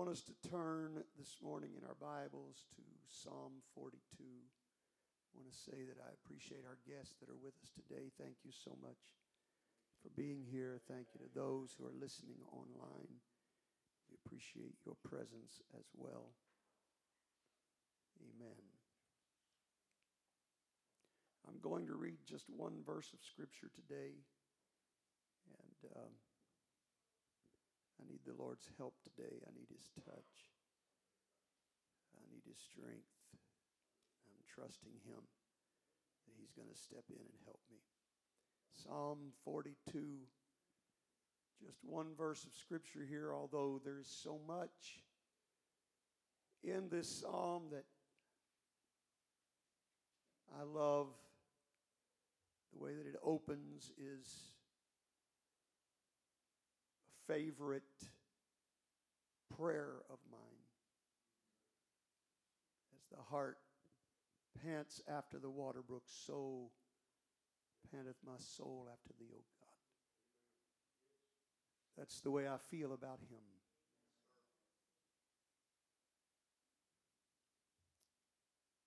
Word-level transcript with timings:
want 0.00 0.16
us 0.16 0.24
to 0.24 0.48
turn 0.48 0.96
this 1.20 1.36
morning 1.44 1.76
in 1.76 1.84
our 1.84 2.00
Bibles 2.00 2.64
to 2.72 2.80
Psalm 3.04 3.60
42. 3.76 4.00
I 4.24 5.28
want 5.36 5.44
to 5.44 5.52
say 5.52 5.76
that 5.76 6.00
I 6.00 6.16
appreciate 6.16 6.64
our 6.64 6.80
guests 6.88 7.20
that 7.20 7.28
are 7.28 7.36
with 7.36 7.52
us 7.60 7.68
today. 7.76 8.08
Thank 8.16 8.40
you 8.40 8.48
so 8.48 8.72
much 8.80 8.96
for 10.00 10.08
being 10.16 10.40
here. 10.40 10.80
Thank 10.88 11.12
you 11.12 11.20
to 11.20 11.28
those 11.36 11.76
who 11.76 11.84
are 11.84 11.92
listening 11.92 12.40
online. 12.48 13.20
We 14.08 14.16
appreciate 14.24 14.80
your 14.88 14.96
presence 15.04 15.60
as 15.76 15.84
well. 15.92 16.32
Amen. 18.24 18.56
I'm 21.44 21.60
going 21.60 21.84
to 21.92 22.00
read 22.00 22.24
just 22.24 22.48
one 22.48 22.80
verse 22.88 23.12
of 23.12 23.20
Scripture 23.20 23.68
today, 23.76 24.16
and 25.60 25.92
um, 25.92 26.16
I 28.00 28.08
need 28.08 28.24
the 28.24 28.40
Lord's 28.40 28.66
help 28.78 28.94
today. 29.04 29.44
I 29.44 29.52
need 29.52 29.68
His 29.68 29.92
touch. 30.00 30.32
I 32.16 32.24
need 32.32 32.42
His 32.48 32.56
strength. 32.56 33.12
I'm 34.32 34.40
trusting 34.48 34.96
Him 35.04 35.20
that 36.26 36.34
He's 36.40 36.56
going 36.56 36.72
to 36.72 36.80
step 36.80 37.04
in 37.10 37.20
and 37.20 37.44
help 37.44 37.60
me. 37.70 37.76
Psalm 38.72 39.36
42, 39.44 39.76
just 41.60 41.78
one 41.84 42.14
verse 42.16 42.44
of 42.44 42.54
Scripture 42.54 43.04
here, 43.06 43.34
although 43.34 43.80
there's 43.84 44.08
so 44.08 44.40
much 44.48 45.04
in 46.64 46.88
this 46.88 47.20
psalm 47.20 47.64
that 47.72 47.84
I 50.58 50.62
love. 50.62 51.08
The 52.72 52.78
way 52.78 52.94
that 52.94 53.06
it 53.06 53.16
opens 53.22 53.90
is 53.98 54.52
favorite 57.30 57.82
prayer 59.56 60.02
of 60.10 60.18
mine. 60.30 60.40
As 62.96 63.16
the 63.16 63.22
heart 63.30 63.58
pants 64.64 65.00
after 65.08 65.38
the 65.38 65.50
water 65.50 65.80
brook, 65.86 66.02
so 66.06 66.70
panteth 67.92 68.16
my 68.26 68.38
soul 68.38 68.88
after 68.92 69.10
thee, 69.18 69.30
O 69.32 69.42
God. 69.60 69.68
That's 71.96 72.20
the 72.20 72.30
way 72.30 72.48
I 72.48 72.56
feel 72.70 72.92
about 72.92 73.20
him. 73.20 73.44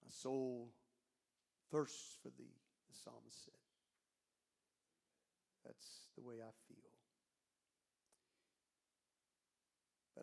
My 0.03 0.09
soul 0.09 0.69
thirsts 1.71 2.17
for 2.21 2.29
thee, 2.37 2.57
the 2.89 2.95
psalmist 3.03 3.45
said. 3.45 3.53
That's 5.65 6.07
the 6.17 6.21
way 6.21 6.35
I 6.35 6.51
feel. 6.67 6.82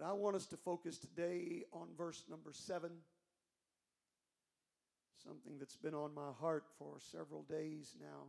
But 0.01 0.09
I 0.09 0.13
want 0.13 0.35
us 0.35 0.47
to 0.47 0.57
focus 0.57 0.97
today 0.97 1.65
on 1.75 1.89
verse 1.97 2.25
number 2.31 2.53
seven, 2.55 2.91
something 5.23 5.59
that's 5.59 5.77
been 5.77 5.93
on 5.95 6.15
my 6.15 6.31
heart 6.41 6.65
for 6.79 6.97
several 6.99 7.43
days 7.43 7.95
now. 8.01 8.29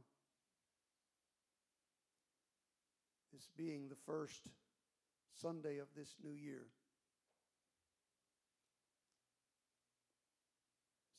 This 3.32 3.48
being 3.58 3.88
the 3.88 3.96
first 4.06 4.50
Sunday 5.42 5.78
of 5.78 5.88
this 5.96 6.16
new 6.22 6.34
year. 6.34 6.66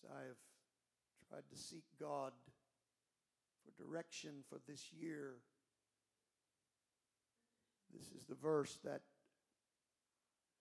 As 0.04 0.10
I 0.10 0.20
have 0.26 0.36
tried 1.30 1.48
to 1.50 1.56
seek 1.56 1.84
God 1.98 2.32
for 3.64 3.82
direction 3.82 4.32
for 4.50 4.60
this 4.68 4.90
year, 4.92 5.36
this 7.94 8.08
is 8.08 8.26
the 8.26 8.34
verse 8.34 8.78
that 8.84 9.00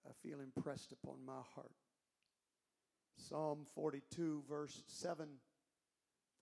I 0.08 0.12
feel 0.28 0.40
impressed 0.40 0.92
upon 0.92 1.26
my 1.26 1.42
heart. 1.56 1.72
Psalm 3.18 3.66
42, 3.76 4.44
verse 4.50 4.84
7. 4.88 5.28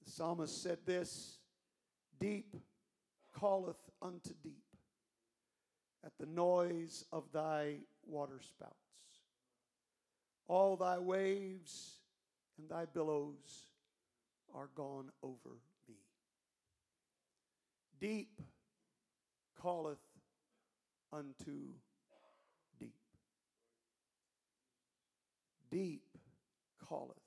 The 0.03 0.11
psalmist 0.11 0.63
said 0.63 0.79
this 0.85 1.39
Deep 2.19 2.55
calleth 3.37 3.89
unto 4.01 4.33
deep 4.43 4.63
at 6.05 6.13
the 6.19 6.25
noise 6.25 7.05
of 7.11 7.31
thy 7.33 7.79
waterspouts. 8.05 8.73
All 10.47 10.77
thy 10.77 10.97
waves 10.97 11.99
and 12.57 12.69
thy 12.69 12.85
billows 12.85 13.67
are 14.55 14.69
gone 14.75 15.09
over 15.21 15.57
me. 15.87 15.95
Deep 17.99 18.41
calleth 19.61 19.99
unto 21.11 21.73
Deep 25.71 26.03
calleth 26.87 27.17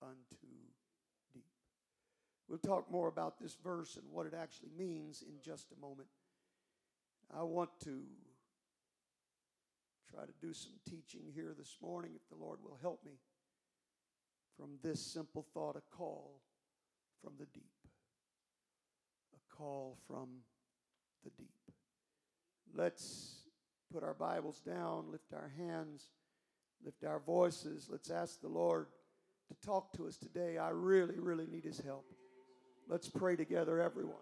unto 0.00 0.46
deep. 1.32 1.44
We'll 2.48 2.58
talk 2.58 2.90
more 2.90 3.08
about 3.08 3.38
this 3.38 3.56
verse 3.62 3.96
and 3.96 4.04
what 4.10 4.26
it 4.26 4.34
actually 4.34 4.70
means 4.76 5.22
in 5.22 5.40
just 5.42 5.72
a 5.72 5.80
moment. 5.80 6.08
I 7.34 7.42
want 7.42 7.70
to 7.84 8.02
try 10.10 10.24
to 10.24 10.32
do 10.40 10.52
some 10.52 10.72
teaching 10.88 11.22
here 11.34 11.54
this 11.56 11.76
morning, 11.80 12.12
if 12.14 12.28
the 12.28 12.42
Lord 12.42 12.58
will 12.62 12.78
help 12.82 13.00
me, 13.06 13.12
from 14.56 14.72
this 14.82 15.00
simple 15.00 15.46
thought 15.54 15.76
a 15.76 15.96
call 15.96 16.42
from 17.22 17.32
the 17.38 17.46
deep. 17.46 17.72
A 19.34 19.56
call 19.56 19.96
from 20.06 20.28
the 21.24 21.30
deep. 21.30 21.48
Let's 22.74 23.36
put 23.92 24.02
our 24.02 24.14
Bibles 24.14 24.60
down, 24.60 25.10
lift 25.10 25.32
our 25.32 25.52
hands 25.56 26.08
lift 26.84 27.04
our 27.04 27.20
voices. 27.20 27.88
Let's 27.90 28.10
ask 28.10 28.40
the 28.40 28.48
Lord 28.48 28.86
to 29.48 29.66
talk 29.66 29.92
to 29.94 30.06
us 30.06 30.16
today. 30.16 30.58
I 30.58 30.70
really, 30.70 31.18
really 31.18 31.46
need 31.46 31.64
His 31.64 31.80
help. 31.80 32.04
Let's 32.88 33.08
pray 33.08 33.36
together, 33.36 33.80
everyone. 33.80 34.16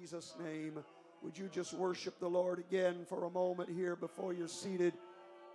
Jesus' 0.00 0.34
name. 0.42 0.82
Would 1.22 1.36
you 1.36 1.50
just 1.52 1.74
worship 1.74 2.18
the 2.20 2.28
Lord 2.28 2.58
again 2.58 3.04
for 3.06 3.24
a 3.24 3.30
moment 3.30 3.68
here 3.68 3.94
before 3.96 4.32
you're 4.32 4.48
seated? 4.48 4.94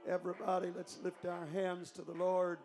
Everybody, 0.07 0.71
let's 0.75 0.99
lift 1.03 1.25
our 1.25 1.47
hands 1.47 1.89
to 1.91 2.03
the 2.03 2.11
Lord. 2.11 2.59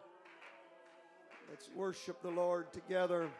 Let's 1.49 1.71
worship 1.75 2.21
the 2.21 2.29
Lord 2.31 2.71
together. 2.71 3.31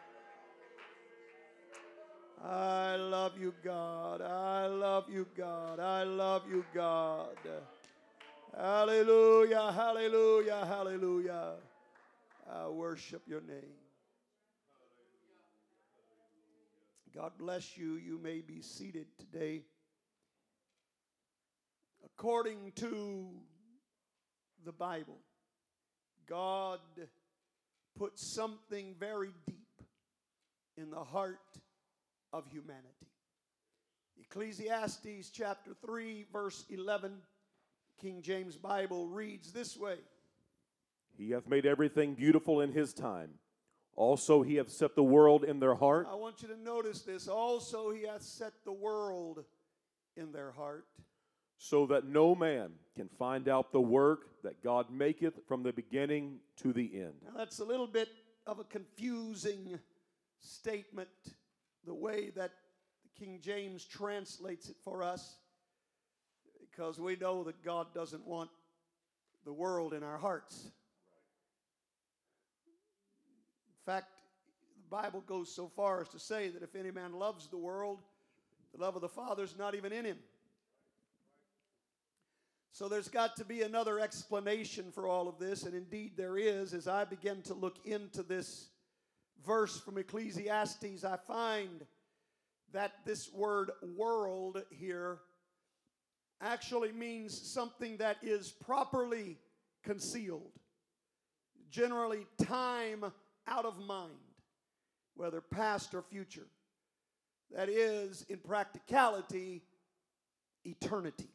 I 2.43 2.95
love 2.95 3.33
you, 3.39 3.53
God. 3.63 4.21
I 4.21 4.65
love 4.65 5.05
you, 5.07 5.27
God. 5.37 5.79
I 5.79 6.01
love 6.01 6.41
you, 6.49 6.65
God. 6.73 7.37
Hallelujah, 8.57 9.71
hallelujah, 9.71 10.65
hallelujah. 10.65 11.53
I 12.51 12.67
worship 12.69 13.21
your 13.27 13.41
name. 13.41 13.90
God 17.13 17.33
bless 17.37 17.77
you. 17.77 17.95
You 17.95 18.17
may 18.17 18.39
be 18.39 18.61
seated 18.61 19.07
today. 19.19 19.63
According 22.05 22.71
to 22.77 23.27
the 24.63 24.71
Bible, 24.71 25.17
God 26.27 26.79
put 27.97 28.17
something 28.17 28.95
very 28.97 29.33
deep 29.45 29.57
in 30.77 30.89
the 30.89 31.03
heart 31.03 31.39
of 32.31 32.47
humanity. 32.47 32.87
Ecclesiastes 34.17 35.29
chapter 35.33 35.71
3, 35.85 36.27
verse 36.31 36.63
11, 36.69 37.17
King 37.99 38.21
James 38.21 38.55
Bible 38.55 39.07
reads 39.07 39.51
this 39.51 39.75
way 39.75 39.97
He 41.17 41.31
hath 41.31 41.47
made 41.49 41.65
everything 41.65 42.13
beautiful 42.13 42.61
in 42.61 42.71
his 42.71 42.93
time 42.93 43.31
also, 43.95 44.41
he 44.41 44.55
hath 44.55 44.69
set 44.69 44.95
the 44.95 45.03
world 45.03 45.43
in 45.43 45.59
their 45.59 45.75
heart. 45.75 46.07
I 46.09 46.15
want 46.15 46.41
you 46.41 46.47
to 46.47 46.57
notice 46.57 47.01
this. 47.01 47.27
Also, 47.27 47.91
he 47.91 48.07
hath 48.07 48.23
set 48.23 48.53
the 48.63 48.71
world 48.71 49.43
in 50.15 50.31
their 50.31 50.51
heart. 50.51 50.85
So 51.57 51.85
that 51.87 52.05
no 52.05 52.33
man 52.33 52.71
can 52.95 53.07
find 53.19 53.47
out 53.47 53.71
the 53.71 53.81
work 53.81 54.41
that 54.43 54.63
God 54.63 54.89
maketh 54.89 55.45
from 55.47 55.61
the 55.61 55.71
beginning 55.71 56.39
to 56.57 56.73
the 56.73 56.89
end. 56.95 57.13
Now, 57.23 57.37
that's 57.37 57.59
a 57.59 57.65
little 57.65 57.85
bit 57.85 58.09
of 58.47 58.57
a 58.57 58.63
confusing 58.63 59.79
statement 60.39 61.09
the 61.85 61.93
way 61.93 62.31
that 62.35 62.51
the 63.03 63.25
King 63.25 63.39
James 63.43 63.85
translates 63.85 64.69
it 64.69 64.75
for 64.83 65.03
us 65.03 65.37
because 66.59 66.99
we 66.99 67.15
know 67.15 67.43
that 67.43 67.63
God 67.63 67.93
doesn't 67.93 68.25
want 68.25 68.49
the 69.45 69.53
world 69.53 69.93
in 69.93 70.01
our 70.01 70.17
hearts. 70.17 70.71
In 73.80 73.80
fact, 73.91 74.13
the 74.89 74.95
Bible 74.95 75.21
goes 75.27 75.53
so 75.53 75.67
far 75.67 76.01
as 76.01 76.07
to 76.09 76.19
say 76.19 76.47
that 76.47 76.63
if 76.63 76.75
any 76.75 76.91
man 76.91 77.11
loves 77.11 77.47
the 77.47 77.57
world, 77.57 77.99
the 78.73 78.81
love 78.81 78.95
of 78.95 79.01
the 79.01 79.09
Father 79.09 79.43
is 79.43 79.57
not 79.57 79.75
even 79.75 79.91
in 79.91 80.05
him. 80.05 80.17
So 82.71 82.87
there's 82.87 83.09
got 83.09 83.35
to 83.35 83.43
be 83.43 83.63
another 83.63 83.99
explanation 83.99 84.93
for 84.93 85.07
all 85.07 85.27
of 85.27 85.39
this, 85.39 85.63
and 85.63 85.75
indeed 85.75 86.13
there 86.15 86.37
is. 86.37 86.73
As 86.73 86.87
I 86.87 87.03
begin 87.03 87.41
to 87.43 87.53
look 87.53 87.85
into 87.85 88.23
this 88.23 88.69
verse 89.45 89.77
from 89.77 89.97
Ecclesiastes, 89.97 91.03
I 91.03 91.17
find 91.17 91.85
that 92.71 92.93
this 93.05 93.29
word 93.33 93.71
world 93.97 94.63
here 94.69 95.17
actually 96.39 96.93
means 96.93 97.37
something 97.37 97.97
that 97.97 98.15
is 98.21 98.51
properly 98.51 99.37
concealed, 99.83 100.53
generally, 101.69 102.25
time 102.41 103.11
out 103.51 103.65
of 103.65 103.77
mind, 103.79 104.11
whether 105.15 105.41
past 105.41 105.93
or 105.93 106.01
future. 106.01 106.47
That 107.53 107.67
is, 107.67 108.25
in 108.29 108.37
practicality, 108.37 109.61
eternity. 110.63 111.27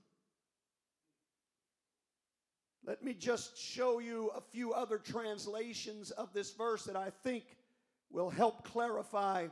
Let 2.86 3.02
me 3.02 3.12
just 3.12 3.58
show 3.58 3.98
you 3.98 4.30
a 4.34 4.40
few 4.40 4.72
other 4.72 4.96
translations 4.96 6.10
of 6.12 6.32
this 6.32 6.52
verse 6.52 6.84
that 6.84 6.96
I 6.96 7.10
think 7.22 7.44
will 8.10 8.30
help 8.30 8.64
clarify. 8.64 9.48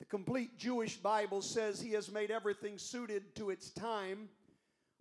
The 0.00 0.04
complete 0.04 0.58
Jewish 0.58 0.96
Bible 0.96 1.40
says 1.40 1.80
he 1.80 1.92
has 1.92 2.10
made 2.10 2.30
everything 2.30 2.76
suited 2.76 3.34
to 3.36 3.48
its 3.48 3.70
time. 3.70 4.28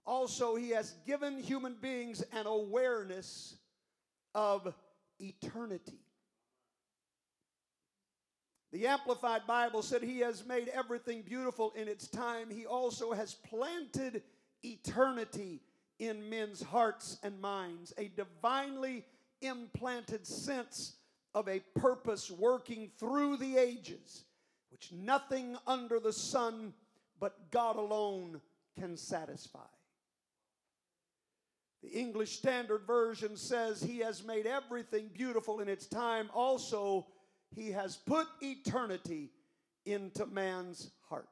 Also, 0.06 0.56
he 0.56 0.70
has 0.70 0.94
given 1.06 1.40
human 1.40 1.76
beings 1.82 2.24
an 2.32 2.46
awareness 2.46 3.58
of 4.34 4.74
eternity. 5.20 6.05
The 8.76 8.88
Amplified 8.88 9.48
Bible 9.48 9.82
said 9.82 10.04
he 10.04 10.20
has 10.20 10.46
made 10.46 10.68
everything 10.68 11.22
beautiful 11.22 11.72
in 11.78 11.88
its 11.88 12.10
time. 12.10 12.50
He 12.50 12.66
also 12.66 13.14
has 13.14 13.34
planted 13.34 14.22
eternity 14.66 15.62
in 15.98 16.30
men's 16.30 16.62
hearts 16.62 17.18
and 17.24 17.40
minds, 17.40 17.94
a 17.98 18.10
divinely 18.10 19.06
implanted 19.40 20.28
sense 20.28 20.98
of 21.34 21.48
a 21.48 21.62
purpose 21.74 22.30
working 22.30 22.92
through 23.00 23.38
the 23.38 23.56
ages, 23.56 24.26
which 24.72 24.92
nothing 24.92 25.56
under 25.66 25.98
the 25.98 26.12
sun 26.12 26.74
but 27.18 27.50
God 27.52 27.78
alone 27.78 28.42
can 28.78 28.98
satisfy. 28.98 29.60
The 31.82 31.92
English 31.98 32.32
Standard 32.32 32.82
Version 32.86 33.38
says, 33.38 33.82
He 33.82 34.00
has 34.00 34.22
made 34.22 34.46
everything 34.46 35.10
beautiful 35.14 35.62
in 35.62 35.70
its 35.70 35.86
time. 35.86 36.30
Also, 36.34 37.08
He 37.56 37.72
has 37.72 37.96
put 37.96 38.28
eternity 38.42 39.32
into 39.86 40.26
man's 40.26 40.92
heart. 41.10 41.30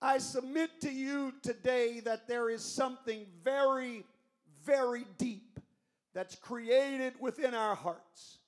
I 0.00 0.18
submit 0.18 0.80
to 0.82 0.90
you 0.90 1.34
today 1.42 2.00
that 2.00 2.28
there 2.28 2.48
is 2.48 2.62
something 2.62 3.26
very, 3.42 4.04
very 4.64 5.04
deep 5.18 5.58
that's 6.14 6.36
created 6.36 7.14
within 7.20 7.54
our 7.54 7.74
hearts 7.74 8.38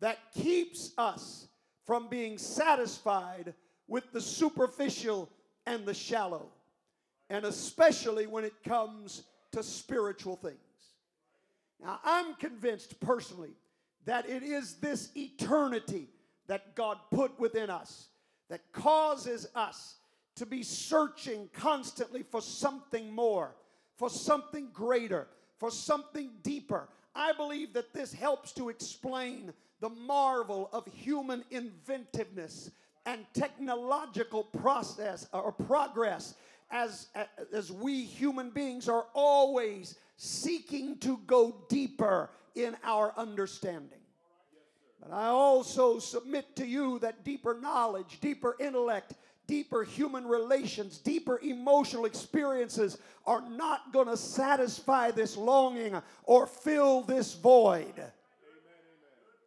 that 0.00 0.18
keeps 0.34 0.92
us 0.98 1.46
from 1.86 2.08
being 2.08 2.36
satisfied 2.36 3.54
with 3.86 4.12
the 4.12 4.20
superficial 4.20 5.30
and 5.66 5.86
the 5.86 5.94
shallow, 5.94 6.48
and 7.28 7.44
especially 7.44 8.26
when 8.26 8.44
it 8.44 8.64
comes 8.64 9.22
to 9.52 9.62
spiritual 9.62 10.36
things. 10.36 10.56
Now, 11.82 12.00
I'm 12.04 12.34
convinced 12.34 12.98
personally 13.00 13.50
that 14.04 14.28
it 14.28 14.42
is 14.42 14.74
this 14.74 15.10
eternity 15.16 16.08
that 16.46 16.74
God 16.74 16.98
put 17.10 17.38
within 17.38 17.70
us 17.70 18.08
that 18.48 18.72
causes 18.72 19.46
us 19.54 19.96
to 20.36 20.46
be 20.46 20.62
searching 20.62 21.48
constantly 21.52 22.22
for 22.22 22.40
something 22.40 23.12
more, 23.12 23.54
for 23.96 24.10
something 24.10 24.68
greater, 24.72 25.28
for 25.58 25.70
something 25.70 26.30
deeper. 26.42 26.88
I 27.14 27.32
believe 27.32 27.72
that 27.74 27.92
this 27.92 28.12
helps 28.12 28.52
to 28.52 28.68
explain 28.68 29.52
the 29.80 29.88
marvel 29.88 30.68
of 30.72 30.86
human 30.86 31.44
inventiveness 31.50 32.70
and 33.06 33.24
technological 33.34 34.44
process 34.44 35.28
or 35.32 35.52
progress 35.52 36.34
as, 36.70 37.08
as 37.52 37.72
we 37.72 38.04
human 38.04 38.50
beings 38.50 38.88
are 38.88 39.06
always 39.14 39.96
seeking 40.16 40.98
to 40.98 41.18
go 41.26 41.64
deeper 41.68 42.30
in 42.54 42.76
our 42.84 43.12
understanding. 43.16 43.98
But 45.00 45.12
I 45.12 45.26
also 45.26 45.98
submit 45.98 46.56
to 46.56 46.66
you 46.66 46.98
that 46.98 47.24
deeper 47.24 47.58
knowledge, 47.60 48.18
deeper 48.20 48.56
intellect, 48.60 49.14
deeper 49.46 49.82
human 49.82 50.26
relations, 50.26 50.98
deeper 50.98 51.40
emotional 51.42 52.04
experiences 52.04 52.98
are 53.26 53.42
not 53.48 53.92
going 53.92 54.06
to 54.06 54.16
satisfy 54.16 55.10
this 55.10 55.36
longing 55.36 56.00
or 56.24 56.46
fill 56.46 57.02
this 57.02 57.34
void. 57.34 57.94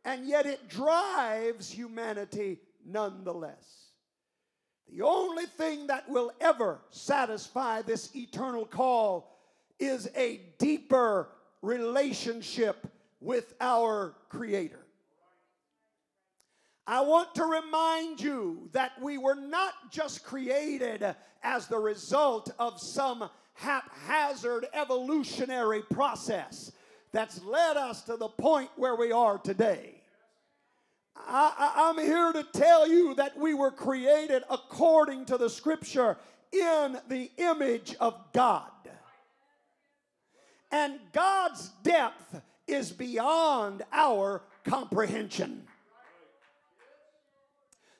And 0.06 0.28
yet 0.28 0.46
it 0.46 0.68
drives 0.68 1.70
humanity 1.70 2.60
nonetheless. 2.86 3.84
The 4.90 5.04
only 5.04 5.46
thing 5.46 5.88
that 5.88 6.10
will 6.10 6.32
ever 6.42 6.82
satisfy 6.90 7.82
this 7.82 8.14
eternal 8.16 8.66
call 8.66 9.40
is 9.80 10.10
a 10.16 10.42
deeper 10.60 11.30
relationship 11.62 12.86
with 13.24 13.54
our 13.62 14.16
Creator. 14.30 14.80
I 16.86 17.02
want 17.02 17.34
to 17.36 17.46
remind 17.46 18.20
you 18.20 18.70
that 18.74 18.92
we 19.02 19.18
were 19.18 19.36
not 19.36 19.74
just 19.90 20.26
created 20.26 21.16
as 21.42 21.68
the 21.68 21.80
result 21.80 22.52
of 22.60 22.80
some 22.80 23.30
haphazard 23.54 24.68
evolutionary 24.74 25.82
process 25.82 26.72
that's 27.14 27.42
led 27.44 27.78
us 27.78 28.02
to 28.04 28.18
the 28.18 28.28
point 28.28 28.70
where 28.76 28.96
we 28.96 29.12
are 29.12 29.38
today. 29.38 30.02
I, 31.16 31.92
am 31.96 32.04
here 32.04 32.34
to 32.34 32.44
tell 32.52 32.88
you 32.88 33.14
that 33.16 33.38
we 33.38 33.54
were 33.54 33.72
created 33.72 34.44
according 34.50 35.26
to 35.26 35.38
the 35.38 35.50
scripture 35.50 36.18
in 36.52 36.98
the 37.08 37.32
image 37.38 37.96
of 38.00 38.20
God. 38.34 38.72
And 40.72 41.00
God's 41.14 41.70
depth 41.84 42.42
is 42.68 42.92
beyond 42.92 43.84
our 43.92 44.44
comprehension. 44.64 45.64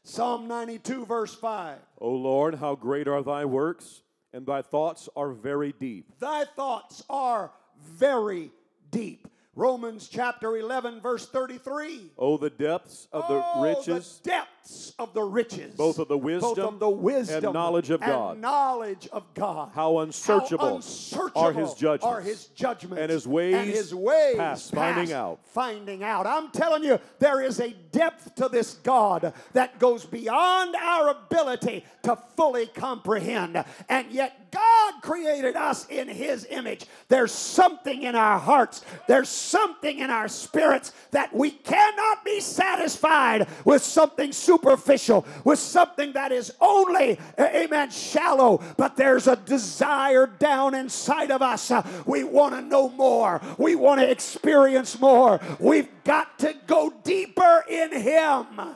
Psalm 0.04 0.48
92, 0.48 1.06
verse 1.06 1.34
5. 1.34 1.78
O 2.00 2.10
Lord, 2.10 2.56
how 2.56 2.76
great 2.76 3.08
are 3.08 3.24
thy 3.24 3.46
works, 3.46 4.02
and 4.34 4.46
thy 4.46 4.62
thoughts 4.62 5.08
are 5.16 5.32
very 5.32 5.74
deep. 5.80 6.20
Thy 6.20 6.44
thoughts 6.44 7.04
are 7.10 7.52
very 7.82 8.52
deep. 8.92 9.28
Romans 9.56 10.10
chapter 10.10 10.58
11, 10.58 11.00
verse 11.00 11.28
33. 11.28 12.12
Oh, 12.18 12.38
the 12.38 12.50
depths 12.50 13.08
of 13.12 13.28
the 13.28 13.42
oh, 13.46 13.62
riches. 13.62 14.20
The 14.24 14.30
depths 14.64 14.94
of 15.00 15.14
the 15.14 15.24
riches. 15.24 15.76
Both 15.76 16.00
of 16.00 16.08
the 16.08 16.18
wisdom, 16.18 16.56
both 16.56 16.74
of 16.74 16.80
the 16.80 16.90
wisdom 16.90 17.46
and 17.46 17.54
knowledge 17.54 17.90
of 17.90 18.00
God. 18.02 18.40
knowledge 18.40 19.08
of 19.12 19.24
God. 19.34 19.72
How 19.74 20.00
unsearchable, 20.00 20.68
How 20.68 20.76
unsearchable 20.76 21.42
are 21.42 21.52
his 21.54 21.74
judgments. 21.74 22.06
Are 22.06 22.22
his 22.22 22.46
judgments. 22.48 23.02
And 23.02 23.12
his 23.12 23.28
ways, 23.28 23.56
and 23.56 23.70
his 23.70 23.94
ways 23.94 24.38
past, 24.38 24.74
past 24.74 24.96
finding 24.96 25.14
out. 25.14 25.40
Finding 25.48 26.04
out. 26.04 26.26
I'm 26.26 26.50
telling 26.52 26.84
you, 26.84 27.00
there 27.20 27.42
is 27.42 27.60
a 27.60 27.74
depth 27.92 28.36
to 28.36 28.50
this 28.50 28.76
God 28.76 29.34
that 29.54 29.80
goes 29.80 30.06
beyond 30.06 30.76
our 30.76 31.10
ability 31.10 31.86
to 32.04 32.18
fully 32.36 32.68
comprehend. 32.68 33.64
And 33.90 34.12
yet 34.12 34.52
God 34.52 34.94
created 35.02 35.56
us 35.56 35.88
in 35.88 36.08
his 36.08 36.46
image. 36.50 36.86
There's 37.08 37.32
something 37.32 38.04
in 38.04 38.16
our 38.16 38.40
hearts. 38.40 38.84
There's 39.08 39.30
something 39.30 40.00
in 40.00 40.10
our 40.10 40.28
spirits 40.28 40.92
that 41.12 41.34
we 41.36 41.52
cannot 41.52 42.24
be 42.24 42.40
satisfied 42.40 43.48
with 43.66 43.82
something 43.84 44.32
superficial, 44.54 45.26
with 45.44 45.60
something 45.60 46.14
that 46.14 46.32
is 46.32 46.54
only, 46.62 47.20
amen, 47.40 47.90
shallow, 47.90 48.62
but 48.78 48.96
there's 48.96 49.28
a 49.28 49.36
desire 49.36 50.28
down 50.28 50.76
inside 50.76 51.32
of 51.32 51.42
us. 51.42 51.72
Uh, 51.72 51.86
we 52.06 52.24
want 52.24 52.54
to 52.54 52.62
know 52.62 52.90
more, 52.90 53.42
we 53.58 53.76
want 53.76 54.00
to 54.00 54.10
experience 54.10 55.00
more. 55.00 55.40
We've 55.60 55.90
got 56.04 56.40
to 56.40 56.54
go 56.68 56.94
deeper 57.04 57.64
in 57.70 57.92
Him. 57.92 58.76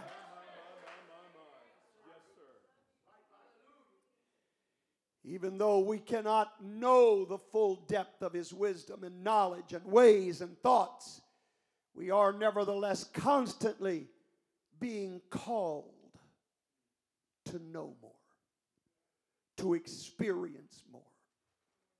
even 5.29 5.57
though 5.57 5.79
we 5.79 6.00
cannot 6.00 6.53
know 6.63 7.25
the 7.25 7.38
full 7.38 7.75
depth 7.89 8.22
of 8.22 8.31
his 8.31 8.53
wisdom 8.53 9.03
and 9.03 9.25
knowledge 9.25 9.74
and 9.74 9.84
ways 9.84 10.39
and 10.39 10.57
thoughts, 10.62 11.19
we 11.93 12.10
are 12.10 12.31
nevertheless 12.31 13.03
constantly 13.03 14.07
being 14.79 15.22
called 15.29 15.93
to 17.46 17.60
know 17.72 17.96
more, 18.01 18.12
to 19.57 19.74
experience 19.74 20.84
more, 20.91 21.01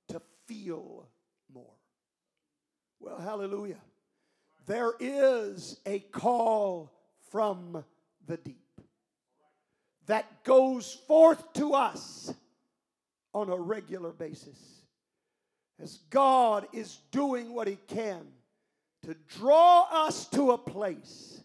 to 0.08 0.20
feel 0.46 1.08
more. 1.52 1.74
Well, 3.00 3.18
hallelujah. 3.18 3.80
There 4.66 4.92
is 5.00 5.80
a 5.86 6.00
call 6.00 6.92
from 7.30 7.84
the 8.26 8.36
deep 8.36 8.56
that 10.06 10.42
goes 10.44 10.94
forth 11.06 11.52
to 11.54 11.74
us 11.74 12.32
on 13.32 13.50
a 13.50 13.56
regular 13.56 14.10
basis. 14.10 14.58
As 15.80 15.98
God 16.10 16.66
is 16.72 16.98
doing 17.12 17.54
what 17.54 17.68
He 17.68 17.78
can 17.86 18.26
to 19.02 19.14
draw 19.38 19.86
us 19.90 20.26
to 20.28 20.50
a 20.50 20.58
place 20.58 21.37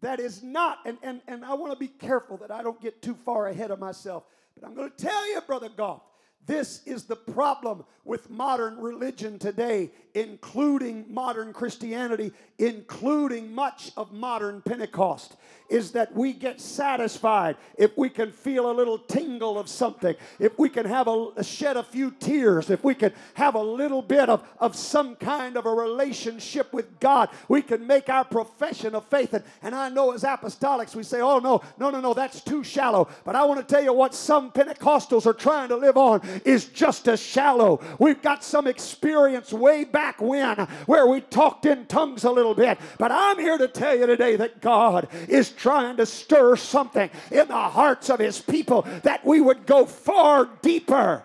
that 0.00 0.20
is 0.20 0.42
not, 0.42 0.78
and, 0.84 0.98
and, 1.02 1.20
and 1.26 1.44
I 1.44 1.54
want 1.54 1.72
to 1.72 1.78
be 1.78 1.88
careful 1.88 2.36
that 2.38 2.50
I 2.50 2.62
don't 2.62 2.80
get 2.80 3.02
too 3.02 3.14
far 3.24 3.48
ahead 3.48 3.70
of 3.70 3.78
myself, 3.78 4.24
but 4.54 4.66
I'm 4.66 4.74
going 4.74 4.90
to 4.90 4.96
tell 4.96 5.32
you, 5.32 5.40
Brother 5.40 5.68
Goff, 5.68 6.02
this 6.46 6.82
is 6.86 7.04
the 7.04 7.16
problem 7.16 7.84
with 8.04 8.30
modern 8.30 8.78
religion 8.78 9.38
today, 9.38 9.90
including 10.14 11.04
modern 11.12 11.52
Christianity, 11.52 12.30
including 12.58 13.52
much 13.52 13.90
of 13.96 14.12
modern 14.12 14.62
Pentecost, 14.62 15.36
is 15.68 15.92
that 15.92 16.14
we 16.14 16.32
get 16.32 16.60
satisfied 16.60 17.56
if 17.76 17.96
we 17.96 18.08
can 18.08 18.32
feel 18.32 18.70
a 18.70 18.72
little 18.72 18.98
tingle 18.98 19.58
of 19.58 19.68
something, 19.68 20.14
if 20.38 20.58
we 20.58 20.68
can 20.68 20.86
have 20.86 21.08
a, 21.08 21.42
shed 21.42 21.76
a 21.76 21.82
few 21.82 22.10
tears, 22.12 22.70
if 22.70 22.84
we 22.84 22.94
can 22.94 23.12
have 23.34 23.54
a 23.54 23.62
little 23.62 24.02
bit 24.02 24.28
of, 24.28 24.46
of 24.58 24.76
some 24.76 25.16
kind 25.16 25.56
of 25.56 25.66
a 25.66 25.70
relationship 25.70 26.72
with 26.72 27.00
God, 27.00 27.28
we 27.48 27.62
can 27.62 27.86
make 27.86 28.08
our 28.08 28.24
profession 28.24 28.94
of 28.94 29.04
faith. 29.06 29.34
And, 29.34 29.44
and 29.62 29.74
I 29.74 29.88
know 29.88 30.12
as 30.12 30.22
apostolics 30.22 30.94
we 30.94 31.02
say, 31.02 31.20
oh 31.20 31.38
no, 31.38 31.62
no, 31.78 31.90
no, 31.90 32.00
no, 32.00 32.14
that's 32.14 32.40
too 32.40 32.62
shallow. 32.62 33.08
But 33.24 33.36
I 33.36 33.44
want 33.44 33.66
to 33.66 33.74
tell 33.74 33.82
you 33.82 33.92
what 33.92 34.14
some 34.14 34.50
Pentecostals 34.52 35.26
are 35.26 35.34
trying 35.34 35.68
to 35.68 35.76
live 35.76 35.96
on 35.96 36.20
is 36.44 36.66
just 36.66 37.08
as 37.08 37.20
shallow. 37.20 37.80
We've 37.98 38.20
got 38.22 38.44
some 38.44 38.66
experience 38.66 39.52
way 39.52 39.84
back 39.84 40.20
when 40.20 40.56
where 40.86 41.06
we 41.06 41.20
talked 41.20 41.66
in 41.66 41.86
tongues 41.86 42.24
a 42.24 42.30
little 42.30 42.54
bit. 42.54 42.78
But 42.98 43.12
I'm 43.12 43.38
here 43.38 43.58
to 43.58 43.68
tell 43.68 43.96
you 43.96 44.06
today 44.06 44.36
that 44.36 44.60
God 44.60 45.08
is 45.28 45.55
trying 45.56 45.96
to 45.96 46.06
stir 46.06 46.56
something 46.56 47.10
in 47.30 47.48
the 47.48 47.54
hearts 47.54 48.10
of 48.10 48.18
His 48.18 48.40
people 48.40 48.82
that 49.02 49.24
we 49.24 49.40
would 49.40 49.66
go 49.66 49.86
far 49.86 50.48
deeper. 50.62 51.22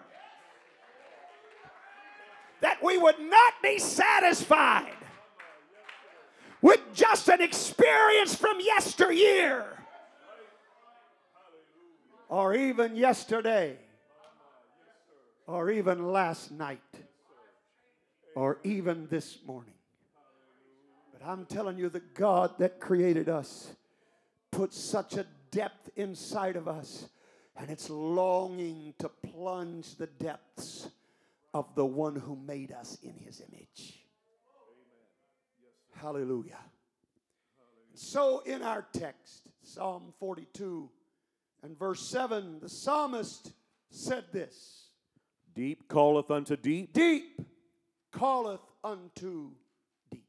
That 2.62 2.84
we 2.84 2.98
would 2.98 3.20
not 3.20 3.54
be 3.64 3.80
satisfied 3.80 4.94
with 6.62 6.80
just 6.94 7.28
an 7.28 7.42
experience 7.42 8.36
from 8.36 8.58
yesteryear 8.60 9.66
or 12.30 12.54
even 12.54 12.96
yesterday 12.96 13.78
or 15.48 15.70
even 15.70 16.12
last 16.12 16.52
night 16.52 16.80
or 18.36 18.60
even 18.64 19.08
this 19.10 19.40
morning. 19.46 19.74
But 21.12 21.28
I'm 21.28 21.46
telling 21.46 21.78
you, 21.78 21.90
the 21.90 22.02
God 22.14 22.58
that 22.60 22.80
created 22.80 23.28
us 23.28 23.76
put 24.62 24.76
such 24.76 25.18
a 25.18 25.26
depth 25.50 25.90
inside 25.96 26.56
of 26.56 26.68
us, 26.68 27.10
and 27.58 27.72
it's 27.72 27.90
longing 27.90 28.94
to 29.00 29.10
plunge 29.10 29.96
the 29.96 30.06
depths 30.06 30.88
of 31.52 31.74
the 31.74 31.84
one 31.84 32.16
who 32.16 32.36
made 32.36 32.72
us 32.72 33.00
in 33.02 33.16
his 33.16 33.42
image. 33.42 34.06
Hallelujah. 35.96 36.60
So, 37.96 38.44
in 38.46 38.62
our 38.62 38.86
text, 38.94 39.48
Psalm 39.64 40.14
42 40.20 40.88
and 41.64 41.76
verse 41.76 42.08
7, 42.08 42.60
the 42.62 42.70
psalmist 42.70 43.54
said 43.90 44.26
this. 44.32 44.90
Deep 45.56 45.90
calleth 45.90 46.30
unto 46.30 46.56
deep. 46.56 46.94
Deep 46.94 47.42
calleth 48.16 48.62
unto 48.84 49.50
deep. 50.12 50.24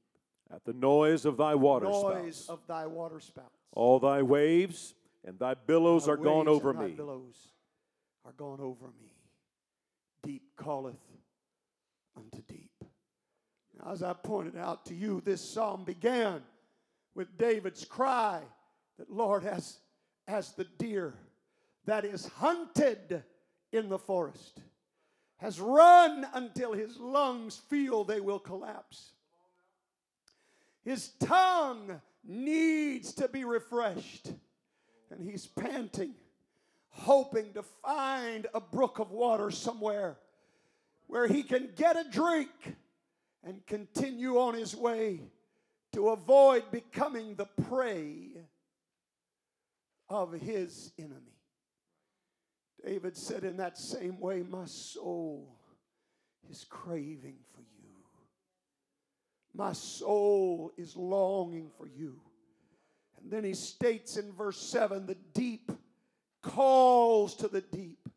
At 0.50 0.64
the 0.64 0.72
noise 0.72 1.26
of 1.26 1.36
thy 1.36 1.54
water 1.54 1.84
noise 1.84 2.46
of 2.48 2.60
thy 2.66 2.86
water 2.86 3.20
spouts. 3.20 3.61
All 3.72 3.98
thy 3.98 4.22
waves 4.22 4.94
and 5.24 5.38
thy 5.38 5.54
billows 5.54 6.06
Thy 6.06 6.12
are 6.12 6.16
gone 6.16 6.48
over 6.48 6.72
me. 6.72 6.92
Billows 6.92 7.48
are 8.24 8.32
gone 8.32 8.60
over 8.60 8.86
me. 9.00 9.12
Deep 10.22 10.42
calleth 10.62 11.00
unto 12.16 12.42
deep. 12.42 12.70
Now, 13.78 13.92
as 13.92 14.02
I 14.02 14.12
pointed 14.12 14.56
out 14.56 14.84
to 14.86 14.94
you, 14.94 15.20
this 15.24 15.40
psalm 15.40 15.84
began 15.84 16.42
with 17.14 17.36
David's 17.38 17.84
cry 17.84 18.40
that 18.98 19.10
Lord, 19.10 19.44
as, 19.44 19.78
as 20.28 20.52
the 20.52 20.64
deer 20.78 21.14
that 21.86 22.04
is 22.04 22.26
hunted 22.26 23.24
in 23.72 23.88
the 23.88 23.98
forest 23.98 24.60
has 25.38 25.60
run 25.60 26.24
until 26.34 26.72
his 26.72 26.98
lungs 26.98 27.56
feel 27.68 28.04
they 28.04 28.20
will 28.20 28.38
collapse. 28.38 29.10
His 30.84 31.08
tongue 31.18 32.00
needs 32.24 33.12
to 33.14 33.28
be 33.28 33.44
refreshed, 33.44 34.32
and 35.10 35.22
he's 35.22 35.46
panting, 35.46 36.14
hoping 36.88 37.52
to 37.54 37.62
find 37.62 38.46
a 38.54 38.60
brook 38.60 38.98
of 38.98 39.10
water 39.10 39.50
somewhere 39.50 40.18
where 41.06 41.26
he 41.26 41.42
can 41.42 41.70
get 41.76 41.96
a 41.96 42.08
drink 42.10 42.50
and 43.44 43.66
continue 43.66 44.38
on 44.38 44.54
his 44.54 44.74
way 44.74 45.20
to 45.92 46.10
avoid 46.10 46.70
becoming 46.70 47.34
the 47.34 47.48
prey 47.68 48.28
of 50.08 50.32
his 50.32 50.92
enemy. 50.98 51.36
David 52.84 53.16
said, 53.16 53.44
in 53.44 53.56
that 53.58 53.78
same 53.78 54.18
way, 54.18 54.42
my 54.42 54.64
soul 54.64 55.56
is 56.50 56.64
craving 56.68 57.36
for 57.54 57.60
you. 57.60 57.71
My 59.54 59.72
soul 59.72 60.72
is 60.76 60.96
longing 60.96 61.70
for 61.76 61.86
you. 61.86 62.20
And 63.20 63.30
then 63.30 63.44
he 63.44 63.54
states 63.54 64.16
in 64.16 64.32
verse 64.32 64.58
7 64.58 65.06
the 65.06 65.16
deep 65.34 65.70
calls 66.42 67.36
to 67.36 67.48
the 67.48 67.60
deep. 67.60 68.08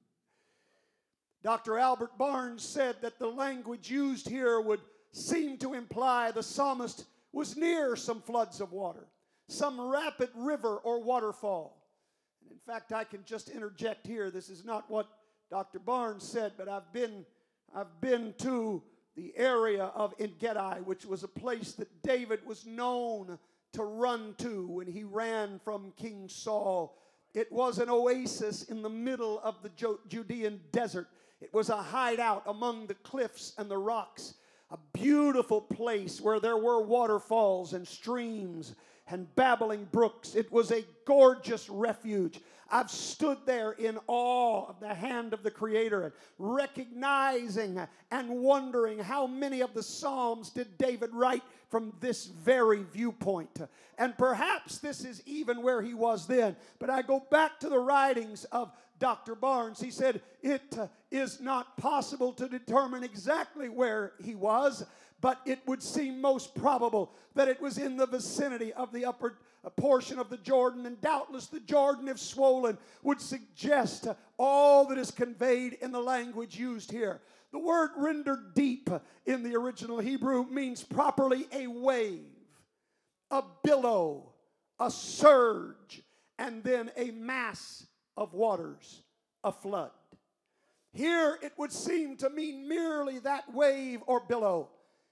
Dr. 1.44 1.78
Albert 1.78 2.18
Barnes 2.18 2.64
said 2.64 2.96
that 3.02 3.20
the 3.20 3.28
language 3.28 3.92
used 3.92 4.28
here 4.28 4.60
would 4.60 4.82
seem 5.12 5.58
to 5.60 5.74
imply 5.74 6.32
the 6.32 6.42
psalmist 6.42 7.06
was 7.32 7.56
near 7.56 7.96
some 7.96 8.22
floods 8.22 8.62
of 8.62 8.72
water, 8.72 9.08
some 9.48 9.80
rapid 9.80 10.30
river 10.34 10.78
or 10.78 11.04
waterfall. 11.04 11.86
And 12.42 12.52
in 12.52 12.58
fact, 12.66 12.94
I 12.94 13.04
can 13.04 13.24
just 13.26 13.50
interject 13.50 14.08
here. 14.08 14.32
This 14.32 14.50
is 14.50 14.66
not 14.66 14.90
what 14.90 15.08
Dr. 15.52 15.80
Barnes 15.80 16.24
said, 16.24 16.54
but 16.58 16.68
I've 16.68 16.92
been, 16.92 17.26
I've 17.76 18.02
been 18.02 18.34
to 18.40 18.82
the 19.16 19.34
area 19.38 19.86
of 19.96 20.14
Engedi, 20.20 20.82
which 20.84 21.06
was 21.06 21.24
a 21.24 21.28
place 21.28 21.74
that 21.74 22.02
David 22.02 22.46
was 22.46 22.66
known 22.66 23.40
to 23.74 23.84
run 23.84 24.36
to 24.40 24.68
when 24.68 24.88
he 24.88 25.04
ran 25.04 25.60
from 25.64 25.94
King 25.98 26.28
Saul. 26.28 26.98
It 27.34 27.52
was 27.52 27.80
an 27.80 27.90
oasis 27.90 28.64
in 28.64 28.82
the 28.82 28.90
middle 28.90 29.40
of 29.42 29.56
the 29.62 29.98
Judean 30.08 30.62
desert. 30.72 31.08
It 31.42 31.54
was 31.54 31.70
a 31.70 31.82
hideout 31.82 32.44
among 32.48 32.88
the 32.88 32.94
cliffs 32.94 33.54
and 33.58 33.70
the 33.70 33.78
rocks, 33.78 34.36
a 34.72 34.78
beautiful 34.94 35.62
place 35.62 36.22
where 36.22 36.40
there 36.40 36.58
were 36.58 36.82
waterfalls 36.82 37.74
and 37.74 37.88
streams 37.88 38.76
and 39.08 39.34
babbling 39.36 39.88
brooks. 39.92 40.36
It 40.36 40.52
was 40.52 40.72
a 40.72 40.86
gorgeous 41.06 41.70
refuge. 41.70 42.40
I've 42.72 42.90
stood 42.90 43.38
there 43.46 43.72
in 43.74 44.00
awe 44.08 44.68
of 44.68 44.80
the 44.80 44.94
hand 44.94 45.34
of 45.34 45.44
the 45.44 45.52
Creator 45.52 46.04
and 46.04 46.14
recognizing 46.40 47.80
and 48.12 48.30
wondering 48.30 49.00
how 49.00 49.28
many 49.28 49.62
of 49.62 49.74
the 49.74 49.84
Psalms 49.84 50.50
did 50.50 50.78
David 50.78 51.12
write 51.14 51.44
from 51.70 51.94
this 52.00 52.26
very 52.26 52.84
viewpoint. 52.94 53.62
And 53.98 54.18
perhaps 54.18 54.80
this 54.80 55.06
is 55.06 55.22
even 55.26 55.62
where 55.62 55.82
he 55.82 55.94
was 55.94 56.28
then. 56.28 56.56
But 56.80 56.90
I 56.90 57.02
go 57.02 57.24
back 57.32 57.60
to 57.60 57.70
the 57.70 57.80
writings 57.80 58.46
of 58.46 58.72
Dr. 59.00 59.36
Barnes. 59.36 59.82
He 59.82 59.92
said 59.92 60.22
it 60.42 60.78
uh, 60.78 60.88
is 61.12 61.42
not 61.42 61.78
possible 61.78 62.32
to 62.34 62.48
determine 62.48 63.04
exactly 63.04 63.68
where 63.68 64.14
he 64.24 64.36
was 64.36 64.86
but 65.22 65.42
it 65.46 65.60
would 65.66 65.82
seem 65.82 66.22
most 66.22 66.54
probable 66.54 67.12
that 67.34 67.48
it 67.48 67.60
was 67.60 67.80
in 67.80 67.98
the 67.98 68.06
vicinity 68.06 68.72
of 68.74 68.92
the 68.92 69.06
upper 69.06 69.40
portion 69.70 70.20
of 70.20 70.30
the 70.30 70.38
Jordan, 70.38 70.86
and 70.86 71.00
doubtless 71.02 71.48
the 71.48 71.60
Jordan, 71.60 72.08
if 72.08 72.20
swollen, 72.20 72.78
would 73.04 73.22
suggest 73.22 74.08
all 74.38 74.86
that 74.88 74.98
is 74.98 75.12
conveyed 75.12 75.74
in 75.82 75.92
the 75.92 76.00
language 76.00 76.58
used 76.58 76.92
here. 76.92 77.22
The 77.52 77.60
word 77.60 77.92
rendered 77.98 78.54
deep 78.54 78.90
in 79.26 79.44
the 79.44 79.56
original 79.56 80.00
Hebrew 80.00 80.46
means 80.46 80.84
properly 80.84 81.48
a 81.54 81.68
wave, 81.68 82.22
a 83.32 83.44
billow, 83.64 84.34
a 84.80 84.92
surge, 84.92 86.02
and 86.38 86.64
then 86.64 86.92
a 86.98 87.12
mass 87.12 87.86
of 88.18 88.34
waters, 88.34 89.04
a 89.44 89.52
flood. 89.52 89.92
Here 90.92 91.38
it 91.42 91.54
would 91.58 91.72
seem 91.72 92.18
to 92.18 92.30
mean 92.30 92.68
merely 92.68 93.20
that 93.20 93.54
wave 93.54 94.02
or 94.06 94.22
billow. 94.22 94.70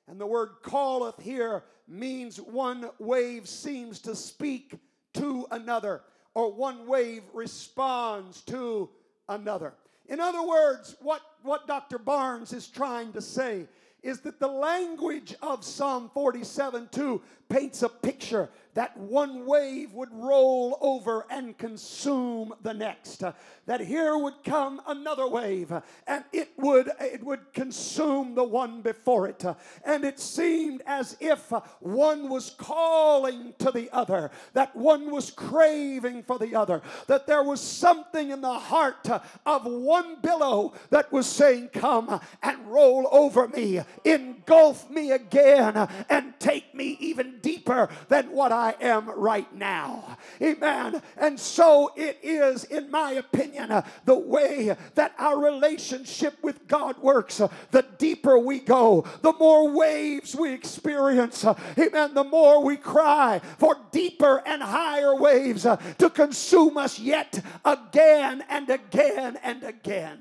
And 0.07 0.19
the 0.19 0.27
word 0.27 0.49
calleth 0.63 1.19
here 1.21 1.63
means 1.87 2.37
one 2.37 2.89
wave 2.99 3.47
seems 3.47 3.99
to 4.01 4.15
speak 4.15 4.75
to 5.15 5.45
another, 5.51 6.01
or 6.33 6.51
one 6.51 6.87
wave 6.87 7.23
responds 7.33 8.41
to 8.41 8.89
another. 9.29 9.73
In 10.07 10.19
other 10.19 10.45
words, 10.45 10.95
what, 11.01 11.21
what 11.43 11.67
Dr. 11.67 11.97
Barnes 11.97 12.51
is 12.53 12.67
trying 12.67 13.13
to 13.13 13.21
say 13.21 13.67
is 14.01 14.19
that 14.21 14.39
the 14.39 14.47
language 14.47 15.33
of 15.41 15.63
Psalm 15.63 16.11
47 16.13 16.89
2 16.91 17.21
paints 17.47 17.83
a 17.83 17.89
picture 17.89 18.49
that 18.73 18.95
one 18.97 19.45
wave 19.45 19.93
would 19.93 20.11
roll 20.11 20.77
over 20.81 21.25
and 21.29 21.57
consume 21.57 22.53
the 22.61 22.73
next. 22.73 23.23
Uh, 23.23 23.33
that 23.65 23.79
here 23.79 24.17
would 24.17 24.43
come 24.43 24.81
another 24.87 25.27
wave 25.27 25.71
uh, 25.71 25.81
and 26.07 26.23
it 26.33 26.51
would 26.57 26.89
it 26.99 27.23
would 27.23 27.53
consume 27.53 28.35
the 28.35 28.43
one 28.43 28.81
before 28.81 29.27
it. 29.27 29.43
Uh, 29.45 29.53
and 29.85 30.03
it 30.03 30.19
seemed 30.19 30.81
as 30.85 31.15
if 31.19 31.51
uh, 31.53 31.61
one 31.79 32.29
was 32.29 32.51
calling 32.51 33.53
to 33.59 33.71
the 33.71 33.89
other, 33.91 34.31
that 34.53 34.75
one 34.75 35.11
was 35.11 35.31
craving 35.31 36.23
for 36.23 36.39
the 36.39 36.55
other, 36.55 36.81
that 37.07 37.27
there 37.27 37.43
was 37.43 37.61
something 37.61 38.31
in 38.31 38.41
the 38.41 38.59
heart 38.59 39.09
uh, 39.09 39.19
of 39.45 39.65
one 39.65 40.17
billow 40.21 40.73
that 40.89 41.11
was 41.11 41.27
saying, 41.27 41.69
Come 41.73 42.19
and 42.41 42.67
roll 42.67 43.07
over 43.11 43.47
me, 43.47 43.81
engulf 44.03 44.89
me 44.89 45.11
again, 45.11 45.77
uh, 45.77 45.87
and 46.09 46.33
take 46.39 46.73
me 46.73 46.97
even 46.99 47.39
deeper 47.41 47.89
than 48.09 48.31
what 48.31 48.51
I 48.51 48.62
am 48.71 49.09
right 49.09 49.53
now. 49.53 50.17
Amen. 50.41 51.01
And 51.17 51.39
so 51.39 51.91
it 51.95 52.19
is, 52.23 52.63
in 52.65 52.89
my 52.89 53.11
opinion, 53.11 53.71
uh, 53.71 53.85
the 54.05 54.17
way 54.17 54.75
that 54.95 55.13
our 55.17 55.39
relationship 55.39 56.37
with 56.41 56.67
God 56.67 56.97
works. 56.99 57.39
Uh, 57.39 57.49
the 57.71 57.85
deeper 57.97 58.37
we 58.39 58.59
go, 58.59 59.05
the 59.21 59.33
more 59.33 59.69
waves 59.69 60.35
we 60.35 60.53
experience. 60.53 61.45
Uh, 61.45 61.53
amen. 61.77 62.13
The 62.13 62.23
more 62.23 62.63
we 62.63 62.77
cry 62.77 63.39
for 63.57 63.77
deeper 63.91 64.41
and 64.45 64.61
higher 64.61 65.15
waves 65.15 65.63
to 65.63 66.09
consume 66.09 66.77
us 66.77 66.99
yet 66.99 67.43
again 67.65 68.43
and 68.49 68.69
again 68.69 69.37
and 69.43 69.63
again. 69.63 70.19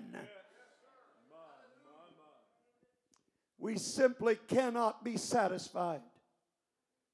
We 3.58 3.78
simply 3.78 4.36
cannot 4.48 5.04
be 5.04 5.16
satisfied 5.16 6.00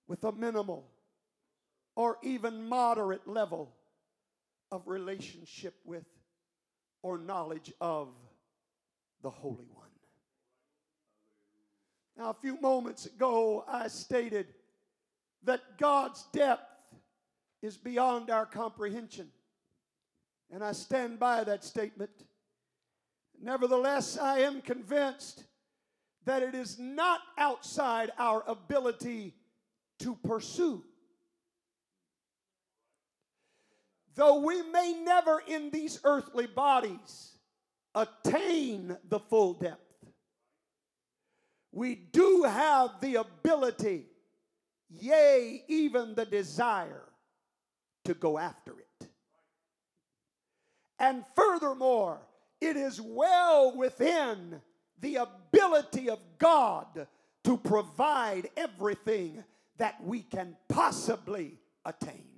with 0.07 0.25
a 0.25 0.33
minimal 0.33 0.87
or 1.99 2.17
even 2.23 2.69
moderate 2.69 3.27
level 3.27 3.75
of 4.71 4.87
relationship 4.87 5.75
with 5.85 6.05
or 7.03 7.19
knowledge 7.19 7.73
of 7.81 8.11
the 9.21 9.29
Holy 9.29 9.67
One. 9.75 9.89
Now, 12.17 12.31
a 12.31 12.35
few 12.35 12.61
moments 12.61 13.07
ago, 13.07 13.65
I 13.67 13.89
stated 13.89 14.47
that 15.43 15.61
God's 15.77 16.25
depth 16.33 16.71
is 17.63 17.77
beyond 17.77 18.31
our 18.31 18.47
comprehension. 18.47 19.33
And 20.53 20.63
I 20.63 20.73
stand 20.73 21.19
by 21.19 21.43
that 21.43 21.65
statement. 21.65 22.13
Nevertheless, 23.43 24.17
I 24.17 24.41
am 24.41 24.61
convinced 24.61 25.43
that 26.27 26.45
it 26.45 26.55
is 26.55 26.79
not 26.79 27.23
outside 27.37 28.13
our 28.21 28.45
ability 28.47 29.35
to 29.99 30.15
pursue. 30.15 30.85
Though 34.19 34.41
we 34.41 34.63
may 34.63 35.01
never 35.05 35.41
in 35.47 35.71
these 35.71 36.01
earthly 36.03 36.49
bodies 36.49 37.35
attain 37.95 38.97
the 39.09 39.21
full 39.21 39.55
depth, 39.55 39.81
we 41.71 41.95
do 41.95 42.43
have 42.43 43.01
the 43.01 43.15
ability, 43.15 44.07
yea, 44.91 45.63
even 45.69 46.17
the 46.17 46.25
desire 46.25 47.05
to 48.07 48.15
go 48.15 48.39
after 48.39 48.73
it. 48.81 49.09
And 50.99 51.25
furthermore, 51.37 52.19
it 52.61 52.77
is 52.77 53.01
well 53.01 53.77
within 53.77 54.61
the 55.01 55.15
ability 55.15 56.11
of 56.11 56.19
God 56.39 57.07
to 57.45 57.57
provide 57.57 58.51
everything 58.57 59.45
that 59.77 60.03
we 60.03 60.23
can 60.23 60.57
possibly 60.69 61.61
attain. 61.85 62.38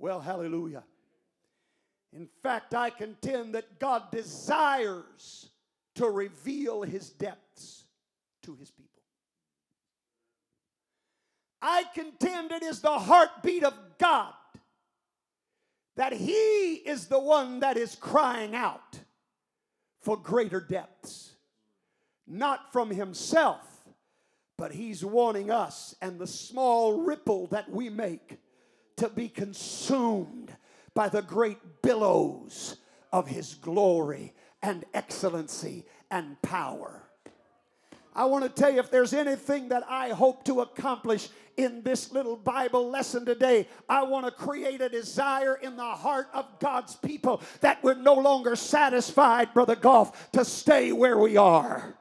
Well, 0.00 0.20
hallelujah. 0.20 0.82
In 2.14 2.26
fact, 2.42 2.74
I 2.74 2.88
contend 2.88 3.54
that 3.54 3.78
God 3.78 4.10
desires 4.10 5.50
to 5.96 6.08
reveal 6.08 6.82
his 6.82 7.10
depths 7.10 7.84
to 8.42 8.56
his 8.56 8.70
people. 8.70 9.02
I 11.60 11.84
contend 11.94 12.50
it 12.50 12.62
is 12.62 12.80
the 12.80 12.98
heartbeat 12.98 13.62
of 13.62 13.74
God 13.98 14.32
that 15.96 16.14
he 16.14 16.76
is 16.76 17.08
the 17.08 17.20
one 17.20 17.60
that 17.60 17.76
is 17.76 17.94
crying 17.94 18.54
out 18.54 19.00
for 20.00 20.16
greater 20.16 20.60
depths. 20.60 21.34
Not 22.26 22.72
from 22.72 22.88
himself, 22.90 23.60
but 24.56 24.72
he's 24.72 25.04
wanting 25.04 25.50
us 25.50 25.94
and 26.00 26.18
the 26.18 26.26
small 26.26 27.02
ripple 27.02 27.48
that 27.48 27.70
we 27.70 27.90
make 27.90 28.38
to 29.00 29.08
be 29.08 29.30
consumed 29.30 30.54
by 30.92 31.08
the 31.08 31.22
great 31.22 31.56
billows 31.82 32.76
of 33.10 33.26
his 33.26 33.54
glory 33.54 34.34
and 34.62 34.84
excellency 34.92 35.86
and 36.10 36.40
power. 36.42 37.02
I 38.14 38.26
want 38.26 38.44
to 38.44 38.50
tell 38.50 38.70
you 38.70 38.78
if 38.78 38.90
there's 38.90 39.14
anything 39.14 39.70
that 39.70 39.84
I 39.88 40.10
hope 40.10 40.44
to 40.44 40.60
accomplish 40.60 41.30
in 41.56 41.82
this 41.82 42.12
little 42.12 42.36
Bible 42.36 42.90
lesson 42.90 43.24
today, 43.24 43.68
I 43.88 44.02
want 44.02 44.26
to 44.26 44.32
create 44.32 44.82
a 44.82 44.90
desire 44.90 45.54
in 45.54 45.76
the 45.76 45.82
heart 45.82 46.28
of 46.34 46.58
God's 46.58 46.94
people 46.96 47.40
that 47.62 47.82
we're 47.82 47.94
no 47.94 48.14
longer 48.14 48.54
satisfied, 48.54 49.54
Brother 49.54 49.76
Goff, 49.76 50.30
to 50.32 50.44
stay 50.44 50.92
where 50.92 51.16
we 51.16 51.38
are. 51.38 51.96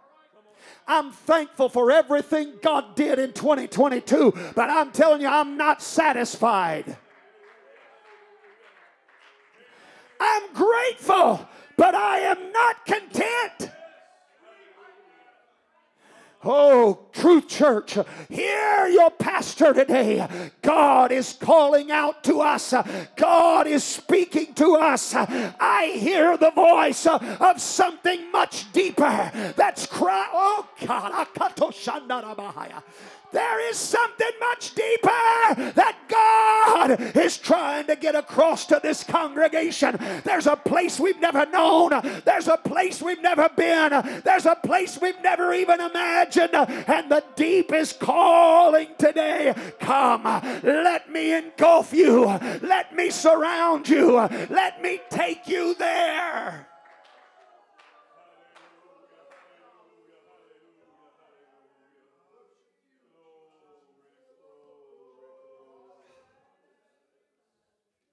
I'm 0.87 1.11
thankful 1.11 1.69
for 1.69 1.91
everything 1.91 2.53
God 2.61 2.95
did 2.95 3.19
in 3.19 3.33
2022, 3.33 4.33
but 4.55 4.69
I'm 4.69 4.91
telling 4.91 5.21
you, 5.21 5.27
I'm 5.27 5.57
not 5.57 5.81
satisfied. 5.81 6.97
I'm 10.19 10.53
grateful, 10.53 11.47
but 11.77 11.95
I 11.95 12.19
am 12.19 12.51
not 12.51 12.85
content. 12.85 13.71
Oh, 16.41 17.07
true 17.11 17.41
church, 17.41 17.97
hear 18.29 18.87
your 18.87 19.11
pastor 19.11 19.73
today. 19.73 20.25
God 20.61 21.11
is 21.11 21.33
calling 21.33 21.91
out 21.91 22.23
to 22.23 22.39
us. 22.39 22.73
God 23.17 23.67
is 23.67 23.83
speaking 23.83 24.53
to 24.53 24.75
us. 24.75 25.13
I 25.15 25.91
hear 25.95 26.37
the 26.37 26.51
voice 26.51 27.05
of 27.05 27.59
something 27.59 28.31
much 28.31 28.71
deeper 28.71 29.53
that's 29.57 29.85
crying. 29.85 30.29
Oh, 30.31 30.65
God. 30.85 31.27
There 33.31 33.69
is 33.69 33.77
something 33.77 34.31
much 34.39 34.73
deeper 34.73 35.71
that 35.75 35.95
God 36.07 37.15
is 37.15 37.37
trying 37.37 37.85
to 37.87 37.95
get 37.95 38.15
across 38.15 38.65
to 38.67 38.79
this 38.81 39.03
congregation. 39.03 39.97
There's 40.23 40.47
a 40.47 40.55
place 40.55 40.99
we've 40.99 41.19
never 41.19 41.45
known. 41.45 41.91
There's 42.25 42.47
a 42.47 42.57
place 42.57 43.01
we've 43.01 43.21
never 43.21 43.49
been. 43.49 44.21
There's 44.23 44.45
a 44.45 44.55
place 44.55 44.99
we've 44.99 45.21
never 45.21 45.53
even 45.53 45.79
imagined. 45.79 46.53
And 46.53 47.11
the 47.11 47.23
deep 47.35 47.71
is 47.73 47.93
calling 47.93 48.87
today. 48.97 49.53
Come, 49.79 50.23
let 50.63 51.11
me 51.11 51.33
engulf 51.33 51.93
you. 51.93 52.25
Let 52.61 52.95
me 52.95 53.09
surround 53.09 53.87
you. 53.89 54.15
Let 54.49 54.81
me 54.81 54.99
take 55.09 55.47
you 55.47 55.75
there. 55.75 56.67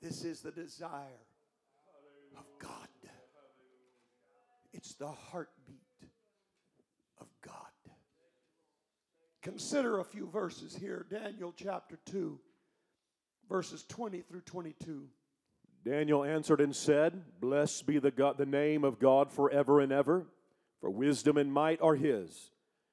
This 0.07 0.25
is 0.25 0.41
the 0.41 0.53
desire 0.53 1.27
of 2.37 2.45
God. 2.61 2.71
It's 4.73 4.95
the 4.95 5.09
heartbeat 5.09 5.81
of 7.21 7.27
God. 7.45 7.55
Consider 9.43 9.99
a 9.99 10.05
few 10.05 10.29
verses 10.29 10.77
here 10.77 11.07
Daniel 11.11 11.53
chapter 11.57 11.99
2, 12.07 12.39
verses 13.49 13.85
20 13.89 14.21
through 14.21 14.43
22. 14.43 15.09
Daniel 15.85 16.23
answered 16.23 16.61
and 16.61 16.77
said, 16.77 17.25
Blessed 17.41 17.85
be 17.89 17.99
the, 17.99 18.13
God, 18.13 18.39
the 18.39 18.47
name 18.47 18.85
of 18.85 19.01
God 19.01 19.33
forever 19.33 19.81
and 19.81 19.91
ever, 19.91 20.29
for 20.81 20.89
wisdom 20.89 21.37
and 21.37 21.53
might 21.53 21.83
are 21.83 21.97
his. 21.97 22.53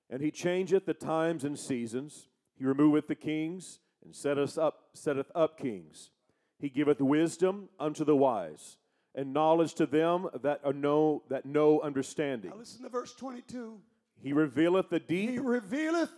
And 0.09 0.19
he 0.19 0.31
changeth 0.31 0.87
the 0.87 0.95
times 0.95 1.43
and 1.43 1.59
seasons. 1.59 2.29
He 2.57 2.65
removeth 2.65 3.07
the 3.07 3.13
kings 3.13 3.77
and 4.03 4.15
setteth 4.15 4.57
up, 4.57 4.85
setteth 4.95 5.29
up 5.35 5.59
kings. 5.59 6.09
He 6.59 6.69
giveth 6.69 7.01
wisdom 7.01 7.69
unto 7.79 8.05
the 8.05 8.15
wise, 8.15 8.77
and 9.15 9.33
knowledge 9.33 9.73
to 9.75 9.85
them 9.85 10.27
that 10.41 10.61
are 10.63 10.73
know 10.73 11.23
that 11.29 11.45
know 11.45 11.81
understanding. 11.81 12.51
Now 12.51 12.57
listen 12.57 12.83
to 12.83 12.89
verse 12.89 13.13
22. 13.13 13.79
He 14.21 14.33
revealeth 14.33 14.89
the 14.89 14.99
deep. 14.99 15.31
He 15.31 15.39
revealeth 15.39 16.11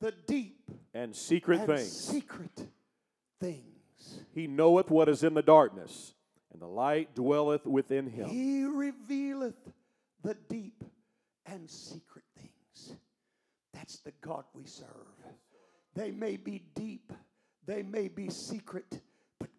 the 0.00 0.12
deep 0.26 0.70
and 0.92 1.16
secret 1.16 1.60
and 1.60 1.66
things. 1.68 1.90
secret 1.90 2.66
things. 3.40 4.20
He 4.34 4.46
knoweth 4.46 4.90
what 4.90 5.08
is 5.08 5.24
in 5.24 5.34
the 5.34 5.42
darkness, 5.42 6.14
and 6.52 6.60
the 6.60 6.66
light 6.66 7.14
dwelleth 7.14 7.66
within 7.66 8.08
him. 8.08 8.28
He 8.28 8.64
revealeth 8.64 9.56
the 10.22 10.34
deep 10.48 10.84
and 11.46 11.70
secret 11.70 12.24
things. 12.36 12.96
That's 13.72 13.98
the 13.98 14.12
God 14.20 14.44
we 14.54 14.66
serve. 14.66 14.88
They 15.94 16.10
may 16.10 16.36
be 16.36 16.62
deep, 16.74 17.12
they 17.66 17.82
may 17.82 18.08
be 18.08 18.28
secret, 18.28 19.00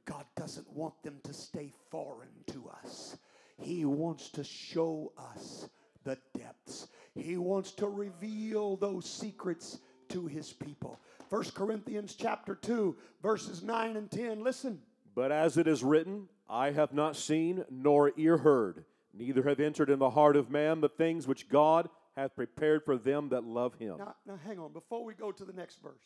God 0.06 0.26
doesn't 0.36 0.72
want 0.72 1.02
them 1.04 1.20
to 1.24 1.34
stay 1.34 1.74
foreign 1.90 2.30
to 2.48 2.70
us. 2.84 3.18
He 3.58 3.86
wants 3.86 4.30
to 4.32 4.44
show 4.44 5.12
us 5.18 5.70
the 6.04 6.18
depths. 6.38 6.88
He 7.16 7.38
wants 7.38 7.72
to 7.74 7.88
reveal 7.88 8.76
those 8.76 9.10
secrets 9.10 9.80
to 10.10 10.28
his 10.28 10.54
people. 10.54 11.00
1 11.30 11.44
Corinthians 11.56 12.16
chapter 12.16 12.56
2 12.56 12.96
verses 13.22 13.64
9 13.64 13.98
and 13.98 14.12
10. 14.12 14.44
Listen. 14.44 14.82
But 15.16 15.32
as 15.32 15.58
it 15.58 15.68
is 15.68 15.84
written, 15.84 16.28
I 16.50 16.72
have 16.72 16.94
not 16.94 17.16
seen 17.16 17.66
nor 17.72 18.12
ear 18.18 18.38
heard, 18.38 18.86
neither 19.14 19.44
have 19.44 19.60
entered 19.60 19.90
in 19.90 19.98
the 19.98 20.12
heart 20.12 20.36
of 20.36 20.52
man 20.52 20.82
the 20.82 20.90
things 20.90 21.28
which 21.28 21.50
God 21.50 21.90
hath 22.16 22.36
prepared 22.36 22.84
for 22.86 22.98
them 22.98 23.30
that 23.30 23.44
love 23.44 23.76
him. 23.76 23.98
Now, 23.98 24.16
now 24.28 24.40
hang 24.46 24.60
on. 24.60 24.72
Before 24.72 25.04
we 25.04 25.14
go 25.14 25.32
to 25.32 25.46
the 25.46 25.54
next 25.54 25.82
verse, 25.82 26.04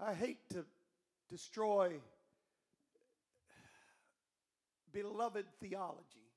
I 0.00 0.14
hate 0.14 0.38
to 0.50 0.64
destroy 1.30 2.00
beloved 4.92 5.46
theology 5.60 6.30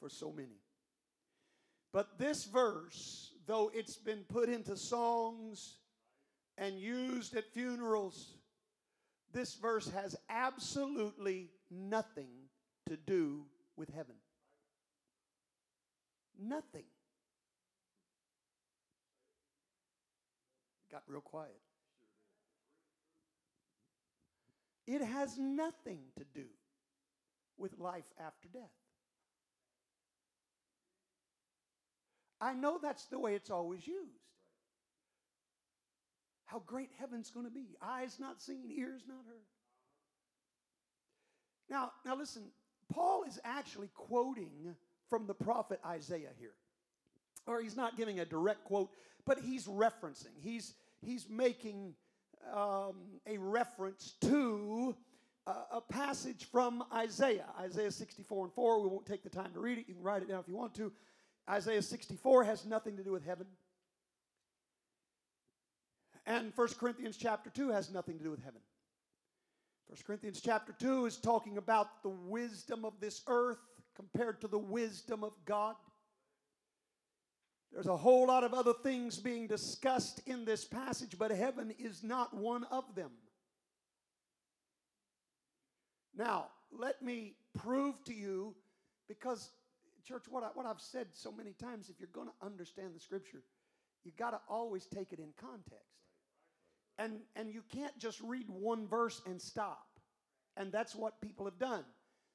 for 0.00 0.08
so 0.08 0.32
many. 0.32 0.60
But 1.92 2.18
this 2.18 2.44
verse, 2.44 3.32
though 3.46 3.70
it's 3.74 3.96
been 3.96 4.24
put 4.28 4.48
into 4.48 4.76
songs 4.76 5.78
and 6.58 6.78
used 6.78 7.34
at 7.36 7.52
funerals, 7.52 8.34
this 9.32 9.54
verse 9.54 9.90
has 9.90 10.16
absolutely 10.28 11.50
nothing 11.70 12.28
to 12.86 12.96
do 12.96 13.44
with 13.76 13.88
heaven. 13.94 14.16
Nothing. 16.38 16.84
Got 20.90 21.02
real 21.08 21.20
quiet. 21.20 21.60
It 24.86 25.02
has 25.02 25.36
nothing 25.38 26.00
to 26.18 26.24
do 26.34 26.46
with 27.58 27.78
life 27.78 28.04
after 28.18 28.48
death. 28.48 28.62
I 32.40 32.52
know 32.52 32.78
that's 32.82 33.06
the 33.06 33.18
way 33.18 33.34
it's 33.34 33.50
always 33.50 33.86
used. 33.86 34.20
How 36.44 36.62
great 36.66 36.90
heaven's 36.98 37.30
going 37.30 37.46
to 37.46 37.52
be. 37.52 37.76
Eyes 37.82 38.18
not 38.20 38.40
seen, 38.40 38.70
ears 38.70 39.02
not 39.08 39.24
heard. 39.26 39.46
Now, 41.68 41.92
now 42.04 42.16
listen, 42.16 42.42
Paul 42.92 43.24
is 43.24 43.40
actually 43.44 43.90
quoting 43.94 44.76
from 45.08 45.26
the 45.26 45.34
prophet 45.34 45.80
Isaiah 45.84 46.30
here. 46.38 46.52
Or 47.46 47.60
he's 47.60 47.76
not 47.76 47.96
giving 47.96 48.20
a 48.20 48.24
direct 48.24 48.64
quote, 48.64 48.90
but 49.24 49.38
he's 49.38 49.66
referencing. 49.66 50.34
He's 50.40 50.74
he's 51.00 51.28
making 51.28 51.94
um, 52.52 52.96
a 53.26 53.38
reference 53.38 54.14
to 54.22 54.96
a, 55.46 55.80
passage 55.80 56.48
from 56.50 56.84
Isaiah, 56.92 57.46
Isaiah 57.60 57.90
64 57.90 58.44
and 58.44 58.52
4. 58.52 58.80
We 58.82 58.88
won't 58.88 59.06
take 59.06 59.22
the 59.22 59.30
time 59.30 59.52
to 59.52 59.60
read 59.60 59.78
it. 59.78 59.84
You 59.88 59.94
can 59.94 60.02
write 60.02 60.22
it 60.22 60.28
down 60.28 60.40
if 60.40 60.48
you 60.48 60.56
want 60.56 60.74
to. 60.74 60.92
Isaiah 61.48 61.82
64 61.82 62.44
has 62.44 62.66
nothing 62.66 62.96
to 62.96 63.04
do 63.04 63.12
with 63.12 63.24
heaven. 63.24 63.46
And 66.26 66.52
1 66.56 66.68
Corinthians 66.80 67.16
chapter 67.16 67.50
2 67.50 67.70
has 67.70 67.92
nothing 67.92 68.18
to 68.18 68.24
do 68.24 68.30
with 68.30 68.42
heaven. 68.42 68.60
1 69.86 69.98
Corinthians 70.04 70.40
chapter 70.40 70.74
2 70.80 71.06
is 71.06 71.16
talking 71.16 71.58
about 71.58 72.02
the 72.02 72.08
wisdom 72.08 72.84
of 72.84 72.94
this 73.00 73.22
earth 73.28 73.58
compared 73.94 74.40
to 74.40 74.48
the 74.48 74.58
wisdom 74.58 75.22
of 75.22 75.32
God. 75.44 75.76
There's 77.72 77.86
a 77.86 77.96
whole 77.96 78.26
lot 78.26 78.42
of 78.42 78.52
other 78.52 78.72
things 78.72 79.18
being 79.18 79.46
discussed 79.46 80.20
in 80.26 80.44
this 80.44 80.64
passage, 80.64 81.16
but 81.18 81.30
heaven 81.30 81.72
is 81.78 82.02
not 82.02 82.34
one 82.34 82.64
of 82.64 82.92
them. 82.96 83.10
Now, 86.16 86.46
let 86.72 87.02
me 87.02 87.34
prove 87.58 88.02
to 88.04 88.14
you, 88.14 88.54
because, 89.08 89.50
church, 90.06 90.24
what, 90.28 90.42
I, 90.42 90.48
what 90.54 90.66
I've 90.66 90.80
said 90.80 91.08
so 91.12 91.30
many 91.30 91.52
times, 91.52 91.90
if 91.90 92.00
you're 92.00 92.08
going 92.12 92.28
to 92.28 92.46
understand 92.46 92.94
the 92.94 93.00
scripture, 93.00 93.42
you've 94.04 94.16
got 94.16 94.30
to 94.30 94.40
always 94.48 94.86
take 94.86 95.12
it 95.12 95.18
in 95.18 95.28
context. 95.38 95.84
And, 96.98 97.20
and 97.34 97.52
you 97.52 97.62
can't 97.70 97.96
just 97.98 98.20
read 98.22 98.46
one 98.48 98.86
verse 98.88 99.20
and 99.26 99.40
stop. 99.40 99.86
And 100.56 100.72
that's 100.72 100.94
what 100.94 101.20
people 101.20 101.44
have 101.44 101.58
done. 101.58 101.84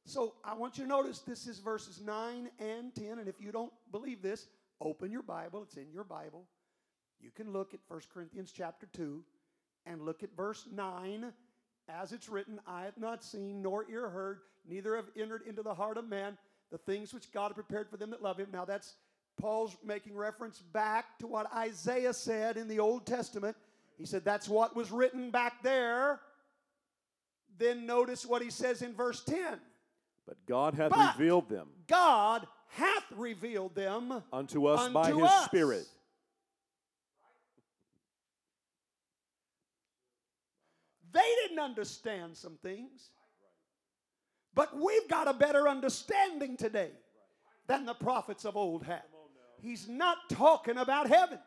So 0.06 0.36
I 0.44 0.54
want 0.54 0.78
you 0.78 0.84
to 0.84 0.90
notice 0.90 1.20
this 1.20 1.48
is 1.48 1.60
verses 1.60 2.00
9 2.00 2.50
and 2.60 2.94
10. 2.94 3.20
And 3.20 3.28
if 3.28 3.42
you 3.42 3.52
don't 3.52 3.74
believe 3.92 4.22
this, 4.22 4.48
open 4.80 5.12
your 5.12 5.24
Bible. 5.24 5.64
It's 5.64 5.78
in 5.78 5.92
your 5.92 6.04
Bible. 6.04 6.46
You 7.20 7.32
can 7.32 7.52
look 7.52 7.74
at 7.74 7.80
1 7.88 8.02
Corinthians 8.14 8.52
chapter 8.56 8.88
2 8.94 9.24
and 9.86 10.02
look 10.02 10.24
at 10.24 10.36
verse 10.36 10.68
9 10.72 11.32
as 11.90 12.12
it's 12.12 12.30
written, 12.30 12.60
I 12.68 12.84
have 12.84 12.98
not 12.98 13.24
seen 13.24 13.62
nor 13.62 13.86
ear 13.90 14.10
heard, 14.10 14.40
neither 14.68 14.96
have 14.96 15.10
entered 15.18 15.44
into 15.48 15.64
the 15.64 15.74
heart 15.74 15.98
of 15.98 16.08
man 16.08 16.38
the 16.72 16.78
things 16.78 17.14
which 17.14 17.32
God 17.32 17.54
prepared 17.54 17.90
for 17.90 17.98
them 17.98 18.12
that 18.12 18.22
love 18.22 18.38
him. 18.38 18.50
Now 18.52 18.66
that's 18.66 18.96
Paul's 19.38 19.76
making 19.84 20.16
reference 20.16 20.60
back 20.60 21.18
to 21.20 21.28
what 21.28 21.54
Isaiah 21.54 22.14
said 22.14 22.58
in 22.58 22.68
the 22.68 22.80
Old 22.80 23.06
Testament. 23.06 23.56
He 23.98 24.06
said 24.06 24.24
that's 24.24 24.48
what 24.48 24.76
was 24.76 24.92
written 24.92 25.32
back 25.32 25.62
there. 25.64 26.20
Then 27.58 27.86
notice 27.86 28.26
what 28.26 28.42
he 28.42 28.50
says 28.50 28.82
in 28.82 28.94
verse 28.94 29.24
10. 29.24 29.60
But 30.28 30.38
God 30.48 30.74
hath 30.76 30.92
But 30.92 31.18
revealed 31.18 31.50
them 31.50 31.68
God 31.88 32.48
hath 32.70 33.04
revealed 33.16 33.76
them 33.76 34.24
unto 34.32 34.66
us 34.68 34.90
by 34.90 35.10
unto 35.10 35.20
his 35.20 35.30
us. 35.30 35.46
Spirit. 35.46 35.86
They 41.12 41.36
didn't 41.44 41.60
understand 41.60 42.38
some 42.38 42.58
things. 42.62 43.10
But 44.54 44.76
we've 44.78 45.08
got 45.08 45.28
a 45.28 45.34
better 45.34 45.68
understanding 45.68 46.58
today 46.58 46.92
than 47.68 47.86
the 47.86 47.94
prophets 47.94 48.46
of 48.46 48.58
old 48.58 48.84
had. 48.84 49.04
He's 49.62 49.88
not 49.88 50.18
talking 50.30 50.78
about 50.78 51.08
heaven. 51.08 51.40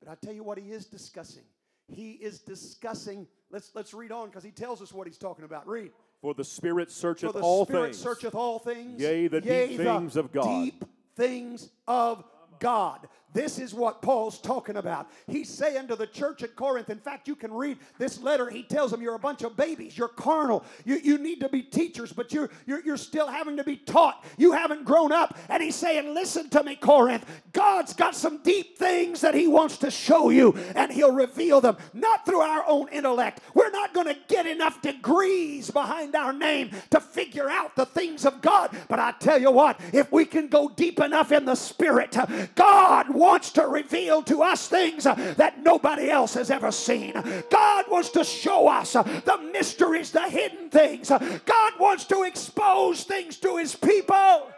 But 0.00 0.12
I 0.12 0.14
tell 0.24 0.34
you 0.34 0.44
what 0.44 0.58
he 0.58 0.70
is 0.70 0.86
discussing. 0.86 1.44
He 1.88 2.12
is 2.12 2.40
discussing, 2.40 3.26
let's, 3.50 3.70
let's 3.74 3.94
read 3.94 4.12
on 4.12 4.28
because 4.28 4.44
he 4.44 4.50
tells 4.50 4.80
us 4.80 4.92
what 4.92 5.06
he's 5.06 5.18
talking 5.18 5.44
about. 5.44 5.66
Read. 5.66 5.90
For 6.20 6.34
the 6.34 6.44
Spirit 6.44 6.88
For 6.88 6.94
searcheth 6.94 7.32
the 7.32 7.40
all 7.40 7.66
Spirit 7.66 7.86
things. 7.86 7.98
searcheth 7.98 8.34
all 8.34 8.58
things. 8.58 9.00
Yea, 9.00 9.28
the 9.28 9.40
deep 9.40 9.78
things 9.78 10.16
of 10.16 10.32
God. 10.32 10.64
Deep 10.64 10.84
things 11.16 11.70
of 11.86 12.24
God. 12.60 13.08
This 13.34 13.58
is 13.58 13.74
what 13.74 14.00
Paul's 14.00 14.38
talking 14.38 14.76
about. 14.76 15.10
He's 15.26 15.48
saying 15.48 15.88
to 15.88 15.96
the 15.96 16.06
church 16.06 16.44
at 16.44 16.54
Corinth, 16.54 16.88
in 16.88 16.98
fact, 16.98 17.26
you 17.26 17.34
can 17.34 17.52
read 17.52 17.78
this 17.98 18.20
letter. 18.20 18.48
He 18.48 18.62
tells 18.62 18.92
them, 18.92 19.02
You're 19.02 19.16
a 19.16 19.18
bunch 19.18 19.42
of 19.42 19.56
babies. 19.56 19.98
You're 19.98 20.06
carnal. 20.06 20.64
You, 20.84 21.00
you 21.02 21.18
need 21.18 21.40
to 21.40 21.48
be 21.48 21.60
teachers, 21.60 22.12
but 22.12 22.32
you're, 22.32 22.48
you're, 22.64 22.80
you're 22.84 22.96
still 22.96 23.26
having 23.26 23.56
to 23.56 23.64
be 23.64 23.76
taught. 23.76 24.24
You 24.38 24.52
haven't 24.52 24.84
grown 24.84 25.10
up. 25.10 25.36
And 25.48 25.60
he's 25.60 25.74
saying, 25.74 26.14
Listen 26.14 26.48
to 26.50 26.62
me, 26.62 26.76
Corinth. 26.76 27.26
God's 27.52 27.92
got 27.92 28.14
some 28.14 28.40
deep 28.42 28.78
things 28.78 29.20
that 29.22 29.34
he 29.34 29.48
wants 29.48 29.78
to 29.78 29.90
show 29.90 30.30
you, 30.30 30.56
and 30.76 30.92
he'll 30.92 31.12
reveal 31.12 31.60
them, 31.60 31.76
not 31.92 32.24
through 32.24 32.40
our 32.40 32.64
own 32.68 32.88
intellect. 32.90 33.40
We're 33.52 33.70
not 33.70 33.92
going 33.92 34.06
to 34.06 34.16
get 34.28 34.46
enough 34.46 34.80
degrees 34.80 35.72
behind 35.72 36.14
our 36.14 36.32
name 36.32 36.70
to 36.90 37.00
figure 37.00 37.50
out 37.50 37.74
the 37.74 37.86
things 37.86 38.24
of 38.24 38.40
God. 38.40 38.76
But 38.88 39.00
I 39.00 39.12
tell 39.18 39.40
you 39.40 39.50
what, 39.50 39.80
if 39.92 40.12
we 40.12 40.24
can 40.24 40.46
go 40.46 40.68
deep 40.68 41.00
enough 41.00 41.32
in 41.32 41.44
the 41.46 41.56
Spirit, 41.56 42.16
God 42.54 43.12
wants 43.24 43.50
to 43.52 43.66
reveal 43.66 44.22
to 44.22 44.42
us 44.42 44.68
things 44.68 45.06
uh, 45.06 45.14
that 45.38 45.62
nobody 45.62 46.10
else 46.10 46.34
has 46.34 46.50
ever 46.50 46.70
seen. 46.70 47.12
God 47.50 47.86
wants 47.90 48.10
to 48.10 48.22
show 48.22 48.68
us 48.68 48.94
uh, 48.94 49.02
the 49.02 49.38
mysteries, 49.50 50.10
the 50.10 50.28
hidden 50.28 50.68
things. 50.68 51.10
Uh, 51.10 51.18
God 51.46 51.72
wants 51.80 52.04
to 52.06 52.22
expose 52.24 53.04
things 53.04 53.38
to 53.38 53.56
his 53.56 53.74
people 53.74 54.50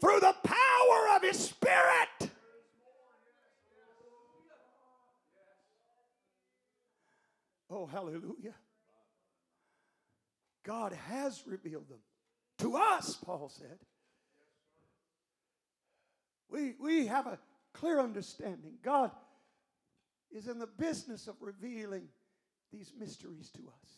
through 0.00 0.20
the 0.20 0.34
power 0.42 1.16
of 1.16 1.22
his 1.22 1.38
Spirit. 1.38 2.30
Oh, 7.68 7.84
hallelujah. 7.84 8.54
God 10.64 10.92
has 10.92 11.42
revealed 11.46 11.88
them 11.88 11.98
to 12.58 12.76
us, 12.76 13.14
Paul 13.14 13.50
said. 13.50 13.78
We, 16.50 16.74
we 16.80 17.06
have 17.06 17.26
a 17.26 17.38
clear 17.72 18.00
understanding. 18.00 18.74
God 18.82 19.10
is 20.30 20.48
in 20.48 20.58
the 20.58 20.66
business 20.66 21.28
of 21.28 21.34
revealing 21.40 22.08
these 22.72 22.92
mysteries 22.98 23.50
to 23.50 23.60
us. 23.60 23.90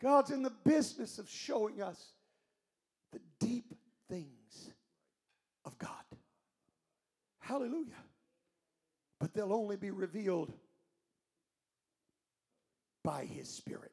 God's 0.00 0.30
in 0.30 0.42
the 0.42 0.52
business 0.64 1.18
of 1.18 1.28
showing 1.28 1.80
us 1.80 2.12
the 3.12 3.20
deep 3.38 3.74
things 4.08 4.70
of 5.64 5.78
God. 5.78 5.90
Hallelujah. 7.38 7.92
But 9.20 9.32
they'll 9.32 9.52
only 9.52 9.76
be 9.76 9.90
revealed 9.90 10.52
by 13.02 13.24
his 13.24 13.48
Spirit. 13.48 13.92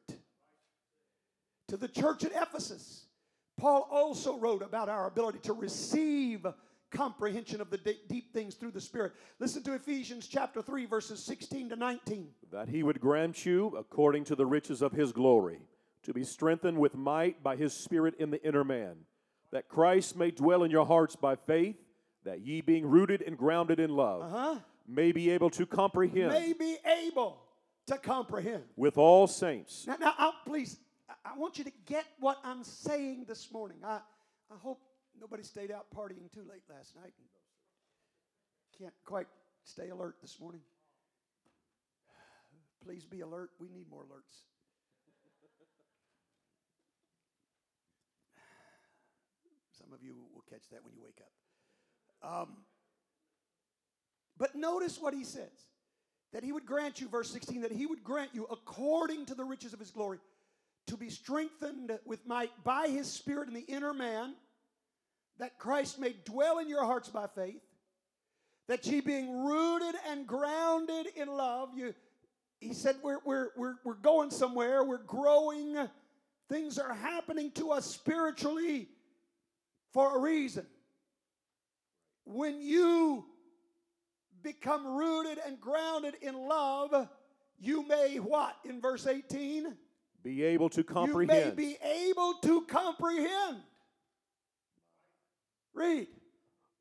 To 1.68 1.76
the 1.76 1.88
church 1.88 2.24
at 2.24 2.32
Ephesus, 2.32 3.06
Paul 3.56 3.88
also 3.90 4.38
wrote 4.38 4.62
about 4.62 4.88
our 4.88 5.06
ability 5.06 5.38
to 5.44 5.52
receive 5.52 6.46
comprehension 6.92 7.60
of 7.60 7.70
the 7.70 7.78
deep 8.08 8.32
things 8.32 8.54
through 8.54 8.70
the 8.70 8.80
Spirit. 8.80 9.12
Listen 9.40 9.62
to 9.64 9.74
Ephesians 9.74 10.28
chapter 10.28 10.62
3, 10.62 10.86
verses 10.86 11.22
16 11.24 11.70
to 11.70 11.76
19. 11.76 12.28
That 12.52 12.68
he 12.68 12.82
would 12.82 13.00
grant 13.00 13.44
you, 13.44 13.74
according 13.76 14.24
to 14.24 14.36
the 14.36 14.46
riches 14.46 14.82
of 14.82 14.92
his 14.92 15.10
glory, 15.12 15.60
to 16.04 16.12
be 16.12 16.22
strengthened 16.24 16.78
with 16.78 16.94
might 16.94 17.42
by 17.42 17.56
his 17.56 17.72
Spirit 17.72 18.14
in 18.18 18.30
the 18.30 18.42
inner 18.46 18.62
man, 18.64 18.96
that 19.50 19.68
Christ 19.68 20.16
may 20.16 20.30
dwell 20.30 20.62
in 20.62 20.70
your 20.70 20.86
hearts 20.86 21.16
by 21.16 21.34
faith, 21.36 21.76
that 22.24 22.40
ye, 22.40 22.60
being 22.60 22.86
rooted 22.86 23.22
and 23.22 23.36
grounded 23.36 23.80
in 23.80 23.90
love, 23.96 24.22
Uh-huh. 24.22 24.58
may 24.86 25.10
be 25.12 25.30
able 25.30 25.50
to 25.50 25.66
comprehend 25.66 26.28
May 26.30 26.52
be 26.52 26.76
able 26.84 27.42
to 27.86 27.98
comprehend. 27.98 28.62
with 28.76 28.96
all 28.96 29.26
saints 29.26 29.86
Now, 29.86 29.96
now 29.98 30.14
I'll, 30.18 30.34
please, 30.46 30.78
I- 31.08 31.32
I 31.34 31.36
want 31.38 31.58
you 31.58 31.64
to 31.64 31.72
get 31.86 32.04
what 32.20 32.38
I'm 32.44 32.62
saying 32.62 33.24
this 33.26 33.50
morning. 33.50 33.78
I, 33.84 34.00
I 34.50 34.56
hope 34.58 34.80
nobody 35.20 35.42
stayed 35.42 35.70
out 35.70 35.86
partying 35.94 36.32
too 36.32 36.44
late 36.48 36.62
last 36.68 36.94
night 36.96 37.12
and 37.18 37.28
can't 38.78 38.94
quite 39.04 39.26
stay 39.64 39.90
alert 39.90 40.16
this 40.20 40.40
morning. 40.40 40.60
Please 42.84 43.04
be 43.04 43.20
alert. 43.20 43.50
We 43.60 43.68
need 43.68 43.88
more 43.90 44.02
alerts. 44.02 44.44
Some 49.78 49.92
of 49.92 50.02
you 50.02 50.14
will 50.34 50.44
catch 50.50 50.68
that 50.70 50.84
when 50.84 50.94
you 50.94 51.02
wake 51.02 51.20
up. 51.20 52.28
Um, 52.28 52.48
but 54.38 54.54
notice 54.54 55.00
what 55.00 55.14
he 55.14 55.24
says 55.24 55.66
that 56.32 56.42
he 56.42 56.50
would 56.50 56.64
grant 56.64 57.00
you, 57.00 57.08
verse 57.08 57.30
16, 57.30 57.60
that 57.60 57.72
he 57.72 57.84
would 57.84 58.02
grant 58.02 58.30
you 58.32 58.46
according 58.50 59.26
to 59.26 59.34
the 59.34 59.44
riches 59.44 59.74
of 59.74 59.78
his 59.78 59.90
glory 59.90 60.18
to 60.86 60.96
be 60.96 61.10
strengthened 61.10 61.92
with 62.04 62.26
might 62.26 62.50
by 62.64 62.88
his 62.88 63.10
spirit 63.10 63.48
in 63.48 63.54
the 63.54 63.60
inner 63.60 63.92
man, 63.92 64.34
that 65.38 65.58
Christ 65.58 65.98
may 65.98 66.14
dwell 66.24 66.58
in 66.58 66.68
your 66.68 66.84
hearts 66.84 67.08
by 67.08 67.26
faith, 67.34 67.62
that 68.68 68.86
ye 68.86 69.00
being 69.00 69.44
rooted 69.44 69.94
and 70.08 70.26
grounded 70.26 71.06
in 71.16 71.28
love, 71.28 71.70
you 71.74 71.94
he 72.60 72.72
said 72.72 72.94
we're, 73.02 73.18
we're, 73.24 73.48
we're, 73.56 73.74
we're 73.82 73.94
going 73.94 74.30
somewhere, 74.30 74.84
we're 74.84 74.98
growing, 74.98 75.76
things 76.48 76.78
are 76.78 76.94
happening 76.94 77.50
to 77.52 77.72
us 77.72 77.84
spiritually 77.84 78.88
for 79.92 80.16
a 80.16 80.20
reason. 80.20 80.64
When 82.24 82.60
you 82.60 83.24
become 84.44 84.86
rooted 84.86 85.38
and 85.44 85.60
grounded 85.60 86.14
in 86.22 86.36
love, 86.36 87.08
you 87.58 87.86
may 87.86 88.18
what? 88.18 88.56
In 88.64 88.80
verse 88.80 89.08
18? 89.08 89.74
be 90.22 90.44
able 90.44 90.68
to 90.70 90.84
comprehend. 90.84 91.58
You 91.58 91.64
may 91.64 91.74
be 91.74 91.76
able 91.82 92.34
to 92.42 92.62
comprehend. 92.62 93.58
Read. 95.74 96.06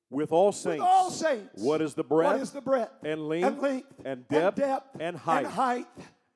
with 0.09 0.31
all 0.31 0.51
saints. 0.51 0.81
With 0.81 0.89
all 0.89 1.09
saints. 1.09 1.61
what 1.61 1.81
is 1.81 1.93
the 1.93 2.03
breadth 2.03 2.41
is 2.41 2.51
the 2.51 2.61
breadth? 2.61 2.91
and 3.03 3.27
length 3.27 3.47
and 3.47 3.61
length 3.61 3.87
and 4.05 4.27
depth 4.27 4.59
And, 4.59 4.67
depth 4.69 4.97
and 4.99 5.17
height, 5.17 5.45
and 5.45 5.53
height 5.53 5.87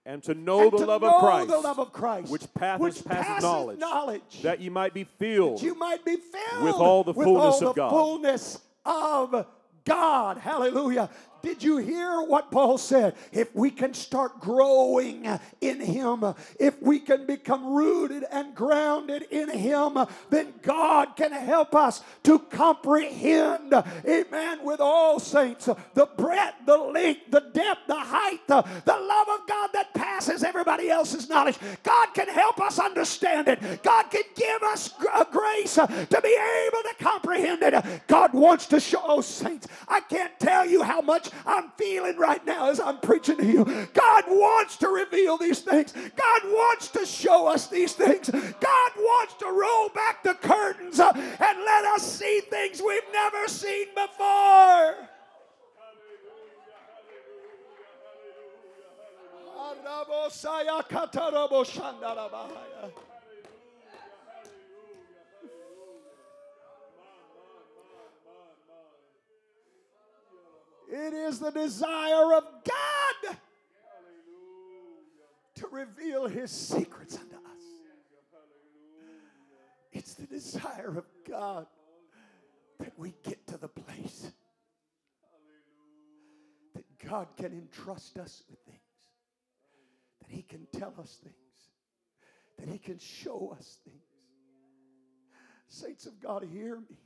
and 0.05 0.23
to 0.23 0.33
know 0.35 0.61
and 0.63 0.71
the 0.71 0.77
to 0.77 0.85
love 0.85 1.01
know 1.01 1.15
of 1.15 1.19
Christ, 1.21 1.47
the 1.49 1.59
love 1.59 1.79
of 1.79 1.91
Christ, 1.91 2.31
which 2.31 2.53
passeth, 2.53 2.81
which 2.81 3.05
passeth 3.05 3.25
passeth 3.27 3.43
knowledge, 3.43 3.79
knowledge, 3.79 4.41
that 4.43 4.61
ye 4.61 4.69
might 4.69 4.93
be 4.93 5.03
filled 5.03 5.61
you 5.61 5.75
might 5.75 6.05
be 6.05 6.15
filled 6.15 6.63
with 6.63 6.75
all 6.75 7.03
the 7.03 7.13
fullness 7.13 7.61
all 7.61 7.69
of 7.69 7.75
the 7.75 7.81
God. 7.81 7.89
fullness 7.89 8.59
of 8.85 9.45
God. 9.83 10.37
Hallelujah. 10.37 11.09
Did 11.45 11.61
you 11.61 11.77
hear 11.77 12.23
what 12.23 12.49
Paul 12.49 12.79
said? 12.79 13.13
If 13.31 13.55
we 13.55 13.69
can 13.69 13.93
start 13.93 14.39
growing 14.39 15.27
in 15.61 15.79
Him, 15.79 16.33
if 16.59 16.81
we 16.81 16.99
can 16.99 17.27
become 17.27 17.71
rooted 17.71 18.25
and 18.31 18.55
grounded 18.55 19.27
in 19.29 19.51
Him, 19.51 19.95
then 20.31 20.55
God 20.63 21.15
can 21.15 21.31
help 21.31 21.75
us 21.75 22.01
to 22.23 22.39
comprehend, 22.39 23.75
amen, 24.07 24.65
with 24.65 24.79
all 24.79 25.19
saints, 25.19 25.69
the 25.93 26.07
breadth, 26.17 26.65
the 26.65 26.77
length, 26.77 27.29
the 27.29 27.41
depth, 27.53 27.81
the 27.85 27.93
height, 27.93 28.39
the, 28.47 28.63
the 28.83 28.97
love 28.97 29.39
of 29.39 29.47
God 29.47 29.69
that 29.73 29.93
passes 29.93 30.43
everybody 30.43 30.89
else's 30.89 31.29
knowledge. 31.29 31.59
God 31.83 32.07
can 32.15 32.27
help 32.27 32.59
us 32.59 32.79
understand 32.79 33.49
it. 33.49 33.83
God 33.83 34.09
can 34.09 34.23
give 34.35 34.63
us 34.63 34.91
uh, 35.13 35.23
grace 35.25 35.75
to 35.75 36.19
be 36.23 36.39
able 36.67 36.81
to 36.89 36.95
comprehend 36.99 37.61
it. 37.61 37.85
God 38.07 38.33
wants 38.33 38.65
to 38.65 38.79
show, 38.79 39.01
oh, 39.03 39.21
saints, 39.21 39.67
I 39.87 39.99
can't 39.99 40.39
tell 40.39 40.65
you 40.65 40.81
how 40.81 41.01
much 41.01 41.29
I'm 41.45 41.71
feeling 41.77 42.17
right 42.17 42.45
now 42.45 42.69
as 42.69 42.79
I'm 42.79 42.99
preaching 42.99 43.37
to 43.37 43.45
you. 43.45 43.65
God 43.93 44.23
wants 44.27 44.77
to 44.77 44.87
reveal 44.87 45.37
these 45.37 45.59
things. 45.59 45.93
God 45.93 46.41
wants 46.45 46.89
to 46.89 47.05
show 47.05 47.47
us 47.47 47.67
these 47.67 47.93
things. 47.93 48.29
God 48.29 48.91
wants 48.97 49.35
to 49.35 49.47
roll 49.47 49.89
back 49.89 50.23
the 50.23 50.33
curtains 50.35 50.99
uh, 50.99 51.11
and 51.13 51.59
let 51.59 51.85
us 51.85 52.03
see 52.03 52.41
things 52.49 52.81
we've 52.81 53.01
never 53.13 53.47
seen 53.47 53.87
before. 53.95 54.95
Arabosaya 60.05 60.83
kataraboshandarabahaya. 60.89 63.04
It 70.97 71.13
is 71.13 71.39
the 71.39 71.51
desire 71.51 72.33
of 72.35 72.45
God 72.63 73.35
to 75.55 75.67
reveal 75.67 76.25
his 76.25 76.49
secrets 76.49 77.17
unto 77.17 77.35
us. 77.35 77.41
It's 79.91 80.13
the 80.13 80.25
desire 80.25 80.93
of 80.97 81.05
God 81.29 81.67
that 82.79 82.97
we 82.97 83.13
get 83.23 83.45
to 83.47 83.57
the 83.57 83.67
place 83.67 84.31
that 86.75 86.85
God 87.09 87.27
can 87.35 87.51
entrust 87.51 88.17
us 88.17 88.43
with 88.49 88.59
things, 88.59 88.79
that 90.21 90.29
he 90.29 90.43
can 90.43 90.65
tell 90.71 90.93
us 90.97 91.19
things, 91.21 91.35
that 92.57 92.69
he 92.69 92.77
can 92.77 92.99
show 92.99 93.53
us 93.57 93.79
things. 93.83 93.99
Saints 95.67 96.05
of 96.05 96.21
God, 96.21 96.47
hear 96.49 96.77
me. 96.77 96.97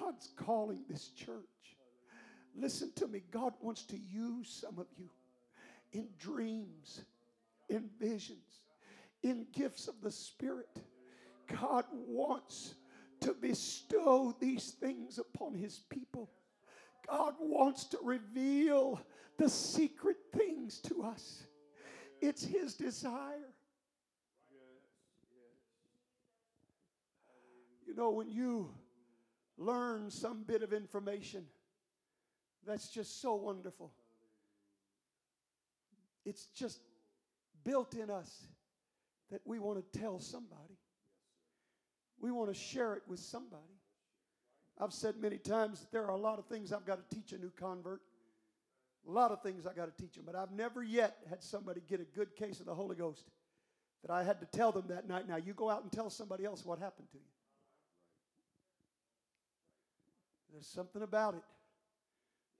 God's 0.00 0.30
calling 0.36 0.80
this 0.90 1.10
church. 1.10 1.44
Listen 2.58 2.90
to 2.96 3.06
me. 3.06 3.22
God 3.30 3.52
wants 3.60 3.84
to 3.84 3.96
use 3.96 4.62
some 4.62 4.78
of 4.78 4.86
you 4.96 5.08
in 5.92 6.08
dreams, 6.18 7.02
in 7.68 7.88
visions, 8.00 8.62
in 9.22 9.46
gifts 9.52 9.86
of 9.86 9.94
the 10.02 10.10
Spirit. 10.10 10.80
God 11.60 11.84
wants 11.92 12.74
to 13.20 13.32
bestow 13.32 14.34
these 14.40 14.72
things 14.80 15.18
upon 15.18 15.54
His 15.54 15.80
people. 15.88 16.30
God 17.08 17.34
wants 17.38 17.84
to 17.86 17.98
reveal 18.02 19.00
the 19.38 19.48
secret 19.48 20.16
things 20.36 20.78
to 20.80 21.04
us. 21.04 21.44
It's 22.20 22.44
His 22.44 22.74
desire. 22.74 23.54
You 27.86 27.94
know, 27.94 28.10
when 28.10 28.30
you 28.30 28.70
learn 29.56 30.10
some 30.10 30.42
bit 30.42 30.62
of 30.62 30.72
information, 30.72 31.44
that's 32.68 32.88
just 32.88 33.22
so 33.22 33.34
wonderful. 33.34 33.90
It's 36.24 36.46
just 36.54 36.80
built 37.64 37.94
in 37.94 38.10
us 38.10 38.46
that 39.30 39.40
we 39.44 39.58
want 39.58 39.92
to 39.92 39.98
tell 39.98 40.20
somebody. 40.20 40.76
We 42.20 42.30
want 42.30 42.52
to 42.52 42.54
share 42.54 42.94
it 42.94 43.02
with 43.06 43.20
somebody. 43.20 43.62
I've 44.78 44.92
said 44.92 45.16
many 45.16 45.38
times 45.38 45.80
that 45.80 45.90
there 45.90 46.04
are 46.04 46.10
a 46.10 46.18
lot 46.18 46.38
of 46.38 46.46
things 46.46 46.72
I've 46.72 46.84
got 46.84 46.98
to 47.08 47.16
teach 47.16 47.32
a 47.32 47.38
new 47.38 47.50
convert. 47.58 48.02
A 49.08 49.10
lot 49.10 49.32
of 49.32 49.42
things 49.42 49.66
I 49.66 49.72
got 49.72 49.86
to 49.86 50.02
teach 50.02 50.16
them, 50.16 50.24
but 50.26 50.34
I've 50.34 50.50
never 50.50 50.82
yet 50.82 51.16
had 51.30 51.42
somebody 51.42 51.80
get 51.88 52.00
a 52.00 52.04
good 52.04 52.36
case 52.36 52.60
of 52.60 52.66
the 52.66 52.74
Holy 52.74 52.96
Ghost 52.96 53.24
that 54.02 54.12
I 54.12 54.22
had 54.22 54.40
to 54.40 54.46
tell 54.46 54.70
them 54.72 54.84
that 54.88 55.08
night. 55.08 55.26
Now 55.26 55.36
you 55.36 55.54
go 55.54 55.70
out 55.70 55.82
and 55.82 55.90
tell 55.90 56.10
somebody 56.10 56.44
else 56.44 56.64
what 56.64 56.78
happened 56.78 57.08
to 57.12 57.18
you. 57.18 57.24
There's 60.52 60.66
something 60.66 61.02
about 61.02 61.34
it 61.34 61.42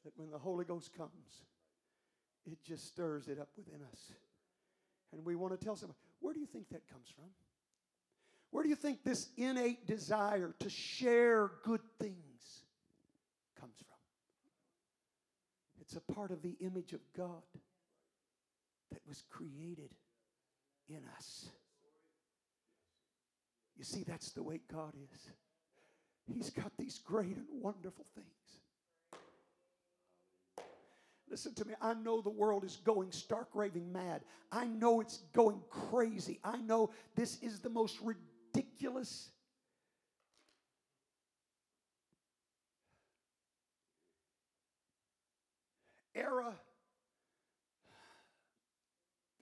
that 0.05 0.13
when 0.17 0.31
the 0.31 0.39
Holy 0.39 0.65
Ghost 0.65 0.97
comes, 0.97 1.45
it 2.47 2.63
just 2.63 2.87
stirs 2.87 3.29
it 3.29 3.39
up 3.39 3.49
within 3.57 3.81
us. 3.93 4.13
And 5.13 5.25
we 5.25 5.37
want 5.37 5.59
to 5.59 5.65
tell 5.65 5.77
somebody, 5.77 5.99
where 6.21 6.35
do 6.35 6.41
you 6.41 6.47
think 6.47 6.69
that 6.71 6.89
comes 6.89 7.09
from? 7.15 7.27
Where 8.51 8.63
do 8.63 8.71
you 8.71 8.77
think 8.77 9.05
this 9.05 9.29
innate 9.37 9.87
desire 9.87 10.55
to 10.59 10.71
share 10.71 11.51
good 11.65 11.83
things 12.01 12.65
comes 13.61 13.77
from? 13.79 13.99
It's 15.81 15.97
a 15.97 16.13
part 16.13 16.31
of 16.31 16.43
the 16.43 16.57
image 16.61 16.93
of 16.93 17.01
God 17.17 17.43
that 18.91 19.01
was 19.07 19.23
created 19.31 19.91
in 20.89 21.03
us. 21.17 21.51
You 23.77 23.85
see, 23.85 24.03
that's 24.03 24.33
the 24.33 24.43
way 24.43 24.61
God 24.73 24.95
is. 24.95 25.31
He's 26.27 26.51
got 26.51 26.73
these 26.79 26.99
great 26.99 27.37
and 27.37 27.47
wonderful 27.63 28.07
things. 28.15 28.61
Listen 31.31 31.55
to 31.55 31.65
me. 31.67 31.75
I 31.81 31.95
know 31.95 32.21
the 32.21 32.31
world 32.31 32.65
is 32.65 32.77
going 32.85 33.13
stark 33.13 33.49
raving 33.55 33.93
mad. 33.93 34.23
I 34.51 34.67
know 34.67 35.01
it's 35.01 35.19
going 35.35 35.61
crazy. 35.69 36.41
I 36.43 36.57
know 36.59 36.91
this 37.17 37.39
is 37.43 37.61
the 37.61 37.69
most 37.69 37.99
ridiculous. 38.03 39.31
Era 46.15 46.55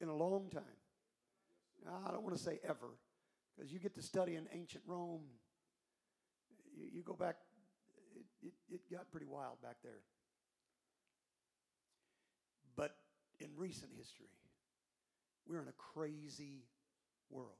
in 0.01 0.09
a 0.09 0.15
long 0.15 0.51
time. 0.51 0.63
I 2.07 2.11
don't 2.11 2.25
want 2.25 2.37
to 2.37 2.43
say 2.43 2.59
ever, 2.65 2.99
because 3.55 3.73
you 3.73 3.79
get 3.79 3.95
to 3.95 4.03
study 4.03 4.35
in 4.35 4.49
ancient 4.53 4.83
Rome. 4.87 5.23
You, 6.77 6.89
you 6.93 7.03
go 7.03 7.15
back, 7.15 7.37
it, 8.17 8.27
it, 8.43 8.53
it 8.69 8.81
got 8.91 9.11
pretty 9.11 9.27
wild 9.27 9.63
back 9.63 9.77
there. 9.85 10.01
But 12.77 12.95
in 13.41 13.49
recent 13.57 13.91
history, 13.97 14.27
we're 15.49 15.61
in 15.61 15.69
a 15.69 15.95
crazy 15.95 16.65
world. 17.31 17.51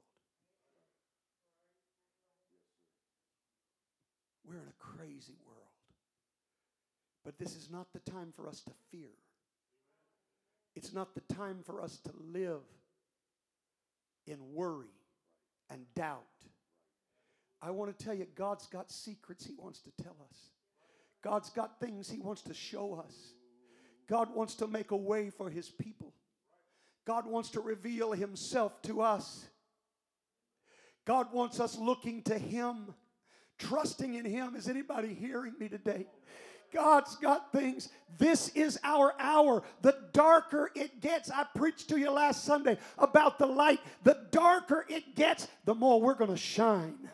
We're 4.47 4.61
in 4.61 4.69
a 4.69 4.79
crazy 4.79 5.37
world. 5.47 5.63
But 7.25 7.39
this 7.39 7.57
is 7.57 7.69
not 7.71 7.93
the 7.93 8.11
time 8.11 8.33
for 8.35 8.49
us 8.49 8.61
to 8.61 8.73
fear. 8.91 9.11
It's 10.77 10.93
not 10.93 11.15
the 11.15 11.35
time 11.35 11.59
for 11.65 11.83
us 11.83 11.99
to 12.05 12.13
live 12.33 12.63
in 14.27 14.37
worry 14.53 14.95
and 15.71 15.83
doubt. 15.95 16.23
I 17.61 17.71
want 17.71 17.97
to 17.97 18.05
tell 18.05 18.15
you, 18.15 18.27
God's 18.37 18.67
got 18.67 18.91
secrets 18.91 19.45
He 19.45 19.55
wants 19.59 19.81
to 19.81 19.91
tell 20.03 20.17
us. 20.29 20.37
God's 21.25 21.51
got 21.51 21.81
things 21.81 22.11
He 22.11 22.21
wants 22.21 22.43
to 22.43 22.55
show 22.55 23.03
us. 23.05 23.15
God 24.09 24.35
wants 24.35 24.55
to 24.57 24.67
make 24.67 24.91
a 24.91 24.97
way 24.97 25.31
for 25.31 25.51
His 25.51 25.69
people. 25.69 26.13
God 27.07 27.27
wants 27.27 27.51
to 27.51 27.61
reveal 27.61 28.13
Himself 28.13 28.81
to 28.83 29.03
us. 29.03 29.47
God 31.05 31.33
wants 31.33 31.61
us 31.61 31.77
looking 31.77 32.23
to 32.23 32.39
Him, 32.39 32.95
trusting 33.59 34.15
in 34.15 34.25
Him. 34.25 34.57
Is 34.57 34.69
anybody 34.69 35.15
hearing 35.15 35.55
me 35.59 35.69
today? 35.69 36.07
God's 36.73 37.15
got 37.17 37.53
things. 37.53 37.89
This 38.19 38.49
is 38.51 38.79
our 38.83 39.15
hour. 39.21 39.63
The 39.83 39.97
darker 40.13 40.71
it 40.75 41.01
gets, 41.01 41.31
I 41.31 41.47
preached 41.55 41.89
to 41.91 41.99
you 41.99 42.11
last 42.11 42.45
Sunday 42.45 42.79
about 42.99 43.39
the 43.39 43.47
light. 43.47 43.81
The 44.03 44.19
darker 44.33 44.85
it 44.89 45.15
gets, 45.15 45.47
the 45.65 45.75
more 45.75 46.01
we're 46.01 46.15
going 46.15 46.31
to 46.31 46.37
shine 46.37 47.09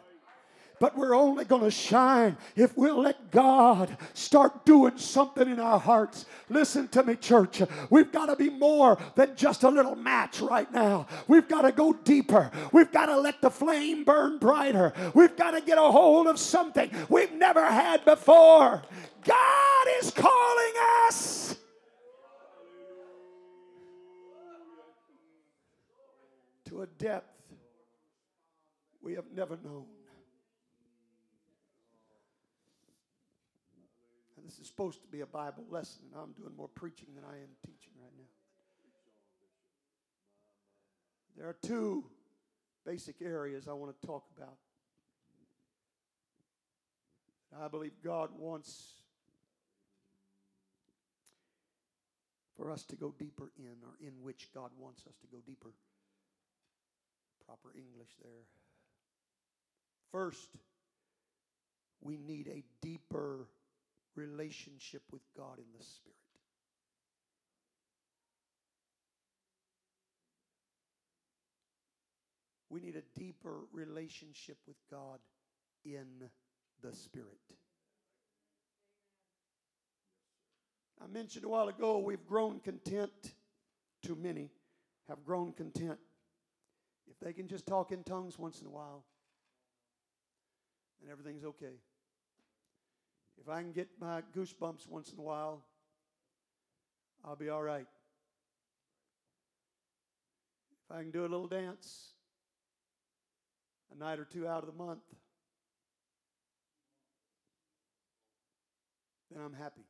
but 0.83 0.99
we're 0.99 1.15
only 1.15 1.45
going 1.45 1.63
to 1.63 1.71
shine 1.71 2.37
if 2.57 2.77
we'll 2.77 3.03
let 3.03 3.31
God 3.31 3.97
start 4.15 4.65
doing 4.65 4.99
something 4.99 5.49
in 5.49 5.61
our 5.61 5.79
hearts. 5.79 6.27
Listen 6.49 6.89
to 6.89 7.05
me, 7.05 7.15
church. 7.15 7.63
We've 7.89 8.11
got 8.11 8.27
to 8.27 8.35
be 8.35 8.51
more 8.51 8.99
than 9.15 9.37
just 9.37 9.63
a 9.63 9.69
little 9.69 9.95
match 9.95 10.41
right 10.41 10.69
now. 10.73 11.07
We've 11.29 11.47
got 11.47 11.63
to 11.63 11.71
go 11.71 11.93
deeper. 11.93 12.51
We've 12.73 12.91
got 12.91 13.07
to 13.07 13.21
let 13.21 13.41
the 13.41 13.49
flame 13.49 14.03
burn 14.03 14.39
brighter. 14.39 14.93
We've 15.15 15.37
got 15.37 15.53
to 15.53 15.61
get 15.61 15.79
a 15.79 15.83
hold 15.83 16.27
of 16.27 16.37
something 16.41 16.91
we've 17.09 17.33
never 17.33 17.65
had 17.65 18.05
before. 18.05 18.83
God 19.23 19.87
is 20.01 20.11
calling 20.11 20.75
us. 21.07 21.55
To 26.65 26.83
a 26.83 26.87
depth 26.89 27.29
we 29.01 29.15
have 29.15 29.27
never 29.33 29.57
known. 29.63 29.85
This 34.45 34.59
is 34.59 34.67
supposed 34.67 35.03
to 35.03 35.09
be 35.09 35.21
a 35.21 35.27
Bible 35.27 35.65
lesson, 35.71 36.03
and 36.13 36.21
I'm 36.21 36.33
doing 36.33 36.57
more 36.57 36.69
preaching 36.69 37.09
than 37.15 37.25
I 37.25 37.37
am 37.37 37.51
teaching 37.65 37.93
right 38.01 38.13
now. 38.19 38.25
There 41.37 41.49
are 41.49 41.57
two 41.63 42.05
basic 42.85 43.23
areas 43.23 43.69
I 43.69 43.73
want 43.73 43.99
to 43.99 44.07
talk 44.07 44.25
about. 44.37 44.57
I 47.61 47.69
believe 47.69 47.93
God 48.03 48.31
wants 48.37 48.95
for 52.57 52.71
us 52.71 52.85
to 52.87 52.97
go 52.97 53.15
deeper 53.19 53.51
in, 53.57 53.77
or 53.85 53.97
in 54.01 54.15
which 54.23 54.49
God 54.55 54.71
wants 54.79 55.07
us 55.07 55.15
to 55.21 55.27
go 55.29 55.39
deeper. 55.47 55.71
Proper 57.47 57.71
English 57.77 58.11
there. 58.23 58.45
First, 60.11 60.51
we 62.01 62.17
need 62.17 62.49
a 62.49 62.65
deeper 62.81 63.47
relationship 64.15 65.03
with 65.11 65.23
God 65.37 65.59
in 65.59 65.65
the 65.79 65.85
Spirit. 65.85 66.17
We 72.69 72.81
need 72.81 72.97
a 72.97 73.19
deeper 73.19 73.61
relationship 73.73 74.57
with 74.67 74.77
God 74.91 75.19
in 75.85 76.07
the 76.83 76.93
Spirit. 76.95 77.27
I 81.03 81.07
mentioned 81.07 81.45
a 81.45 81.49
while 81.49 81.69
ago 81.69 81.99
we've 81.99 82.27
grown 82.27 82.61
content, 82.61 83.35
too 84.03 84.17
many 84.17 84.51
have 85.09 85.25
grown 85.25 85.53
content. 85.53 85.99
If 87.11 87.19
they 87.21 87.33
can 87.33 87.49
just 87.49 87.67
talk 87.67 87.93
in 87.93 88.05
tongues 88.05 88.39
once 88.39 88.61
in 88.61 88.69
a 88.69 88.71
while, 88.71 89.05
and 91.03 91.11
everything's 91.11 91.45
okay. 91.45 91.75
If 93.43 93.49
I 93.49 93.61
can 93.61 93.73
get 93.73 93.89
my 94.01 94.23
goosebumps 94.37 94.89
once 94.89 95.13
in 95.13 95.19
a 95.19 95.23
while, 95.23 95.65
I'll 97.25 97.35
be 97.35 97.49
all 97.49 97.63
right. 97.63 97.89
If 100.85 100.97
I 100.97 101.01
can 101.01 101.11
do 101.11 101.23
a 101.23 101.27
little 101.27 101.49
dance 101.49 102.13
a 103.93 103.99
night 103.99 104.21
or 104.21 104.25
two 104.25 104.47
out 104.47 104.61
of 104.61 104.67
the 104.67 104.85
month, 104.85 105.03
then 109.33 109.43
I'm 109.45 109.55
happy. 109.55 109.87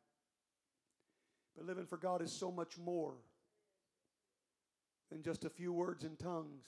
But 1.55 1.67
living 1.67 1.85
for 1.85 1.99
God 1.99 2.23
is 2.23 2.33
so 2.33 2.51
much 2.51 2.79
more 2.79 3.17
than 5.11 5.23
just 5.23 5.45
a 5.45 5.51
few 5.51 5.75
words 5.75 6.05
in 6.05 6.17
tongues 6.17 6.65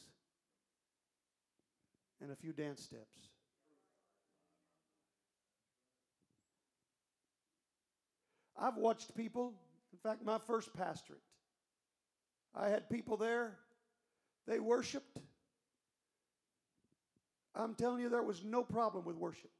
and 2.20 2.30
a 2.30 2.36
few 2.36 2.52
dance 2.52 2.82
steps. 2.82 3.33
I've 8.56 8.76
watched 8.76 9.16
people, 9.16 9.54
in 9.92 9.98
fact, 9.98 10.24
my 10.24 10.38
first 10.38 10.74
pastorate, 10.74 11.20
I 12.54 12.68
had 12.68 12.88
people 12.88 13.16
there, 13.16 13.58
they 14.46 14.60
worshiped. 14.60 15.18
I'm 17.56 17.74
telling 17.74 18.00
you, 18.00 18.08
there 18.08 18.22
was 18.22 18.42
no 18.44 18.62
problem 18.62 19.04
with 19.04 19.16
worship. 19.16 19.50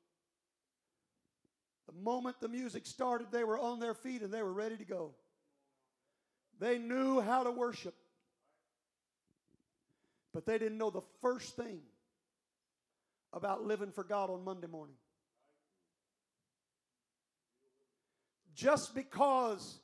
The 1.86 2.00
moment 2.00 2.36
the 2.40 2.48
music 2.48 2.86
started, 2.86 3.28
they 3.30 3.44
were 3.44 3.58
on 3.58 3.78
their 3.78 3.94
feet 3.94 4.22
and 4.22 4.32
they 4.32 4.42
were 4.42 4.52
ready 4.52 4.76
to 4.76 4.84
go. 4.84 5.14
They 6.60 6.78
knew 6.78 7.20
how 7.20 7.44
to 7.44 7.50
worship, 7.50 7.94
but 10.32 10.46
they 10.46 10.58
didn't 10.58 10.78
know 10.78 10.90
the 10.90 11.02
first 11.20 11.56
thing 11.56 11.80
about 13.32 13.64
living 13.64 13.90
for 13.90 14.04
God 14.04 14.30
on 14.30 14.44
Monday 14.44 14.68
morning. 14.68 14.96
Just 18.54 18.94
because 18.94 19.78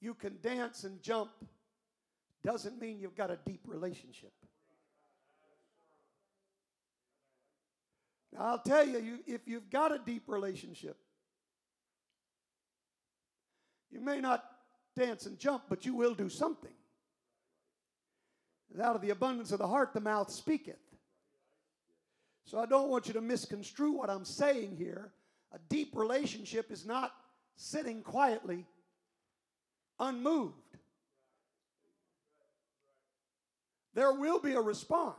you 0.00 0.14
can 0.14 0.38
dance 0.42 0.84
and 0.84 1.02
jump 1.02 1.30
doesn't 2.44 2.80
mean 2.80 2.98
you've 3.00 3.16
got 3.16 3.30
a 3.30 3.38
deep 3.46 3.62
relationship. 3.66 4.32
Now, 8.32 8.40
I'll 8.46 8.58
tell 8.58 8.86
you, 8.86 8.98
you, 8.98 9.18
if 9.26 9.42
you've 9.46 9.70
got 9.70 9.92
a 9.92 9.98
deep 9.98 10.24
relationship, 10.26 10.96
you 13.90 14.00
may 14.00 14.20
not 14.20 14.44
dance 14.96 15.26
and 15.26 15.38
jump, 15.38 15.64
but 15.68 15.84
you 15.84 15.94
will 15.94 16.14
do 16.14 16.28
something. 16.28 16.72
And 18.72 18.80
out 18.80 18.96
of 18.96 19.02
the 19.02 19.10
abundance 19.10 19.52
of 19.52 19.58
the 19.58 19.68
heart, 19.68 19.92
the 19.92 20.00
mouth 20.00 20.30
speaketh. 20.30 20.76
So 22.44 22.58
I 22.58 22.66
don't 22.66 22.88
want 22.88 23.06
you 23.06 23.12
to 23.14 23.20
misconstrue 23.20 23.92
what 23.92 24.10
I'm 24.10 24.24
saying 24.24 24.76
here. 24.76 25.12
A 25.52 25.58
deep 25.68 25.94
relationship 25.94 26.70
is 26.70 26.86
not 26.86 27.12
sitting 27.56 28.02
quietly, 28.02 28.66
unmoved. 29.98 30.54
There 33.94 34.12
will 34.12 34.40
be 34.40 34.52
a 34.52 34.60
response. 34.60 35.16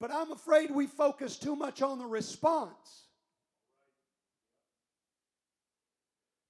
But 0.00 0.10
I'm 0.10 0.32
afraid 0.32 0.70
we 0.70 0.86
focus 0.86 1.36
too 1.36 1.54
much 1.54 1.82
on 1.82 1.98
the 1.98 2.06
response 2.06 3.04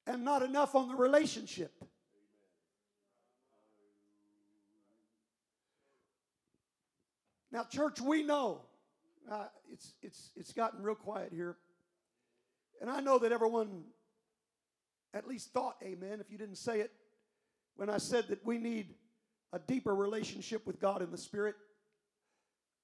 and 0.07 0.25
not 0.25 0.43
enough 0.43 0.75
on 0.75 0.89
the 0.89 0.95
relationship. 0.95 1.73
Now, 7.53 7.65
church, 7.65 8.01
we 8.01 8.23
know 8.23 8.63
uh, 9.31 9.47
it's, 9.73 9.95
it's, 10.03 10.31
it's 10.37 10.53
gotten 10.53 10.83
real 10.83 10.95
quiet 10.95 11.33
here. 11.33 11.57
And 12.81 12.91
I 12.91 13.01
know 13.01 13.19
that 13.19 13.33
everyone 13.33 13.85
at 15.15 15.27
least 15.27 15.53
thought 15.53 15.77
amen 15.83 16.21
if 16.21 16.31
you 16.31 16.39
didn't 16.39 16.57
say 16.57 16.81
it 16.81 16.93
when 17.77 17.91
I 17.91 17.99
said 17.99 18.29
that 18.29 18.45
we 18.45 18.59
need 18.59 18.95
a 19.53 19.59
deeper 19.59 19.95
relationship 19.95 20.67
with 20.67 20.81
God 20.81 21.03
in 21.03 21.11
the 21.11 21.19
Spirit. 21.19 21.55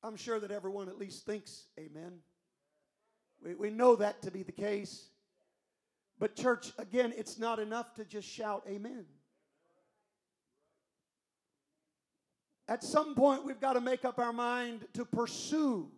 I'm 0.03 0.17
sure 0.17 0.39
that 0.41 0.51
everyone 0.51 0.89
at 0.89 0.99
least 0.99 1.25
thinks 1.25 1.65
amen. 1.79 2.19
We, 3.43 3.55
we 3.55 3.71
know 3.71 3.97
that 3.97 4.23
to 4.23 4.31
be 4.31 4.43
the 4.43 4.53
case. 4.53 5.09
But, 6.19 6.35
church, 6.35 6.73
again, 6.79 7.13
it's 7.17 7.39
not 7.39 7.59
enough 7.59 7.95
to 7.95 8.05
just 8.05 8.29
shout 8.29 8.63
amen. 8.69 9.05
At 12.69 12.83
some 12.83 13.15
point, 13.15 13.45
we've 13.45 13.61
got 13.61 13.75
to 13.75 13.81
make 13.81 14.05
up 14.05 14.19
our 14.19 14.33
mind 14.33 14.87
to 14.95 15.05
pursue 15.05 15.91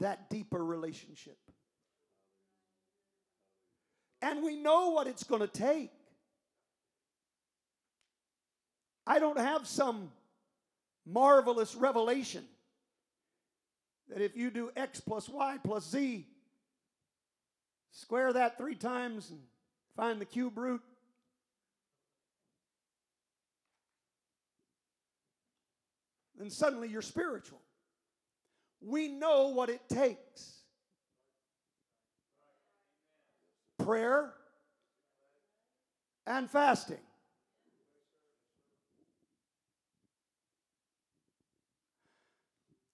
that 0.00 0.30
deeper 0.30 0.62
relationship. 0.64 1.38
And 4.22 4.42
we 4.42 4.56
know 4.56 4.90
what 4.90 5.06
it's 5.06 5.24
going 5.24 5.42
to 5.42 5.46
take. 5.46 5.90
I 9.06 9.18
don't 9.18 9.38
have 9.38 9.66
some 9.66 10.10
marvelous 11.06 11.74
revelation 11.74 12.44
that 14.08 14.20
if 14.20 14.36
you 14.36 14.50
do 14.50 14.70
X 14.76 15.00
plus 15.00 15.28
Y 15.28 15.58
plus 15.62 15.88
Z, 15.88 16.26
square 17.92 18.32
that 18.32 18.58
three 18.58 18.74
times 18.74 19.30
and 19.30 19.40
find 19.96 20.20
the 20.20 20.24
cube 20.24 20.58
root, 20.58 20.82
then 26.38 26.50
suddenly 26.50 26.88
you're 26.88 27.02
spiritual. 27.02 27.60
We 28.86 29.08
know 29.08 29.48
what 29.48 29.68
it 29.68 29.80
takes 29.88 30.62
prayer 33.84 34.32
and 36.24 36.48
fasting. 36.48 37.00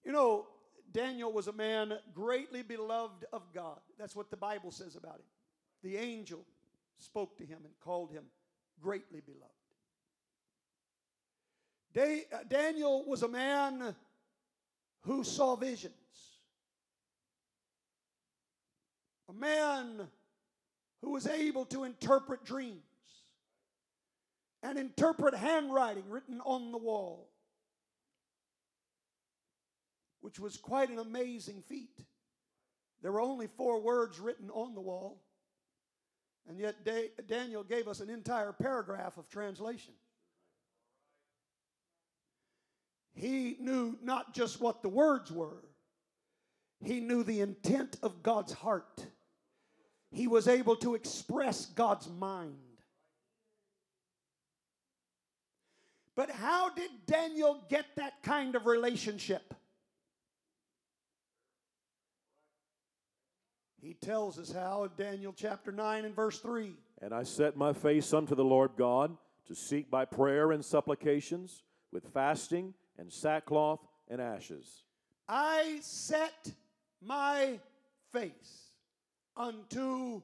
You 0.03 0.11
know, 0.11 0.47
Daniel 0.91 1.31
was 1.31 1.47
a 1.47 1.53
man 1.53 1.93
greatly 2.11 2.63
beloved 2.63 3.25
of 3.31 3.43
God. 3.53 3.77
That's 3.99 4.15
what 4.15 4.31
the 4.31 4.37
Bible 4.37 4.71
says 4.71 4.95
about 4.95 5.17
him. 5.17 5.25
The 5.83 5.97
angel 5.97 6.43
spoke 6.97 7.37
to 7.37 7.45
him 7.45 7.59
and 7.65 7.73
called 7.79 8.09
him 8.11 8.23
greatly 8.81 9.21
beloved. 9.21 9.51
Uh, 12.33 12.37
Daniel 12.49 13.05
was 13.07 13.21
a 13.21 13.27
man 13.27 13.95
who 15.05 15.23
saw 15.23 15.55
visions, 15.55 15.93
a 19.29 19.33
man 19.33 20.07
who 21.01 21.11
was 21.11 21.27
able 21.27 21.65
to 21.65 21.83
interpret 21.83 22.45
dreams 22.45 22.81
and 24.61 24.77
interpret 24.77 25.33
handwriting 25.35 26.09
written 26.09 26.39
on 26.45 26.71
the 26.71 26.77
wall, 26.77 27.29
which 30.21 30.39
was 30.39 30.55
quite 30.55 30.89
an 30.89 30.99
amazing 30.99 31.61
feat. 31.67 31.99
There 33.01 33.11
were 33.11 33.19
only 33.19 33.47
four 33.47 33.81
words 33.81 34.21
written 34.21 34.49
on 34.51 34.73
the 34.73 34.79
wall, 34.79 35.21
and 36.47 36.57
yet 36.57 36.87
Daniel 37.27 37.63
gave 37.65 37.89
us 37.89 37.99
an 37.99 38.09
entire 38.09 38.53
paragraph 38.53 39.17
of 39.17 39.27
translation. 39.27 39.93
He 43.13 43.57
knew 43.59 43.97
not 44.01 44.33
just 44.33 44.59
what 44.59 44.81
the 44.81 44.89
words 44.89 45.31
were, 45.31 45.63
he 46.83 46.99
knew 46.99 47.23
the 47.23 47.41
intent 47.41 47.97
of 48.03 48.23
God's 48.23 48.53
heart. 48.53 49.05
He 50.11 50.27
was 50.27 50.47
able 50.47 50.75
to 50.77 50.95
express 50.95 51.65
God's 51.65 52.09
mind. 52.09 52.57
But 56.15 56.29
how 56.29 56.69
did 56.69 56.91
Daniel 57.07 57.63
get 57.69 57.85
that 57.95 58.21
kind 58.21 58.55
of 58.55 58.67
relationship? 58.67 59.53
He 63.81 63.95
tells 63.95 64.37
us 64.37 64.51
how 64.51 64.83
in 64.83 64.91
Daniel 64.97 65.33
chapter 65.35 65.71
9 65.71 66.05
and 66.05 66.15
verse 66.15 66.39
3. 66.39 66.75
And 67.01 67.13
I 67.13 67.23
set 67.23 67.57
my 67.57 67.73
face 67.73 68.13
unto 68.13 68.35
the 68.35 68.45
Lord 68.45 68.71
God 68.77 69.17
to 69.47 69.55
seek 69.55 69.89
by 69.89 70.05
prayer 70.05 70.51
and 70.51 70.63
supplications 70.63 71.63
with 71.91 72.05
fasting 72.13 72.73
and 72.97 73.11
sackcloth 73.11 73.79
and 74.09 74.21
ashes. 74.21 74.83
I 75.27 75.79
set 75.81 76.51
my 77.01 77.59
face 78.11 78.69
unto 79.35 80.21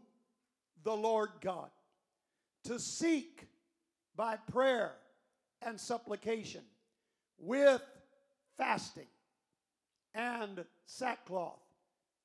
the 0.83 0.95
Lord 0.95 1.29
God 1.41 1.69
to 2.65 2.79
seek 2.79 3.47
by 4.15 4.35
prayer 4.51 4.93
and 5.61 5.79
supplication 5.79 6.61
with 7.37 7.81
fasting 8.57 9.07
and 10.13 10.65
sackcloth 10.85 11.61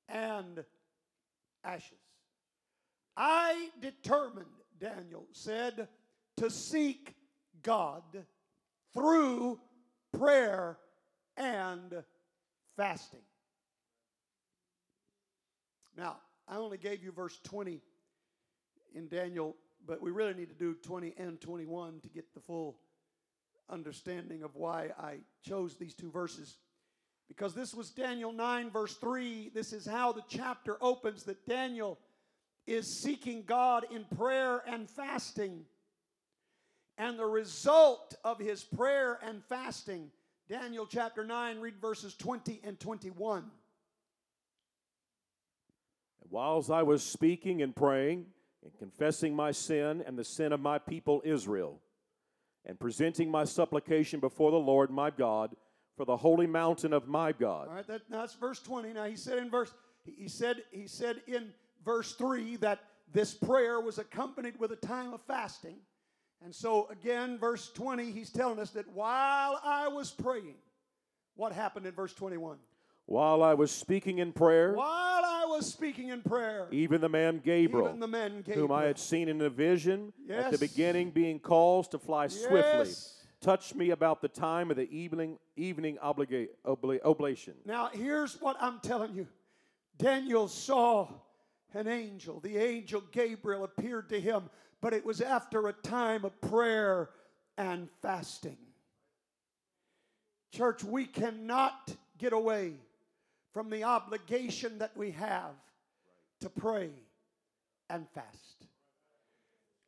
and 0.09 0.65
ashes. 1.65 1.99
I 3.17 3.69
determined, 3.81 4.47
Daniel 4.79 5.27
said, 5.33 5.89
to 6.37 6.51
seek 6.51 7.15
God 7.63 8.03
through 8.93 9.61
prayer 10.19 10.79
and 11.37 12.03
fasting. 12.77 13.21
Now, 15.97 16.17
I 16.49 16.57
only 16.57 16.79
gave 16.79 17.03
you 17.03 17.13
verse 17.13 17.39
20 17.45 17.81
in 18.95 19.09
Daniel, 19.09 19.57
but 19.87 20.01
we 20.03 20.11
really 20.11 20.35
need 20.35 20.49
to 20.49 20.55
do 20.55 20.75
20 20.75 21.15
and 21.19 21.41
21 21.41 22.01
to 22.01 22.09
get 22.09 22.33
the 22.35 22.41
full 22.41 22.77
understanding 23.71 24.43
of 24.43 24.55
why 24.55 24.91
I 24.99 25.19
chose 25.47 25.77
these 25.77 25.95
two 25.95 26.11
verses. 26.11 26.59
Because 27.29 27.55
this 27.55 27.75
was 27.75 27.91
Daniel 27.91 28.33
9, 28.33 28.71
verse 28.71 28.97
3. 28.97 29.51
This 29.55 29.73
is 29.73 29.87
how 29.87 30.13
the 30.13 30.25
chapter 30.29 30.77
opens 30.81 31.23
that 31.25 31.47
Daniel 31.47 31.99
is 32.67 33.01
seeking 33.01 33.45
God 33.47 33.87
in 33.91 34.05
prayer 34.17 34.63
and 34.67 34.89
fasting. 34.89 35.65
And 36.97 37.19
the 37.19 37.27
result 37.27 38.15
of 38.25 38.39
his 38.39 38.63
prayer 38.63 39.19
and 39.23 39.43
fasting, 39.45 40.11
Daniel 40.49 40.87
chapter 40.87 41.25
9, 41.25 41.61
read 41.61 41.81
verses 41.81 42.15
20 42.15 42.61
and 42.65 42.79
21. 42.79 43.51
Whilst 46.31 46.71
I 46.71 46.83
was 46.83 47.03
speaking 47.03 47.63
and 47.63 47.75
praying 47.75 48.27
and 48.63 48.77
confessing 48.79 49.35
my 49.35 49.51
sin 49.51 50.03
and 50.07 50.19
the 50.19 50.25
sin 50.25 50.53
of 50.53 50.61
my 50.61 50.79
people 50.79 51.21
Israel, 51.25 51.81
and 52.67 52.79
presenting 52.79 53.31
my 53.31 53.45
supplication 53.45 54.21
before 54.21 54.51
the 54.51 54.57
Lord 54.57 54.91
my 54.91 55.11
God 55.11 55.55
for 55.97 56.05
the 56.05 56.17
holy 56.17 56.47
mountain 56.47 56.93
of 56.93 57.09
my 57.09 57.33
God. 57.33 57.69
All 57.69 57.75
right, 57.75 57.87
that, 57.87 58.03
that's 58.09 58.35
verse 58.35 58.61
20. 58.61 58.93
Now 58.93 59.05
he 59.05 59.17
said 59.17 59.39
in 59.39 59.51
verse 59.51 59.73
he 60.05 60.29
said 60.29 60.63
he 60.71 60.87
said 60.87 61.23
in 61.27 61.53
verse 61.85 62.15
3 62.15 62.57
that 62.57 62.81
this 63.13 63.35
prayer 63.35 63.81
was 63.81 63.99
accompanied 63.99 64.59
with 64.59 64.73
a 64.73 64.77
time 64.77 65.13
of 65.13 65.21
fasting. 65.23 65.77
And 66.45 66.55
so, 66.55 66.89
again, 66.91 67.39
verse 67.39 67.71
20, 67.71 68.11
he's 68.11 68.29
telling 68.29 68.59
us 68.59 68.71
that 68.73 68.87
while 68.93 69.59
I 69.65 69.89
was 69.89 70.11
praying, 70.11 70.57
what 71.37 71.53
happened 71.53 71.87
in 71.87 71.93
verse 71.93 72.13
21? 72.13 72.59
While 73.07 73.43
I 73.43 73.55
was 73.55 73.71
speaking 73.71 74.19
in 74.19 74.33
prayer, 74.33 74.75
while 74.75 75.25
I 75.25 75.47
was 75.49 75.73
speaking 75.73 76.09
in 76.09 76.21
prayer, 76.21 76.69
even 76.71 77.01
the 77.01 77.09
man 77.09 77.41
Gabriel, 77.43 77.89
even 77.89 78.01
the 78.01 78.09
man 78.09 78.43
Gabriel 78.43 78.69
whom 78.69 78.73
I 78.73 78.85
had 78.85 78.99
seen 78.99 79.29
in 79.29 79.41
a 79.41 79.51
vision 79.51 80.13
yes. 80.27 80.47
at 80.47 80.53
the 80.53 80.59
beginning, 80.59 81.11
being 81.11 81.39
caused 81.39 81.91
to 81.93 81.99
fly 81.99 82.25
yes. 82.25 82.41
swiftly, 82.47 82.91
touched 83.41 83.75
me 83.75 83.91
about 83.91 84.23
the 84.23 84.29
time 84.29 84.71
of 84.71 84.77
the 84.77 84.91
evening 84.91 85.39
evening 85.57 85.99
obliga- 86.03 86.49
obla- 86.67 87.01
oblation. 87.05 87.55
Now, 87.67 87.91
here's 87.93 88.41
what 88.41 88.57
I'm 88.61 88.81
telling 88.81 89.15
you 89.15 89.27
Daniel 89.99 90.49
saw 90.49 91.09
an 91.75 91.89
angel. 91.89 92.41
The 92.41 92.57
angel 92.57 93.03
Gabriel 93.13 93.65
appeared 93.65 94.09
to 94.11 94.21
him 94.21 94.49
but 94.85 94.93
it 94.93 95.07
was 95.07 95.23
after 95.23 95.67
a 95.67 95.73
time 95.73 96.27
of 96.27 96.41
prayer 96.43 97.09
and 97.57 97.89
fasting. 98.03 98.59
Church, 100.53 100.85
we 100.85 101.07
cannot 101.07 101.91
get 102.19 102.35
away 102.35 102.75
from 103.55 103.71
the 103.71 103.83
obligation 103.83 104.81
that 104.81 104.95
we 104.95 105.13
have 105.13 105.55
to 106.43 106.51
pray 106.51 106.91
and 107.89 108.07
fast. 108.11 108.67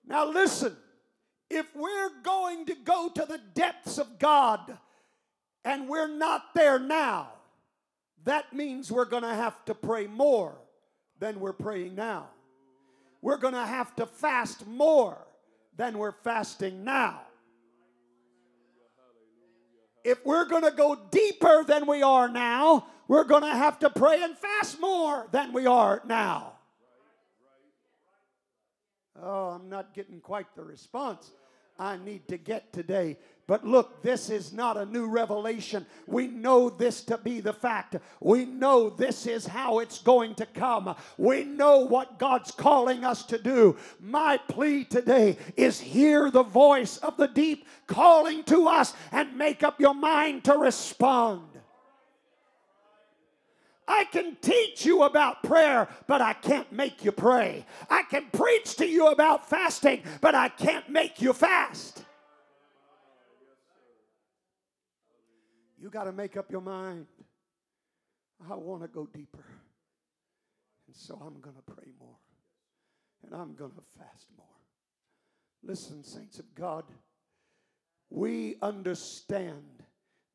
Now, 0.07 0.31
listen, 0.31 0.75
if 1.51 1.67
we're 1.77 2.23
going 2.23 2.65
to 2.65 2.75
go 2.75 3.11
to 3.17 3.27
the 3.27 3.41
depths 3.53 3.99
of 3.99 4.19
God 4.19 4.79
and 5.63 5.91
we're 5.91 6.09
not 6.09 6.55
there 6.55 6.79
now, 6.79 7.33
that 8.25 8.51
means 8.55 8.91
we're 8.91 9.05
going 9.05 9.25
to 9.25 9.35
have 9.35 9.63
to 9.67 9.75
pray 9.75 10.07
more 10.07 10.55
than 11.19 11.39
we're 11.39 11.53
praying 11.53 11.97
now 11.97 12.29
we're 13.27 13.39
going 13.39 13.55
to 13.55 13.67
have 13.67 13.93
to 13.97 14.07
fast 14.07 14.65
more 14.69 15.19
than 15.77 15.99
we're 15.99 16.13
fasting 16.13 16.85
now. 16.85 17.23
If 20.05 20.25
we're 20.25 20.45
going 20.45 20.63
to 20.63 20.71
go 20.71 20.97
deeper 21.11 21.65
than 21.65 21.89
we 21.89 22.05
are 22.05 22.29
now, 22.29 22.87
we're 23.09 23.25
going 23.25 23.43
to 23.43 23.51
have 23.51 23.81
to 23.81 23.91
pray 23.91 24.23
and 24.23 24.39
fast 24.39 24.81
more 24.81 25.27
than 25.33 25.53
we 25.53 25.67
are 25.67 26.03
now. 26.07 26.53
Oh, 29.21 29.49
I'm 29.49 29.69
not 29.69 29.93
getting 29.93 30.21
quite 30.21 30.55
the 30.55 30.63
response 30.63 31.33
I 31.79 31.97
need 31.99 32.29
to 32.29 32.39
get 32.39 32.73
today. 32.73 33.17
But 33.47 33.65
look, 33.65 34.03
this 34.03 34.29
is 34.29 34.53
not 34.53 34.77
a 34.77 34.87
new 34.87 35.07
revelation. 35.07 35.87
We 36.07 36.27
know 36.27 36.69
this 36.69 37.03
to 37.03 37.17
be 37.17 37.41
the 37.41 37.53
fact. 37.53 37.97
We 38.21 38.45
know 38.45 38.91
this 38.91 39.27
is 39.27 39.47
how 39.47 39.79
it's 39.79 40.01
going 40.01 40.35
to 40.37 40.47
come. 40.47 40.97
We 41.17 41.45
know 41.45 41.79
what 41.79 42.19
God's 42.19 42.51
calling 42.51 43.05
us 43.05 43.23
to 43.27 43.39
do. 43.39 43.77
My 44.01 44.39
plea 44.49 44.85
today 44.85 45.39
is 45.57 45.79
hear 45.79 46.31
the 46.31 46.43
voice 46.43 46.97
of 46.99 47.17
the 47.17 47.29
deep 47.29 47.67
calling 47.87 48.43
to 48.45 48.67
us 48.67 48.95
and 49.13 49.37
make 49.37 49.63
up 49.63 49.81
your 49.81 49.95
mind 49.95 50.45
to 50.45 50.55
respond. 50.55 51.56
I 53.89 54.05
can 54.05 54.37
teach 54.41 54.85
you 54.85 55.03
about 55.03 55.43
prayer, 55.43 55.89
but 56.07 56.21
I 56.21 56.33
can't 56.33 56.71
make 56.73 57.05
you 57.05 57.13
pray. 57.13 57.65
I 57.89 58.03
can 58.03 58.27
preach 58.33 58.77
to 58.77 58.87
you 58.87 59.09
about 59.09 59.49
fasting, 59.49 60.03
but 60.21 60.35
I 60.35 60.49
can't 60.49 60.89
make 60.89 61.23
you 61.23 61.33
fast. 61.33 62.05
You 65.79 65.91
got 65.91 66.05
to 66.05 66.13
make 66.13 66.37
up 66.37 66.51
your 66.51 66.63
mind. 66.63 67.07
I 68.51 68.55
want 68.55 68.83
to 68.83 68.89
go 68.89 69.07
deeper. 69.07 69.45
And 70.87 70.97
so 70.97 71.15
I'm 71.15 71.41
going 71.41 71.57
to 71.57 71.75
pray 71.75 71.93
more. 71.99 72.17
And 73.25 73.35
I'm 73.35 73.55
going 73.55 73.73
to 73.73 73.83
fast 73.99 74.27
more. 74.37 74.47
Listen, 75.63 76.03
saints 76.03 76.39
of 76.39 76.55
God, 76.55 76.85
we 78.11 78.57
understand 78.63 79.76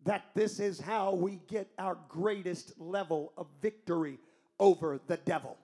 that 0.05 0.25
this 0.33 0.59
is 0.59 0.79
how 0.79 1.13
we 1.13 1.39
get 1.47 1.67
our 1.77 1.97
greatest 2.09 2.79
level 2.79 3.33
of 3.37 3.47
victory 3.61 4.19
over 4.59 4.99
the 5.07 5.17
devil. 5.17 5.57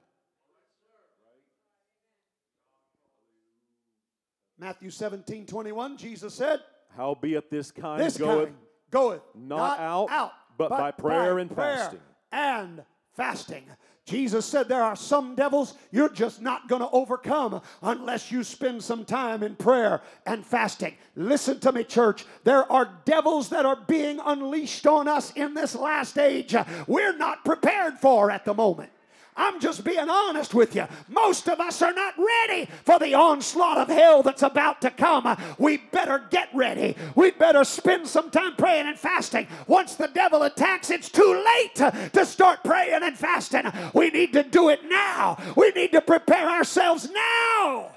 Matthew 4.60 4.90
17 4.90 5.46
21, 5.46 5.98
Jesus 5.98 6.34
said, 6.34 6.62
Howbeit 6.96 7.52
this 7.52 7.70
kind 7.72 8.02
This 8.02 8.18
goeth 8.18 8.46
kind 8.46 8.58
goeth 8.90 9.22
not 9.36 9.80
out, 9.80 10.32
but 10.58 10.70
by 10.70 10.92
prayer 10.92 11.40
and 11.40 11.54
fasting. 11.54 12.00
And 12.32 12.84
fasting. 13.18 13.66
Jesus 14.06 14.46
said 14.46 14.70
there 14.70 14.84
are 14.84 14.96
some 14.96 15.36
devils 15.36 15.74
you're 15.92 16.08
just 16.08 16.42
not 16.42 16.70
going 16.70 16.82
to 16.82 16.90
overcome 16.92 17.62
unless 17.82 18.32
you 18.32 18.42
spend 18.42 18.82
some 18.82 19.04
time 19.04 19.44
in 19.44 19.56
prayer 19.56 20.02
and 20.26 20.46
fasting. 20.46 20.96
Listen 21.18 21.60
to 21.60 21.74
me, 21.74 21.84
church. 21.84 22.26
There 22.46 22.72
are 22.72 22.90
devils 23.04 23.50
that 23.50 23.66
are 23.66 23.76
being 23.76 24.22
unleashed 24.24 24.88
on 24.88 25.10
us 25.10 25.34
in 25.34 25.54
this 25.54 25.76
last 25.76 26.18
age 26.18 26.56
we're 26.88 27.18
not 27.18 27.44
prepared 27.44 27.96
for 27.96 28.32
at 28.32 28.46
the 28.46 28.54
moment. 28.54 28.92
I'm 29.38 29.60
just 29.60 29.84
being 29.84 30.10
honest 30.10 30.54
with 30.54 30.76
you. 30.76 30.86
Most 31.08 31.48
of 31.48 31.60
us 31.60 31.82
are 31.84 31.94
not 31.94 32.16
ready 32.18 32.68
for 32.84 32.98
the 32.98 33.14
onslaught 33.14 33.78
of 33.78 33.88
hell 33.88 34.24
that's 34.24 34.42
about 34.42 34.82
to 34.82 34.90
come. 34.90 35.38
We 35.60 35.78
better 35.78 36.26
get 36.32 36.50
ready. 36.54 36.96
We 37.16 37.32
better 37.32 37.64
spend 37.64 38.08
some 38.08 38.32
time 38.32 38.56
praying 38.56 38.88
and 38.88 38.98
fasting. 38.98 39.48
Once 39.68 39.96
the 39.96 40.08
devil 40.08 40.44
attacks, 40.44 40.90
it's 40.90 41.10
too 41.10 41.46
late 41.56 41.76
to 42.14 42.26
start 42.26 42.64
praying 42.64 43.04
and 43.04 43.18
fasting. 43.18 43.64
We 43.94 44.10
need 44.10 44.34
to 44.34 44.44
do 44.44 44.70
it 44.70 44.82
now. 44.90 45.38
We 45.56 45.70
need 45.70 45.92
to 45.92 46.02
prepare 46.02 46.50
ourselves 46.50 47.10
now. 47.10 47.92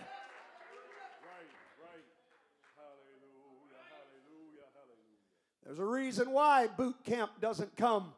There's 5.65 5.79
a 5.79 5.85
reason 5.85 6.33
why 6.33 6.67
boot 6.67 6.97
camp 7.05 7.31
doesn't 7.41 7.77
come 7.77 8.13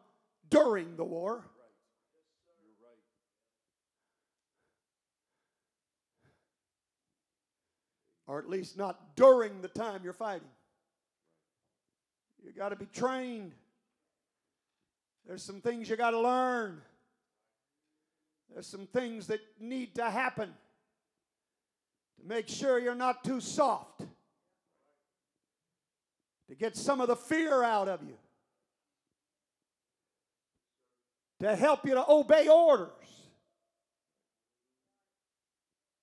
during 0.49 0.97
the 0.97 1.05
war. 1.05 1.45
Or 8.27 8.39
at 8.39 8.49
least 8.49 8.77
not 8.77 9.16
during 9.16 9.61
the 9.61 9.68
time 9.68 10.01
you're 10.05 10.12
fighting. 10.12 10.49
You 12.45 12.53
got 12.53 12.70
to 12.70 12.77
be 12.77 12.87
trained. 12.87 13.53
There's 15.27 15.43
some 15.43 15.61
things 15.61 15.89
you 15.89 15.97
got 15.97 16.11
to 16.11 16.20
learn. 16.20 16.81
There's 18.53 18.66
some 18.66 18.87
things 18.87 19.29
that 19.29 19.41
need 19.61 19.95
to 19.95 20.11
happen 20.11 20.53
to 22.20 22.29
make 22.29 22.49
sure 22.49 22.79
you're 22.79 22.95
not 22.95 23.25
too 23.25 23.41
soft, 23.41 24.01
to 26.49 26.55
get 26.55 26.77
some 26.77 27.01
of 27.01 27.09
the 27.09 27.16
fear 27.16 27.62
out 27.62 27.89
of 27.89 28.03
you, 28.03 28.16
to 31.41 31.57
help 31.57 31.87
you 31.87 31.95
to 31.95 32.05
obey 32.09 32.49
orders 32.49 32.89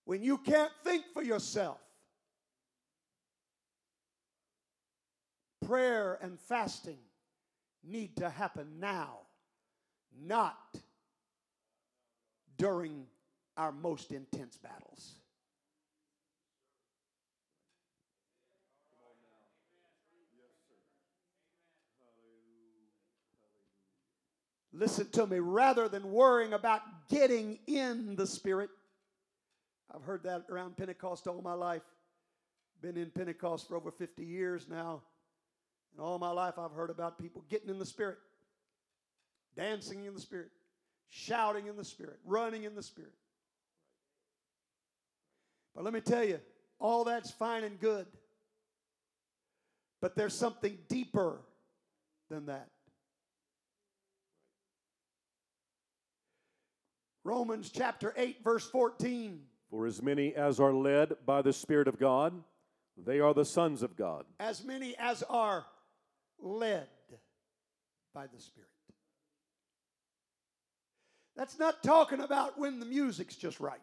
when 0.06 0.24
you 0.24 0.38
can't 0.38 0.72
think 0.84 1.04
for 1.14 1.22
yourself. 1.22 1.78
Prayer 5.66 6.18
and 6.22 6.39
fasting 6.39 6.97
need 7.84 8.16
to 8.18 8.30
happen 8.30 8.80
now, 8.80 9.20
not 10.22 10.57
during 12.57 13.05
our 13.57 13.72
most 13.72 14.12
intense 14.12 14.57
battles. 14.57 15.16
Listen 24.72 25.10
to 25.10 25.28
me, 25.28 25.39
rather 25.39 25.89
than 25.89 26.12
worrying 26.12 26.53
about 26.53 26.82
getting 27.10 27.60
in 27.68 28.16
the 28.16 28.26
Spirit, 28.26 28.70
I've 29.93 30.03
heard 30.03 30.24
that 30.24 30.45
around 30.49 30.78
Pentecost 30.78 31.28
all 31.28 31.41
my 31.41 31.53
life. 31.53 31.82
Been 32.82 32.95
in 32.95 33.10
Pentecost 33.10 33.68
for 33.68 33.76
over 33.76 33.91
50 33.91 34.24
years 34.24 34.68
now. 34.70 35.01
And 36.00 36.08
all 36.08 36.18
my 36.18 36.32
life, 36.32 36.58
I've 36.58 36.72
heard 36.72 36.91
about 36.91 37.20
people 37.20 37.43
getting 37.50 37.68
in 37.68 37.78
the 37.78 37.86
Spirit, 37.86 38.20
dancing 39.58 40.06
in 40.06 40.14
the 40.14 40.22
Spirit, 40.22 40.47
shouting 41.10 41.68
in 41.68 41.76
the 41.76 41.84
Spirit, 41.84 42.20
running 42.24 42.64
in 42.64 42.74
the 42.74 42.82
Spirit. 42.82 43.12
But 45.76 45.84
let 45.84 45.93
me 45.93 46.00
tell 46.00 46.24
you, 46.24 46.39
all 46.80 47.04
that's 47.04 47.32
fine 47.32 47.66
and 47.66 47.78
good. 47.82 48.08
But 50.00 50.16
there's 50.16 50.34
something 50.34 50.78
deeper 50.88 51.41
than 52.30 52.45
that. 52.45 52.70
Romans 57.26 57.72
chapter 57.76 58.14
8, 58.16 58.38
verse 58.41 58.70
14. 58.70 59.41
For 59.70 59.86
as 59.86 60.02
many 60.02 60.34
as 60.34 60.62
are 60.62 60.74
led 60.74 61.18
by 61.26 61.41
the 61.41 61.52
Spirit 61.52 61.89
of 61.89 62.00
God, 62.00 62.41
they 62.95 63.20
are 63.20 63.34
the 63.34 63.43
sons 63.43 63.84
of 63.84 63.97
God. 63.97 64.24
As 64.39 64.64
many 64.64 64.95
as 64.97 65.24
are 65.24 65.66
led 66.42 66.88
by 68.14 68.28
the 68.28 68.40
Spirit. 68.40 68.70
That's 71.36 71.58
not 71.58 71.84
talking 71.84 72.20
about 72.20 72.60
when 72.60 72.80
the 72.80 72.86
music's 72.86 73.36
just 73.36 73.60
right. 73.60 73.80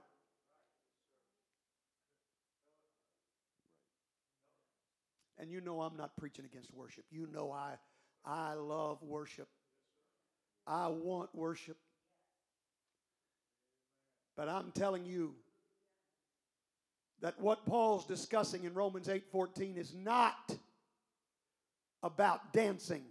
And 5.38 5.50
you 5.50 5.60
know 5.60 5.80
I'm 5.80 5.96
not 5.96 6.16
preaching 6.16 6.44
against 6.44 6.72
worship. 6.74 7.04
You 7.10 7.28
know 7.32 7.52
I 7.52 7.74
I 8.24 8.54
love 8.54 9.02
worship. 9.02 9.48
I 10.66 10.88
want 10.88 11.34
worship. 11.34 11.76
But 14.36 14.48
I'm 14.48 14.72
telling 14.72 15.06
you 15.06 15.34
that 17.20 17.40
what 17.40 17.64
Paul's 17.64 18.04
discussing 18.06 18.64
in 18.64 18.74
Romans 18.74 19.08
8:14 19.08 19.76
is 19.78 19.94
not 19.94 20.56
about 22.06 22.52
dancing 22.52 23.04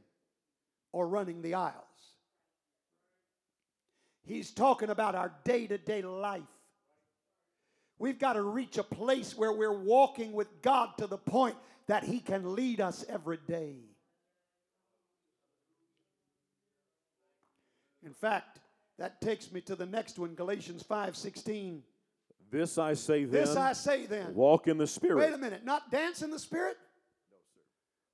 or 0.91 1.08
running 1.08 1.41
the 1.41 1.54
aisles. 1.54 1.76
He's 4.24 4.52
talking 4.52 4.89
about 4.89 5.14
our 5.14 5.34
day 5.43 5.68
to 5.68 5.78
day 5.78 6.02
life. 6.02 6.41
We've 8.00 8.20
got 8.20 8.34
to 8.34 8.41
reach 8.41 8.78
a 8.78 8.84
place 8.84 9.38
where 9.38 9.54
we're 9.54 9.80
walking 9.80 10.34
with 10.34 10.62
God 10.62 10.89
to 10.98 11.08
the 11.08 11.18
point 11.18 11.56
that 11.88 12.04
He 12.04 12.20
can 12.20 12.56
lead 12.56 12.82
us 12.82 13.06
every 13.08 13.39
day. 13.48 13.76
In 18.04 18.14
fact, 18.14 18.60
that 18.98 19.22
takes 19.22 19.52
me 19.52 19.62
to 19.62 19.76
the 19.76 19.86
next 19.86 20.20
one, 20.20 20.36
Galatians 20.36 20.84
5 20.84 21.16
16. 21.16 21.84
This 22.52 22.78
I 22.78 22.93
say 22.93 23.26
then. 23.26 23.41
This 23.41 23.56
I 23.56 23.74
say 23.74 24.06
then. 24.06 24.34
Walk 24.34 24.68
in 24.68 24.78
the 24.78 24.88
Spirit. 24.88 25.18
Wait 25.18 25.34
a 25.34 25.38
minute. 25.38 25.66
Not 25.66 25.91
dance 25.91 26.22
in 26.22 26.32
the 26.32 26.39
Spirit? 26.39 26.78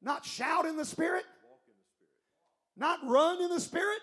Not 0.02 0.26
shout 0.26 0.66
in 0.66 0.78
the 0.78 0.86
Spirit? 0.86 1.26
Not 2.76 3.00
run 3.06 3.42
in 3.42 3.50
the 3.50 3.60
Spirit? 3.60 4.00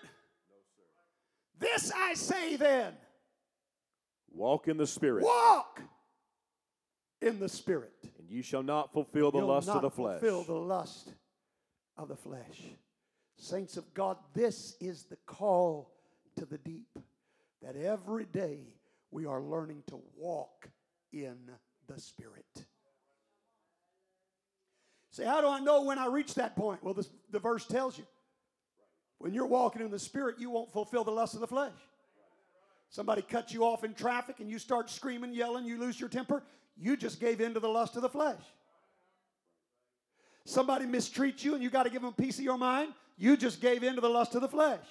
This 1.59 1.91
I 1.93 2.13
say 2.13 2.55
then. 2.55 2.93
Walk 4.31 4.67
in 4.67 4.77
the 4.77 4.87
Spirit. 4.87 5.23
Walk 5.23 5.81
in 7.21 7.39
the 7.39 7.49
Spirit. 7.49 7.91
And 8.17 8.29
you 8.29 8.41
shall 8.41 8.63
not 8.63 8.93
fulfill 8.93 9.31
the 9.31 9.39
You'll 9.39 9.47
lust 9.47 9.69
of 9.69 9.81
the 9.81 9.89
flesh. 9.89 10.21
Fulfill 10.21 10.43
the 10.43 10.53
lust 10.53 11.13
of 11.97 12.07
the 12.07 12.15
flesh. 12.15 12.61
Saints 13.37 13.75
of 13.75 13.93
God, 13.93 14.17
this 14.33 14.75
is 14.79 15.03
the 15.03 15.17
call 15.25 15.91
to 16.37 16.45
the 16.45 16.57
deep. 16.59 16.97
That 17.61 17.75
every 17.75 18.25
day 18.25 18.59
we 19.11 19.25
are 19.25 19.41
learning 19.41 19.83
to 19.87 19.99
walk 20.15 20.69
in 21.11 21.37
the 21.87 21.99
Spirit. 21.99 22.65
Say, 25.19 25.25
how 25.25 25.41
do 25.41 25.49
I 25.49 25.59
know 25.59 25.81
when 25.81 25.99
I 25.99 26.05
reach 26.05 26.35
that 26.35 26.55
point? 26.55 26.81
Well, 26.81 26.95
the 27.29 27.39
verse 27.39 27.65
tells 27.65 27.97
you. 27.97 28.05
When 29.17 29.33
you're 29.33 29.47
walking 29.47 29.81
in 29.81 29.91
the 29.91 29.99
Spirit, 29.99 30.37
you 30.39 30.49
won't 30.49 30.71
fulfill 30.71 31.03
the 31.03 31.11
lust 31.11 31.33
of 31.33 31.41
the 31.41 31.47
flesh. 31.47 31.73
Somebody 32.89 33.21
cuts 33.21 33.53
you 33.53 33.65
off 33.65 33.83
in 33.83 33.93
traffic 33.93 34.39
and 34.39 34.49
you 34.49 34.57
start 34.57 34.89
screaming, 34.89 35.33
yelling, 35.33 35.65
you 35.65 35.77
lose 35.77 35.99
your 35.99 36.07
temper, 36.07 36.41
you 36.77 36.95
just 36.95 37.19
gave 37.19 37.41
in 37.41 37.53
to 37.53 37.59
the 37.59 37.67
lust 37.67 37.97
of 37.97 38.01
the 38.01 38.07
flesh. 38.07 38.41
Somebody 40.45 40.85
mistreats 40.85 41.43
you 41.43 41.53
and 41.53 41.61
you 41.61 41.69
got 41.69 41.83
to 41.83 41.89
give 41.89 42.01
them 42.01 42.13
a 42.17 42.21
piece 42.21 42.37
of 42.37 42.45
your 42.45 42.57
mind, 42.57 42.93
you 43.17 43.35
just 43.35 43.59
gave 43.59 43.83
in 43.83 43.95
to 43.95 44.01
the 44.01 44.09
lust 44.09 44.35
of 44.35 44.41
the 44.41 44.47
flesh. 44.47 44.85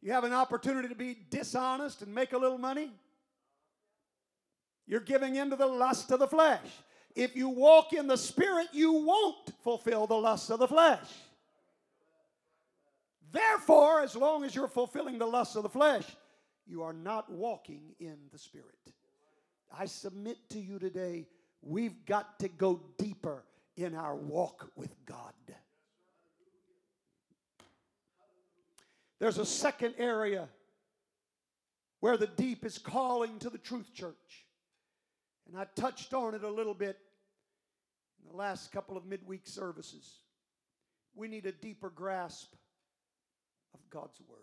You 0.00 0.12
have 0.12 0.22
an 0.22 0.32
opportunity 0.32 0.86
to 0.88 0.94
be 0.94 1.18
dishonest 1.28 2.02
and 2.02 2.14
make 2.14 2.32
a 2.32 2.38
little 2.38 2.56
money. 2.56 2.92
You're 4.90 4.98
giving 4.98 5.36
in 5.36 5.50
to 5.50 5.56
the 5.56 5.68
lust 5.68 6.10
of 6.10 6.18
the 6.18 6.26
flesh. 6.26 6.66
If 7.14 7.36
you 7.36 7.48
walk 7.48 7.92
in 7.92 8.08
the 8.08 8.16
Spirit, 8.16 8.66
you 8.72 8.92
won't 8.92 9.52
fulfill 9.62 10.08
the 10.08 10.16
lust 10.16 10.50
of 10.50 10.58
the 10.58 10.66
flesh. 10.66 11.06
Therefore, 13.30 14.00
as 14.00 14.16
long 14.16 14.42
as 14.42 14.52
you're 14.52 14.66
fulfilling 14.66 15.16
the 15.16 15.26
lust 15.26 15.54
of 15.54 15.62
the 15.62 15.68
flesh, 15.68 16.04
you 16.66 16.82
are 16.82 16.92
not 16.92 17.30
walking 17.30 17.94
in 18.00 18.16
the 18.32 18.38
Spirit. 18.38 18.66
I 19.72 19.86
submit 19.86 20.38
to 20.50 20.58
you 20.58 20.80
today, 20.80 21.28
we've 21.62 22.04
got 22.04 22.40
to 22.40 22.48
go 22.48 22.80
deeper 22.98 23.44
in 23.76 23.94
our 23.94 24.16
walk 24.16 24.72
with 24.74 24.92
God. 25.06 25.34
There's 29.20 29.38
a 29.38 29.46
second 29.46 29.94
area 29.98 30.48
where 32.00 32.16
the 32.16 32.26
deep 32.26 32.64
is 32.64 32.76
calling 32.76 33.38
to 33.38 33.50
the 33.50 33.58
truth 33.58 33.94
church. 33.94 34.46
And 35.50 35.58
I 35.58 35.66
touched 35.74 36.14
on 36.14 36.34
it 36.34 36.44
a 36.44 36.50
little 36.50 36.74
bit 36.74 36.96
in 38.22 38.30
the 38.30 38.36
last 38.36 38.70
couple 38.70 38.96
of 38.96 39.04
midweek 39.04 39.48
services. 39.48 40.20
We 41.16 41.26
need 41.26 41.44
a 41.44 41.52
deeper 41.52 41.90
grasp 41.90 42.54
of 43.74 43.80
God's 43.90 44.20
Word. 44.28 44.38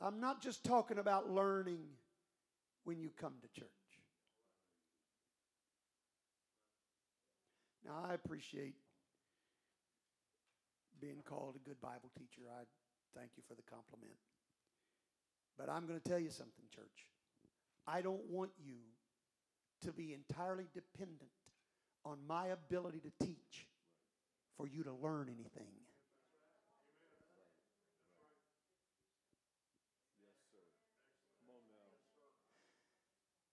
I'm 0.00 0.18
not 0.18 0.42
just 0.42 0.64
talking 0.64 0.98
about 0.98 1.30
learning 1.30 1.80
when 2.84 2.98
you 2.98 3.10
come 3.20 3.34
to 3.42 3.60
church. 3.60 3.68
Now, 7.84 8.06
I 8.08 8.14
appreciate 8.14 8.76
being 11.02 11.22
called 11.28 11.56
a 11.56 11.68
good 11.68 11.80
Bible 11.82 12.10
teacher. 12.16 12.42
I 12.50 12.62
thank 13.18 13.32
you 13.36 13.42
for 13.46 13.54
the 13.54 13.62
compliment. 13.62 14.16
But 15.58 15.68
I'm 15.68 15.86
going 15.86 16.00
to 16.00 16.08
tell 16.08 16.18
you 16.18 16.30
something, 16.30 16.64
church. 16.74 17.06
I 17.86 18.02
don't 18.02 18.24
want 18.28 18.50
you 18.64 18.76
to 19.82 19.92
be 19.92 20.14
entirely 20.14 20.68
dependent 20.74 21.30
on 22.04 22.18
my 22.26 22.48
ability 22.48 23.00
to 23.00 23.26
teach 23.26 23.66
for 24.56 24.66
you 24.66 24.82
to 24.84 24.92
learn 24.92 25.28
anything. 25.28 25.72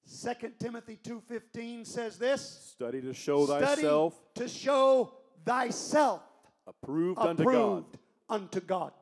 Second 0.06 0.54
Timothy 0.60 0.98
2:15 1.04 1.86
says 1.86 2.18
this, 2.18 2.42
Study 2.42 3.02
to 3.02 3.14
show 3.14 3.46
study 3.46 3.66
thyself 3.66 4.20
to 4.36 4.48
show 4.48 5.14
thyself 5.46 6.24
approved, 6.66 7.20
unto 7.20 7.44
God, 7.44 7.50
approved 7.52 7.98
unto 8.30 8.60
God. 8.62 8.94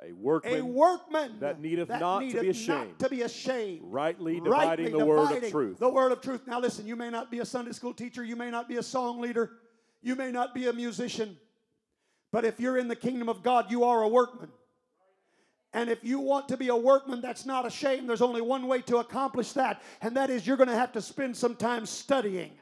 A 0.00 0.12
workman, 0.12 0.60
A 0.60 0.64
workman 0.64 1.40
that 1.40 1.60
needeth 1.60 1.88
not 1.88 2.20
to 2.20 2.40
be 2.40 2.48
ashamed, 2.50 2.90
not 2.90 2.98
to 3.00 3.08
be 3.08 3.22
ashamed. 3.22 3.80
rightly 3.82 4.40
dividing 4.40 4.86
rightly 4.86 4.98
the 4.98 5.04
word 5.04 5.42
of 5.42 5.50
truth. 5.50 5.78
The 5.78 5.88
word 5.88 6.12
of 6.12 6.20
truth. 6.20 6.42
Now 6.46 6.60
listen, 6.60 6.86
you 6.86 6.96
may 6.96 7.10
not 7.10 7.30
be 7.30 7.40
a 7.40 7.44
Sunday 7.44 7.72
school 7.72 7.92
teacher, 7.92 8.22
you 8.22 8.36
may 8.36 8.50
not 8.50 8.68
be 8.68 8.76
a 8.76 8.82
song 8.82 9.20
leader, 9.20 9.52
you 10.00 10.14
may 10.14 10.30
not 10.30 10.54
be 10.54 10.68
a 10.68 10.72
musician, 10.72 11.36
but 12.30 12.44
if 12.44 12.60
you're 12.60 12.78
in 12.78 12.86
the 12.88 12.96
kingdom 12.96 13.28
of 13.28 13.42
God, 13.42 13.70
you 13.70 13.84
are 13.84 14.02
a 14.02 14.08
workman. 14.08 14.50
And 15.72 15.90
if 15.90 16.02
you 16.02 16.18
want 16.18 16.48
to 16.48 16.56
be 16.56 16.68
a 16.68 16.76
workman 16.76 17.20
that's 17.20 17.44
not 17.44 17.66
ashamed, 17.66 18.08
there's 18.08 18.22
only 18.22 18.40
one 18.40 18.68
way 18.68 18.80
to 18.82 18.98
accomplish 18.98 19.52
that, 19.52 19.82
and 20.00 20.16
that 20.16 20.30
is 20.30 20.46
you're 20.46 20.56
going 20.56 20.68
to 20.68 20.74
have 20.74 20.92
to 20.92 21.02
spend 21.02 21.36
some 21.36 21.56
time 21.56 21.84
studying. 21.86 22.52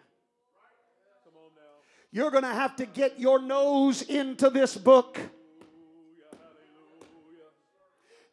You're 2.10 2.30
going 2.30 2.44
to 2.44 2.48
have 2.48 2.76
to 2.76 2.86
get 2.86 3.20
your 3.20 3.40
nose 3.42 4.02
into 4.02 4.48
this 4.48 4.76
book. 4.76 5.20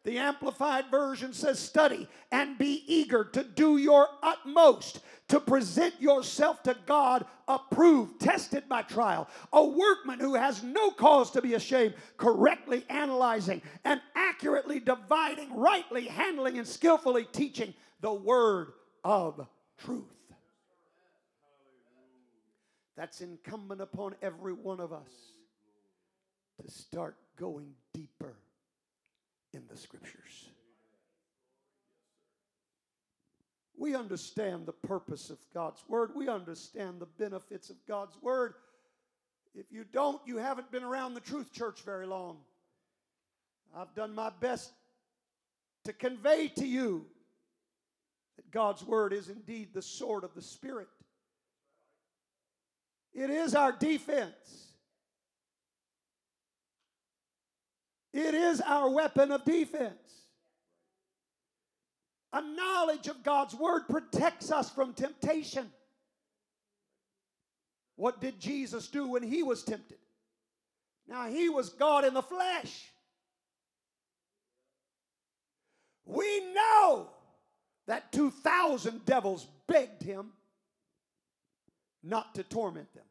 The 0.04 0.18
Amplified 0.18 0.90
Version 0.90 1.32
says, 1.32 1.58
Study 1.58 2.06
and 2.30 2.58
be 2.58 2.84
eager 2.86 3.24
to 3.24 3.42
do 3.42 3.78
your 3.78 4.06
utmost 4.22 5.00
to 5.28 5.40
present 5.40 5.98
yourself 5.98 6.62
to 6.64 6.76
God 6.84 7.24
approved, 7.48 8.20
tested 8.20 8.68
by 8.68 8.82
trial. 8.82 9.28
A 9.54 9.64
workman 9.64 10.20
who 10.20 10.34
has 10.34 10.62
no 10.62 10.90
cause 10.90 11.30
to 11.30 11.40
be 11.40 11.54
ashamed, 11.54 11.94
correctly 12.18 12.84
analyzing 12.90 13.62
and 13.86 14.00
accurately 14.14 14.78
dividing, 14.78 15.56
rightly 15.56 16.04
handling, 16.04 16.58
and 16.58 16.68
skillfully 16.68 17.26
teaching 17.32 17.72
the 18.02 18.12
word 18.12 18.72
of 19.02 19.46
truth. 19.78 20.04
That's 22.94 23.22
incumbent 23.22 23.80
upon 23.80 24.14
every 24.20 24.52
one 24.52 24.80
of 24.80 24.92
us 24.92 25.10
to 26.62 26.70
start 26.70 27.16
going 27.36 27.72
deeper 27.94 28.36
in 29.54 29.62
the 29.68 29.76
scriptures. 29.76 30.50
We 33.76 33.94
understand 33.94 34.66
the 34.66 34.72
purpose 34.72 35.30
of 35.30 35.38
God's 35.52 35.82
word. 35.88 36.10
We 36.14 36.28
understand 36.28 37.00
the 37.00 37.06
benefits 37.06 37.70
of 37.70 37.76
God's 37.86 38.16
word. 38.22 38.54
If 39.54 39.66
you 39.70 39.84
don't, 39.84 40.20
you 40.26 40.36
haven't 40.38 40.70
been 40.70 40.84
around 40.84 41.14
the 41.14 41.20
truth 41.20 41.52
church 41.52 41.82
very 41.82 42.06
long. 42.06 42.38
I've 43.76 43.94
done 43.94 44.14
my 44.14 44.30
best 44.40 44.72
to 45.84 45.92
convey 45.92 46.48
to 46.48 46.66
you 46.66 47.06
that 48.36 48.50
God's 48.50 48.84
word 48.84 49.12
is 49.12 49.28
indeed 49.28 49.74
the 49.74 49.82
sword 49.82 50.24
of 50.24 50.34
the 50.34 50.42
Spirit. 50.42 50.88
It 53.12 53.30
is 53.30 53.54
our 53.54 53.72
defense. 53.72 54.73
It 58.14 58.32
is 58.32 58.60
our 58.60 58.88
weapon 58.88 59.32
of 59.32 59.44
defense. 59.44 59.98
A 62.32 62.40
knowledge 62.40 63.08
of 63.08 63.24
God's 63.24 63.56
word 63.56 63.88
protects 63.88 64.52
us 64.52 64.70
from 64.70 64.94
temptation. 64.94 65.66
What 67.96 68.20
did 68.20 68.38
Jesus 68.38 68.86
do 68.86 69.08
when 69.08 69.24
he 69.24 69.42
was 69.42 69.64
tempted? 69.64 69.98
Now, 71.08 71.26
he 71.26 71.48
was 71.48 71.70
God 71.70 72.04
in 72.04 72.14
the 72.14 72.22
flesh. 72.22 72.92
We 76.06 76.52
know 76.54 77.08
that 77.88 78.12
2,000 78.12 79.04
devils 79.04 79.48
begged 79.66 80.04
him 80.04 80.30
not 82.04 82.36
to 82.36 82.44
torment 82.44 82.94
them. 82.94 83.04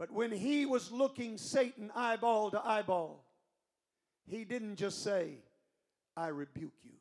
But 0.00 0.10
when 0.10 0.32
he 0.32 0.64
was 0.64 0.90
looking 0.90 1.36
Satan 1.36 1.92
eyeball 1.94 2.52
to 2.52 2.66
eyeball, 2.66 3.22
he 4.26 4.44
didn't 4.44 4.76
just 4.76 5.04
say, 5.04 5.34
I 6.16 6.28
rebuke 6.28 6.72
you. 6.82 6.92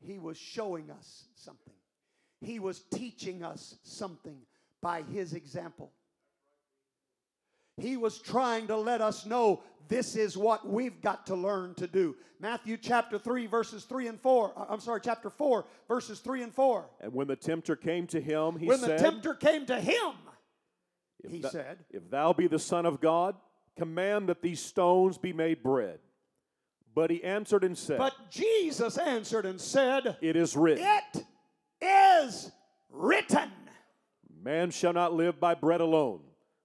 He 0.00 0.18
was 0.18 0.38
showing 0.38 0.90
us 0.90 1.26
something, 1.34 1.74
he 2.40 2.60
was 2.60 2.80
teaching 2.80 3.44
us 3.44 3.76
something 3.82 4.38
by 4.80 5.02
his 5.02 5.34
example. 5.34 5.92
He 7.78 7.96
was 7.96 8.18
trying 8.18 8.66
to 8.68 8.76
let 8.76 9.00
us 9.00 9.24
know 9.26 9.62
this 9.88 10.16
is 10.16 10.36
what 10.36 10.66
we've 10.68 11.00
got 11.00 11.26
to 11.26 11.34
learn 11.34 11.74
to 11.74 11.86
do. 11.86 12.16
Matthew 12.40 12.76
chapter 12.76 13.18
3, 13.18 13.46
verses 13.46 13.84
3 13.84 14.08
and 14.08 14.20
4. 14.20 14.52
uh, 14.56 14.66
I'm 14.68 14.80
sorry, 14.80 15.00
chapter 15.02 15.30
4, 15.30 15.64
verses 15.88 16.20
3 16.20 16.42
and 16.42 16.54
4. 16.54 16.84
And 17.00 17.12
when 17.12 17.28
the 17.28 17.36
tempter 17.36 17.76
came 17.76 18.06
to 18.08 18.20
him, 18.20 18.58
he 18.58 18.66
when 18.66 18.78
said, 18.78 18.88
When 18.88 18.96
the 18.96 19.02
tempter 19.02 19.34
came 19.34 19.66
to 19.66 19.80
him, 19.80 20.12
he 21.26 21.38
thou- 21.38 21.48
said, 21.50 21.78
if 21.90 22.10
thou 22.10 22.32
be 22.32 22.46
the 22.46 22.58
Son 22.58 22.84
of 22.84 23.00
God, 23.00 23.36
command 23.76 24.28
that 24.28 24.42
these 24.42 24.60
stones 24.60 25.18
be 25.18 25.32
made 25.32 25.62
bread. 25.62 25.98
But 26.94 27.10
he 27.10 27.24
answered 27.24 27.64
and 27.64 27.76
said, 27.78 27.98
But 27.98 28.14
Jesus 28.30 28.98
answered 28.98 29.46
and 29.46 29.60
said, 29.60 30.16
It 30.20 30.36
is 30.36 30.56
written, 30.56 30.84
It 30.84 31.24
is 31.80 32.50
written. 32.90 33.50
Man 34.42 34.70
shall 34.70 34.92
not 34.92 35.14
live 35.14 35.40
by 35.40 35.54
bread 35.54 35.80
alone, 35.80 36.20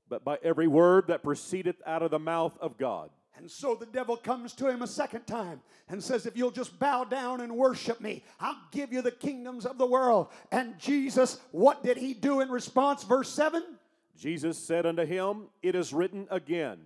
but 0.10 0.24
by 0.24 0.38
every 0.44 0.68
word 0.68 1.08
that 1.08 1.24
proceedeth 1.24 1.82
out 1.86 2.02
of 2.02 2.12
the 2.12 2.20
mouth 2.20 2.58
of 2.60 2.78
God. 2.78 3.10
And 3.38 3.50
so 3.50 3.76
the 3.76 3.86
devil 3.86 4.18
comes 4.18 4.54
to 4.54 4.68
him 4.68 4.82
a 4.82 4.88
second 4.88 5.28
time 5.28 5.62
and 5.90 6.04
says, 6.04 6.26
If 6.26 6.36
you'll 6.36 6.50
just 6.50 6.80
bow 6.80 7.04
down 7.04 7.42
and 7.42 7.56
worship 7.56 8.02
me, 8.02 8.24
I'll 8.40 8.58
give 8.72 8.92
you 8.92 9.04
the 9.04 9.12
kingdoms 9.12 9.66
of 9.66 9.78
the 9.78 9.86
world. 9.86 10.30
And 10.52 10.78
Jesus, 10.80 11.40
what 11.52 11.84
did 11.84 11.98
he 11.98 12.14
do 12.16 12.42
in 12.42 12.50
response? 12.50 13.04
Verse 13.04 13.30
7 13.30 13.64
Jesus 14.18 14.58
said 14.58 14.88
unto 14.88 15.06
him, 15.06 15.50
It 15.62 15.76
is 15.76 15.94
written 15.94 16.28
again, 16.32 16.80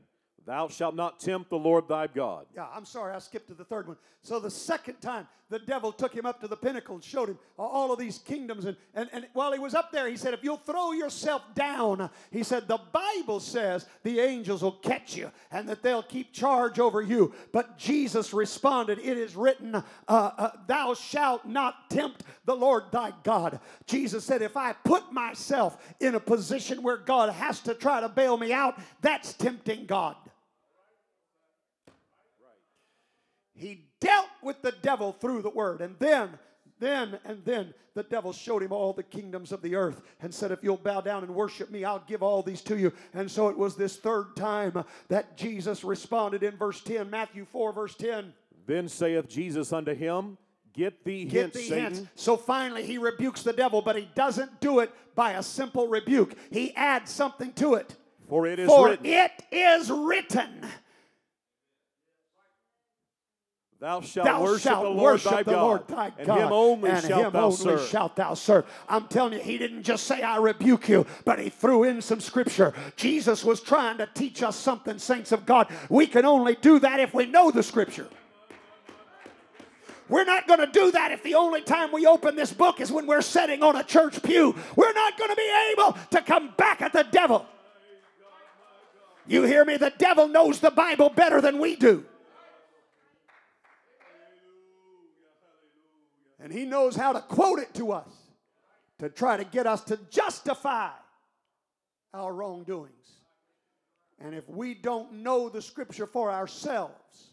Thou 0.45 0.67
shalt 0.67 0.95
not 0.95 1.19
tempt 1.19 1.49
the 1.49 1.57
Lord 1.57 1.87
thy 1.87 2.07
God. 2.07 2.45
Yeah, 2.55 2.67
I'm 2.73 2.85
sorry, 2.85 3.13
I 3.13 3.19
skipped 3.19 3.47
to 3.47 3.53
the 3.53 3.65
third 3.65 3.87
one. 3.87 3.97
So 4.23 4.39
the 4.39 4.51
second 4.51 5.01
time, 5.01 5.27
the 5.49 5.59
devil 5.59 5.91
took 5.91 6.15
him 6.15 6.25
up 6.25 6.39
to 6.41 6.47
the 6.47 6.55
pinnacle 6.55 6.95
and 6.95 7.03
showed 7.03 7.27
him 7.27 7.39
all 7.59 7.91
of 7.91 7.99
these 7.99 8.19
kingdoms. 8.19 8.65
And, 8.65 8.77
and, 8.93 9.09
and 9.11 9.27
while 9.33 9.51
he 9.51 9.59
was 9.59 9.73
up 9.73 9.91
there, 9.91 10.07
he 10.07 10.15
said, 10.15 10.33
If 10.33 10.43
you'll 10.43 10.57
throw 10.57 10.93
yourself 10.93 11.41
down, 11.55 12.09
he 12.31 12.41
said, 12.41 12.67
The 12.67 12.79
Bible 12.93 13.39
says 13.39 13.85
the 14.03 14.19
angels 14.19 14.61
will 14.61 14.71
catch 14.71 15.17
you 15.17 15.29
and 15.51 15.67
that 15.67 15.83
they'll 15.83 16.03
keep 16.03 16.31
charge 16.31 16.79
over 16.79 17.01
you. 17.01 17.33
But 17.51 17.77
Jesus 17.77 18.33
responded, 18.33 18.99
It 18.99 19.17
is 19.17 19.35
written, 19.35 19.75
uh, 19.75 19.83
uh, 20.07 20.51
Thou 20.67 20.93
shalt 20.93 21.45
not 21.45 21.89
tempt 21.89 22.23
the 22.45 22.55
Lord 22.55 22.85
thy 22.91 23.11
God. 23.23 23.59
Jesus 23.87 24.23
said, 24.23 24.41
If 24.41 24.55
I 24.55 24.71
put 24.71 25.11
myself 25.11 25.77
in 25.99 26.15
a 26.15 26.19
position 26.19 26.81
where 26.81 26.97
God 26.97 27.29
has 27.29 27.59
to 27.61 27.73
try 27.73 27.99
to 27.99 28.09
bail 28.09 28.37
me 28.37 28.53
out, 28.53 28.79
that's 29.01 29.33
tempting 29.33 29.85
God. 29.85 30.15
He 33.61 33.85
dealt 33.99 34.27
with 34.41 34.61
the 34.61 34.73
devil 34.81 35.13
through 35.13 35.43
the 35.43 35.49
word. 35.49 35.81
And 35.81 35.95
then, 35.99 36.31
then, 36.79 37.19
and 37.23 37.45
then 37.45 37.73
the 37.93 38.03
devil 38.03 38.33
showed 38.33 38.63
him 38.63 38.71
all 38.71 38.91
the 38.93 39.03
kingdoms 39.03 39.51
of 39.51 39.61
the 39.61 39.75
earth 39.75 40.01
and 40.21 40.33
said, 40.33 40.51
If 40.51 40.63
you'll 40.63 40.77
bow 40.77 41.01
down 41.01 41.23
and 41.23 41.35
worship 41.35 41.69
me, 41.69 41.85
I'll 41.85 42.03
give 42.07 42.23
all 42.23 42.41
these 42.41 42.61
to 42.63 42.77
you. 42.77 42.91
And 43.13 43.29
so 43.29 43.49
it 43.49 43.57
was 43.57 43.75
this 43.75 43.97
third 43.97 44.35
time 44.35 44.83
that 45.09 45.37
Jesus 45.37 45.83
responded 45.83 46.41
in 46.41 46.57
verse 46.57 46.81
10, 46.81 47.09
Matthew 47.09 47.45
4, 47.45 47.73
verse 47.73 47.95
10. 47.95 48.33
Then 48.65 48.87
saith 48.87 49.27
Jesus 49.29 49.71
unto 49.71 49.93
him, 49.93 50.37
Get 50.73 51.03
thee 51.03 51.25
Get 51.25 51.41
hence, 51.41 51.53
thee 51.53 51.67
Satan. 51.69 51.93
hence. 51.95 52.07
So 52.15 52.37
finally, 52.37 52.83
he 52.83 52.97
rebukes 52.97 53.43
the 53.43 53.53
devil, 53.53 53.81
but 53.81 53.95
he 53.97 54.09
doesn't 54.15 54.61
do 54.61 54.79
it 54.79 54.91
by 55.15 55.33
a 55.33 55.43
simple 55.43 55.87
rebuke. 55.87 56.33
He 56.49 56.73
adds 56.75 57.11
something 57.11 57.51
to 57.53 57.75
it. 57.75 57.95
For 58.29 58.47
it 58.47 58.59
is 58.59 58.69
For 58.69 58.89
written, 58.91 59.05
it 59.05 59.31
is 59.51 59.91
written. 59.91 60.65
Thou 63.81 63.99
shalt 64.01 64.25
Thou 64.25 64.43
worship 64.43 64.61
shalt 64.61 64.83
the 64.83 64.89
Lord 64.89 65.13
worship 65.13 65.31
thy 65.31 65.41
the 65.41 65.51
God, 65.53 65.63
Lord 65.63 65.87
thy 65.87 66.11
and 66.19 66.31
him 66.31 66.53
only 66.53 66.91
and 66.91 67.03
shalt 67.03 67.25
him 67.25 67.31
thou 67.33 67.45
only 67.45 67.55
serve. 67.55 67.89
shalt 67.89 68.15
thou 68.15 68.33
serve. 68.35 68.65
I'm 68.87 69.07
telling 69.07 69.33
you, 69.33 69.39
he 69.39 69.57
didn't 69.57 69.81
just 69.81 70.03
say, 70.03 70.21
I 70.21 70.37
rebuke 70.37 70.87
you, 70.87 71.07
but 71.25 71.39
he 71.39 71.49
threw 71.49 71.85
in 71.85 71.99
some 71.99 72.19
scripture. 72.19 72.75
Jesus 72.95 73.43
was 73.43 73.59
trying 73.59 73.97
to 73.97 74.07
teach 74.13 74.43
us 74.43 74.55
something, 74.55 74.99
saints 74.99 75.31
of 75.31 75.47
God. 75.47 75.67
We 75.89 76.05
can 76.05 76.25
only 76.25 76.53
do 76.61 76.77
that 76.77 76.99
if 76.99 77.15
we 77.15 77.25
know 77.25 77.49
the 77.49 77.63
scripture. 77.63 78.07
We're 80.07 80.25
not 80.25 80.47
going 80.47 80.59
to 80.59 80.67
do 80.67 80.91
that 80.91 81.11
if 81.11 81.23
the 81.23 81.33
only 81.33 81.61
time 81.61 81.91
we 81.91 82.05
open 82.05 82.35
this 82.35 82.53
book 82.53 82.81
is 82.81 82.91
when 82.91 83.07
we're 83.07 83.23
sitting 83.23 83.63
on 83.63 83.75
a 83.75 83.83
church 83.83 84.21
pew. 84.21 84.53
We're 84.75 84.93
not 84.93 85.17
going 85.17 85.31
to 85.31 85.35
be 85.35 85.71
able 85.71 85.97
to 86.11 86.21
come 86.21 86.53
back 86.55 86.83
at 86.83 86.93
the 86.93 87.07
devil. 87.09 87.47
You 89.25 89.41
hear 89.41 89.65
me? 89.65 89.77
The 89.77 89.93
devil 89.97 90.27
knows 90.27 90.59
the 90.59 90.69
Bible 90.69 91.09
better 91.09 91.41
than 91.41 91.57
we 91.57 91.75
do. 91.75 92.05
And 96.41 96.51
he 96.51 96.65
knows 96.65 96.95
how 96.95 97.13
to 97.13 97.21
quote 97.21 97.59
it 97.59 97.73
to 97.75 97.91
us 97.91 98.09
to 98.99 99.09
try 99.09 99.37
to 99.37 99.43
get 99.43 99.67
us 99.67 99.83
to 99.85 99.99
justify 100.09 100.89
our 102.13 102.33
wrongdoings. 102.33 102.91
And 104.19 104.35
if 104.35 104.47
we 104.49 104.73
don't 104.73 105.13
know 105.13 105.49
the 105.49 105.61
scripture 105.61 106.05
for 106.05 106.31
ourselves, 106.31 107.29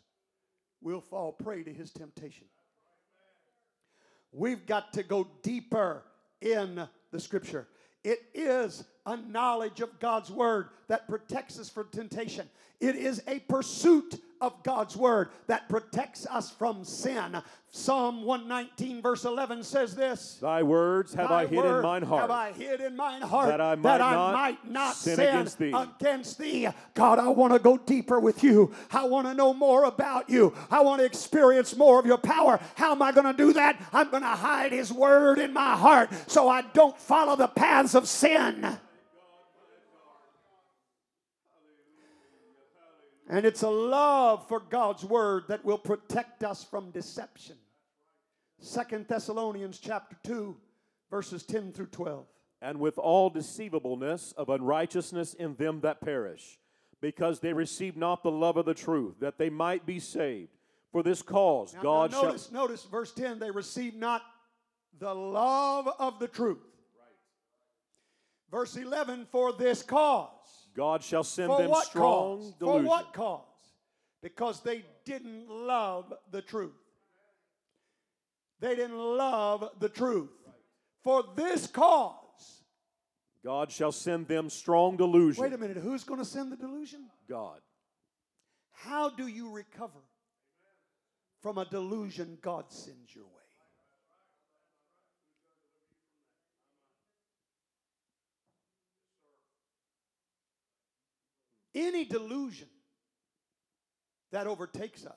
we'll 0.81 1.01
fall 1.01 1.33
prey 1.33 1.63
to 1.63 1.73
his 1.73 1.91
temptation. 1.91 2.47
We've 4.33 4.67
got 4.67 4.93
to 4.95 5.03
go 5.03 5.27
deeper 5.43 6.03
in 6.41 6.87
the 7.11 7.21
scripture. 7.21 7.67
It 8.05 8.21
is 8.35 8.85
a 9.09 9.17
knowledge 9.17 9.81
of 9.81 9.99
God's 9.99 10.31
word 10.31 10.69
that 10.89 11.09
protects 11.09 11.59
us 11.59 11.71
from 11.71 11.89
temptation. 11.91 12.49
It 12.81 12.95
is 12.95 13.23
a 13.27 13.41
pursuit 13.41 14.23
of 14.41 14.63
God's 14.63 14.97
word 14.97 15.31
that 15.49 15.69
protects 15.69 16.27
us 16.27 16.51
from 16.51 16.85
sin. 16.85 17.43
Psalm 17.71 18.23
119, 18.23 19.03
verse 19.03 19.25
11 19.25 19.65
says 19.65 19.97
this. 19.97 20.39
Thy 20.41 20.63
words 20.63 21.13
have 21.15 21.29
Thy 21.29 21.43
I 21.43 21.47
hid 21.47 21.65
in 21.65 21.83
mine 21.83 22.03
heart. 22.03 22.21
Have 22.21 22.31
I 22.31 22.53
hid 22.53 22.81
in 22.81 22.97
mine 22.97 23.23
heart 23.23 23.49
that 23.49 23.61
I 23.61 23.75
might 23.75 23.99
not 23.99 24.33
might 24.33 24.71
not 24.71 24.95
sin 24.95 25.17
sin, 25.17 25.29
against 25.29 25.59
thee. 25.59 25.73
against 25.75 26.39
thee. 26.39 26.69
God, 26.95 27.19
I 27.19 27.29
want 27.29 27.53
to 27.53 27.59
go 27.59 27.77
deeper 27.79 28.21
with 28.21 28.45
you. 28.45 28.73
I 28.93 29.07
want 29.07 29.27
to 29.27 29.35
know 29.35 29.53
more 29.53 29.85
about 29.85 30.31
you. 30.31 30.55
I 30.71 30.83
want 30.83 31.01
to 31.01 31.05
experience 31.05 31.77
more 31.77 31.99
of 31.99 32.07
your 32.07 32.19
power. 32.19 32.61
How 32.77 32.93
am 32.93 33.03
I 33.03 33.11
going 33.11 33.27
to 33.27 33.37
do 33.37 33.53
that? 33.55 33.81
I'm 33.93 34.11
going 34.11 34.23
to 34.23 34.29
hide 34.29 34.73
his 34.73 34.93
word 34.93 35.41
in 35.41 35.53
my 35.53 35.77
heart 35.77 36.11
so 36.29 36.49
I 36.49 36.63
don't 36.63 36.97
follow 36.99 37.35
the 37.35 37.49
paths 37.49 37.95
of 37.95 38.07
sin. 38.07 38.79
And 43.29 43.45
it's 43.45 43.63
a 43.63 43.69
love 43.69 44.49
for 44.49 44.59
God's 44.59 45.05
word 45.05 45.45
that 45.49 45.65
will 45.65 45.79
protect 45.79 46.43
us 46.43 46.65
from 46.65 46.91
deception. 46.91 47.57
Second 48.61 49.07
Thessalonians 49.07 49.79
chapter 49.79 50.17
2 50.25 50.57
verses 51.11 51.43
10 51.45 51.73
through 51.73 51.87
12. 51.87 52.27
and 52.61 52.81
with 52.81 52.99
all 52.99 53.31
deceivableness 53.31 54.33
of 54.33 54.49
unrighteousness 54.49 55.35
in 55.35 55.55
them 55.57 55.81
that 55.81 56.01
perish, 56.01 56.59
because 57.01 57.39
they 57.39 57.53
receive 57.53 57.97
not 57.97 58.23
the 58.23 58.31
love 58.31 58.57
of 58.57 58.67
the 58.67 58.75
truth, 58.75 59.15
that 59.21 59.39
they 59.39 59.49
might 59.49 59.87
be 59.87 60.01
saved. 60.01 60.51
For 60.91 61.03
this 61.03 61.23
cause 61.23 61.75
Now, 61.75 61.83
God 61.83 62.13
now 62.13 62.23
notice, 62.23 62.51
notice 62.51 62.85
verse 62.85 63.13
10 63.13 63.39
they 63.39 63.51
receive 63.51 63.95
not 63.95 64.23
the 64.99 65.15
love 65.15 65.87
of 65.99 66.19
the 66.19 66.27
truth. 66.27 66.59
Verse 68.51 68.75
11 68.77 69.27
for 69.31 69.53
this 69.53 69.83
cause. 69.83 70.58
God 70.77 71.03
shall 71.03 71.25
send 71.25 71.49
For 71.49 71.63
them 71.63 71.71
what 71.71 71.87
strong 71.87 72.39
cause? 72.39 72.53
delusion. 72.59 72.83
For 72.85 72.89
what 72.89 73.13
cause? 73.13 73.43
Because 74.23 74.61
they 74.63 74.85
didn't 75.05 75.49
love 75.49 76.13
the 76.31 76.43
truth. 76.43 76.73
They 78.61 78.75
didn't 78.75 78.99
love 78.99 79.69
the 79.79 79.89
truth. 79.89 80.31
For 81.05 81.25
this 81.37 81.67
cause. 81.67 82.15
God 83.45 83.71
shall 83.71 83.93
send 83.93 84.27
them 84.27 84.51
strong 84.51 84.97
delusion. 84.97 85.43
Wait 85.43 85.53
a 85.53 85.59
minute, 85.59 85.77
who's 85.77 86.05
going 86.05 86.19
to 86.19 86.25
send 86.25 86.51
the 86.51 86.57
delusion? 86.57 87.07
God. 87.29 87.61
How 88.73 89.09
do 89.11 89.27
you 89.27 89.51
recover 89.51 90.01
from 91.41 91.59
a 91.59 91.65
delusion 91.65 92.39
God 92.43 92.65
sends 92.69 93.15
your 93.15 93.25
way? 93.25 93.38
Any 101.79 102.05
delusion 102.05 102.69
that 104.33 104.49
overtakes 104.49 105.07
us, 105.07 105.15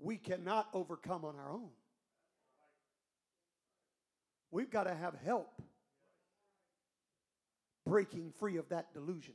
we 0.00 0.16
cannot 0.16 0.66
overcome 0.74 1.24
on 1.24 1.36
our 1.36 1.52
own. 1.52 1.68
We've 4.50 4.70
got 4.70 4.84
to 4.84 4.94
have 4.94 5.14
help 5.24 5.62
breaking 7.86 8.32
free 8.40 8.56
of 8.56 8.68
that 8.70 8.92
delusion. 8.92 9.34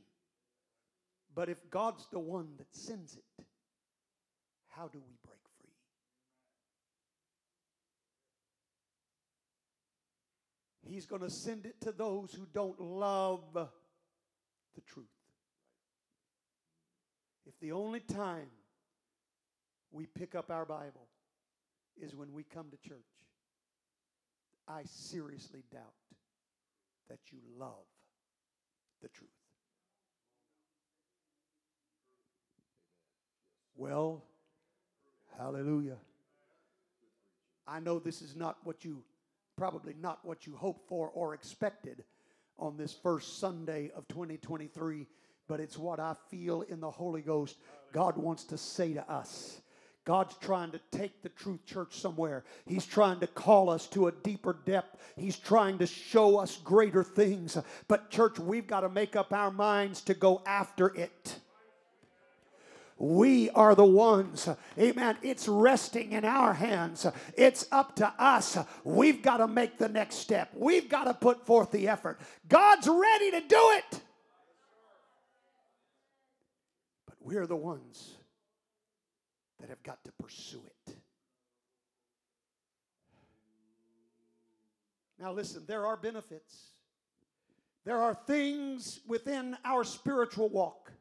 But 1.34 1.48
if 1.48 1.56
God's 1.70 2.06
the 2.12 2.18
one 2.18 2.48
that 2.58 2.74
sends 2.74 3.16
it, 3.16 3.44
how 4.68 4.88
do 4.88 4.98
we 4.98 5.14
break 5.24 5.40
free? 5.58 5.70
He's 10.92 11.06
going 11.06 11.22
to 11.22 11.30
send 11.30 11.64
it 11.64 11.80
to 11.80 11.92
those 11.92 12.34
who 12.34 12.46
don't 12.52 12.78
love 12.78 13.40
the 13.54 13.70
truth. 14.86 15.06
If 17.46 17.58
the 17.60 17.72
only 17.72 18.00
time 18.00 18.48
we 19.92 20.06
pick 20.06 20.34
up 20.34 20.50
our 20.50 20.64
Bible 20.64 21.06
is 22.00 22.14
when 22.14 22.32
we 22.32 22.42
come 22.42 22.66
to 22.70 22.88
church, 22.88 22.98
I 24.68 24.82
seriously 24.84 25.62
doubt 25.70 25.94
that 27.08 27.20
you 27.30 27.38
love 27.56 27.86
the 29.00 29.08
truth. 29.08 29.30
Well, 33.76 34.24
hallelujah. 35.38 35.98
I 37.68 37.78
know 37.80 37.98
this 37.98 38.22
is 38.22 38.34
not 38.34 38.56
what 38.64 38.84
you, 38.84 39.02
probably 39.56 39.94
not 40.00 40.24
what 40.24 40.46
you 40.46 40.56
hoped 40.56 40.88
for 40.88 41.10
or 41.10 41.34
expected 41.34 42.04
on 42.58 42.76
this 42.76 42.92
first 42.92 43.38
Sunday 43.38 43.90
of 43.94 44.08
2023, 44.08 45.06
but 45.48 45.60
it's 45.60 45.78
what 45.78 46.00
I 46.00 46.14
feel 46.30 46.62
in 46.62 46.80
the 46.80 46.90
Holy 46.90 47.22
Ghost 47.22 47.56
God 47.92 48.16
wants 48.16 48.44
to 48.44 48.58
say 48.58 48.92
to 48.94 49.10
us. 49.10 49.60
God's 50.04 50.36
trying 50.36 50.70
to 50.70 50.80
take 50.92 51.22
the 51.22 51.28
truth 51.30 51.66
church 51.66 51.98
somewhere. 51.98 52.44
He's 52.64 52.86
trying 52.86 53.18
to 53.20 53.26
call 53.26 53.68
us 53.70 53.88
to 53.88 54.06
a 54.06 54.12
deeper 54.12 54.56
depth. 54.64 54.96
He's 55.16 55.36
trying 55.36 55.78
to 55.78 55.86
show 55.86 56.38
us 56.38 56.58
greater 56.58 57.02
things. 57.02 57.58
But, 57.88 58.10
church, 58.10 58.38
we've 58.38 58.68
got 58.68 58.80
to 58.80 58.88
make 58.88 59.16
up 59.16 59.32
our 59.32 59.50
minds 59.50 60.02
to 60.02 60.14
go 60.14 60.42
after 60.46 60.94
it. 60.94 61.40
We 62.98 63.50
are 63.50 63.74
the 63.74 63.84
ones, 63.84 64.48
amen. 64.78 65.18
It's 65.22 65.48
resting 65.48 66.12
in 66.12 66.24
our 66.24 66.54
hands. 66.54 67.06
It's 67.36 67.66
up 67.70 67.96
to 67.96 68.10
us. 68.18 68.56
We've 68.84 69.20
got 69.20 69.38
to 69.38 69.48
make 69.48 69.76
the 69.76 69.88
next 69.88 70.16
step. 70.16 70.50
We've 70.54 70.88
got 70.88 71.04
to 71.04 71.14
put 71.14 71.44
forth 71.44 71.72
the 71.72 71.88
effort. 71.88 72.20
God's 72.48 72.88
ready 72.88 73.32
to 73.32 73.40
do 73.40 73.72
it. 73.74 74.00
But 77.26 77.34
we're 77.34 77.46
the 77.46 77.56
ones 77.56 78.14
that 79.60 79.68
have 79.68 79.82
got 79.82 80.04
to 80.04 80.12
pursue 80.12 80.62
it. 80.64 80.96
Now, 85.18 85.32
listen, 85.32 85.64
there 85.66 85.86
are 85.86 85.96
benefits. 85.96 86.70
There 87.84 88.00
are 88.02 88.14
things 88.26 89.00
within 89.06 89.56
our 89.64 89.82
spiritual 89.82 90.48
walk 90.48 90.92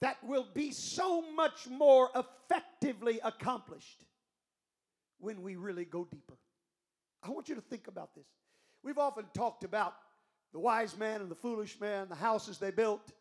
that 0.00 0.16
will 0.24 0.46
be 0.52 0.70
so 0.70 1.22
much 1.32 1.68
more 1.68 2.10
effectively 2.14 3.20
accomplished 3.22 4.04
when 5.18 5.42
we 5.42 5.56
really 5.56 5.84
go 5.84 6.04
deeper. 6.04 6.36
I 7.22 7.30
want 7.30 7.48
you 7.48 7.54
to 7.54 7.60
think 7.60 7.88
about 7.88 8.14
this. 8.14 8.26
We've 8.82 8.98
often 8.98 9.24
talked 9.34 9.64
about 9.64 9.94
the 10.56 10.60
wise 10.60 10.96
man 10.96 11.20
and 11.20 11.30
the 11.30 11.34
foolish 11.34 11.78
man, 11.78 12.08
the 12.08 12.14
houses 12.14 12.56
they 12.56 12.70
built. 12.70 13.12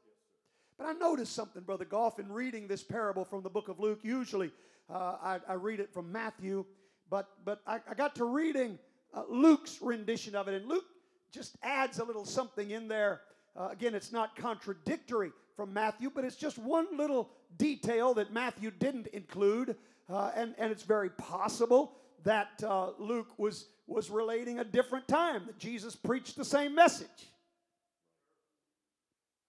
But 0.78 0.88
I 0.88 0.94
noticed 0.94 1.36
something, 1.36 1.64
Brother 1.64 1.84
Goff, 1.84 2.18
in 2.18 2.32
reading 2.32 2.66
this 2.66 2.82
parable 2.82 3.26
from 3.26 3.44
the 3.44 3.50
book 3.50 3.68
of 3.68 3.78
Luke. 3.78 4.00
Usually 4.04 4.54
uh, 4.90 5.18
I, 5.22 5.40
I, 5.46 5.54
read 5.56 5.82
it 5.82 5.94
from 5.94 6.14
Matthew, 6.14 6.64
but, 7.10 7.28
but 7.44 7.60
I, 7.68 7.82
I 7.92 7.94
got 7.94 8.16
to 8.16 8.24
reading 8.24 8.80
uh, 9.14 9.24
Luke's 9.28 9.80
rendition 9.82 10.34
of 10.34 10.48
it, 10.48 10.54
and 10.54 10.66
Luke 10.66 10.86
just 11.30 11.58
adds 11.62 12.00
a 12.00 12.06
little 12.06 12.24
something 12.24 12.72
in 12.72 12.88
there. 12.88 13.20
Uh, 13.54 13.68
again, 13.70 13.96
it's 13.96 14.14
not 14.14 14.38
contradictory 14.38 15.34
from 15.58 15.74
Matthew, 15.74 16.10
but 16.16 16.24
it's 16.24 16.38
just 16.38 16.58
one 16.58 16.88
little 16.96 17.32
detail 17.58 18.14
that 18.14 18.32
Matthew 18.32 18.72
didn't 18.72 19.08
include, 19.08 19.76
uh, 20.10 20.32
and, 20.38 20.56
and 20.58 20.72
it's 20.72 20.84
very 20.84 21.10
possible 21.10 21.98
that 22.24 22.64
uh, 22.66 22.92
Luke 22.98 23.38
was, 23.38 23.68
was 23.88 24.10
relating 24.10 24.60
a 24.60 24.64
different 24.64 25.08
time, 25.08 25.44
that 25.46 25.60
Jesus 25.60 25.96
preached 25.96 26.36
the 26.36 26.46
same 26.46 26.74
message. 26.74 27.30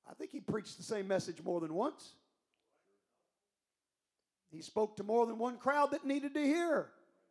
I 0.08 0.14
think 0.14 0.30
he 0.30 0.40
preached 0.40 0.76
the 0.76 0.82
same 0.82 1.08
message 1.08 1.42
more 1.42 1.60
than 1.60 1.74
once. 1.74 2.12
He 4.52 4.62
spoke 4.62 4.96
to 4.96 5.02
more 5.02 5.26
than 5.26 5.38
one 5.38 5.56
crowd 5.56 5.90
that 5.90 6.06
needed 6.06 6.34
to 6.34 6.42
hear 6.42 6.88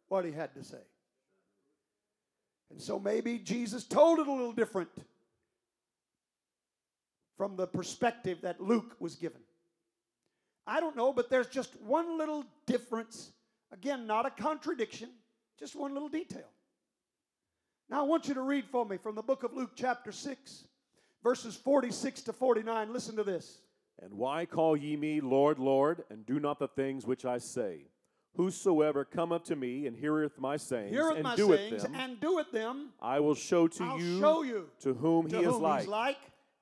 what 0.09 0.25
he 0.25 0.31
had 0.31 0.53
to 0.55 0.63
say. 0.63 0.81
And 2.71 2.81
so 2.81 2.99
maybe 2.99 3.39
Jesus 3.39 3.83
told 3.83 4.19
it 4.19 4.27
a 4.27 4.31
little 4.31 4.51
different 4.51 4.89
from 7.37 7.55
the 7.55 7.67
perspective 7.67 8.39
that 8.41 8.59
Luke 8.59 8.95
was 8.99 9.15
given. 9.15 9.41
I 10.67 10.79
don't 10.79 10.95
know, 10.95 11.13
but 11.13 11.29
there's 11.29 11.47
just 11.47 11.79
one 11.81 12.17
little 12.17 12.43
difference. 12.65 13.31
Again, 13.71 14.07
not 14.07 14.25
a 14.25 14.31
contradiction, 14.31 15.09
just 15.59 15.75
one 15.75 15.93
little 15.93 16.09
detail. 16.09 16.49
Now, 17.89 17.99
I 17.99 18.03
want 18.03 18.27
you 18.27 18.33
to 18.33 18.41
read 18.41 18.65
for 18.65 18.85
me 18.85 18.97
from 18.97 19.15
the 19.15 19.21
book 19.21 19.43
of 19.43 19.53
Luke, 19.53 19.71
chapter 19.75 20.11
6, 20.11 20.63
verses 21.23 21.55
46 21.55 22.21
to 22.23 22.33
49. 22.33 22.91
Listen 22.91 23.15
to 23.15 23.23
this. 23.23 23.59
And 24.01 24.13
why 24.13 24.45
call 24.45 24.75
ye 24.75 24.97
me 24.97 25.21
Lord, 25.21 25.59
Lord, 25.59 26.03
and 26.09 26.25
do 26.25 26.39
not 26.39 26.59
the 26.59 26.67
things 26.67 27.05
which 27.05 27.25
I 27.25 27.37
say? 27.37 27.85
Whosoever 28.35 29.05
cometh 29.05 29.45
to 29.45 29.55
me 29.55 29.87
and 29.87 29.95
heareth 29.95 30.37
my 30.39 30.57
sayings 30.57 30.91
heareth 30.91 31.15
and 31.15 31.23
my 31.23 31.35
doeth 31.37 31.57
sayings 31.57 31.83
them, 31.83 31.95
and 31.95 32.19
doeth 32.19 32.51
them, 32.51 32.89
I 33.01 33.21
will 33.21 33.35
show 33.35 33.67
to 33.69 33.83
I'll 33.83 33.97
you, 33.99 34.19
show 34.19 34.41
you 34.43 34.69
to 34.81 34.93
whom 34.93 35.29
to 35.29 35.37
he 35.37 35.45
is 35.45 35.55
like. 35.55 35.87
like. 35.87 36.17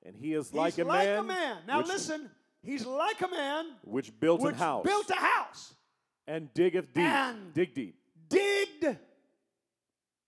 And 0.06 0.14
he 0.14 0.34
is 0.34 0.50
He's 0.50 0.54
like 0.56 0.78
a 0.78 0.84
like 0.84 1.08
man, 1.08 1.18
a 1.18 1.22
man. 1.24 1.56
Now 1.66 1.78
which, 1.78 1.88
listen, 1.88 2.30
he's 2.62 2.86
like 2.86 3.20
a 3.22 3.28
man 3.28 3.66
which 3.82 4.12
built 4.20 4.40
which 4.42 4.52
an 4.52 4.58
house 4.58 4.84
built 4.84 5.10
a 5.10 5.14
house, 5.14 5.74
and 6.28 6.52
diggeth 6.54 6.94
deep. 6.94 7.02
and 7.02 7.52
dig 7.54 7.74
deep. 7.74 7.96
digged 8.28 8.96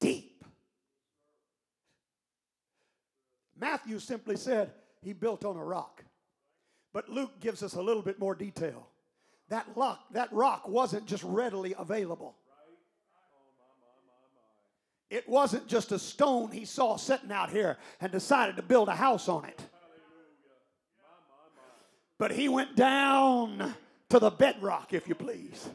deep. 0.01 0.44
Matthew 3.59 3.98
simply 3.98 4.36
said 4.36 4.72
he 5.02 5.12
built 5.12 5.44
on 5.44 5.57
a 5.57 5.64
rock. 5.64 6.04
But 6.92 7.09
Luke 7.09 7.40
gives 7.40 7.62
us 7.62 7.74
a 7.74 7.82
little 7.82 8.02
bit 8.02 8.18
more 8.18 8.34
detail. 8.34 8.88
That 9.48 9.66
rock, 9.74 10.00
that 10.12 10.32
rock 10.32 10.68
wasn't 10.68 11.07
just 11.07 11.22
readily 11.22 11.74
available. 11.78 12.36
It 15.09 15.28
wasn't 15.28 15.68
just 15.68 15.92
a 15.92 15.98
stone 15.98 16.50
he 16.50 16.64
saw 16.64 16.96
sitting 16.96 17.30
out 17.30 17.50
here 17.50 17.76
and 18.00 18.11
decided 18.11 18.57
to 18.57 18.62
build 18.62 18.88
a 18.88 18.96
house 18.96 19.28
on 19.28 19.44
it. 19.44 19.61
But 22.18 22.32
he 22.32 22.48
went 22.48 22.74
down 22.76 23.74
to 24.09 24.18
the 24.18 24.30
bedrock, 24.30 24.92
if 24.92 25.07
you 25.07 25.14
please. 25.14 25.68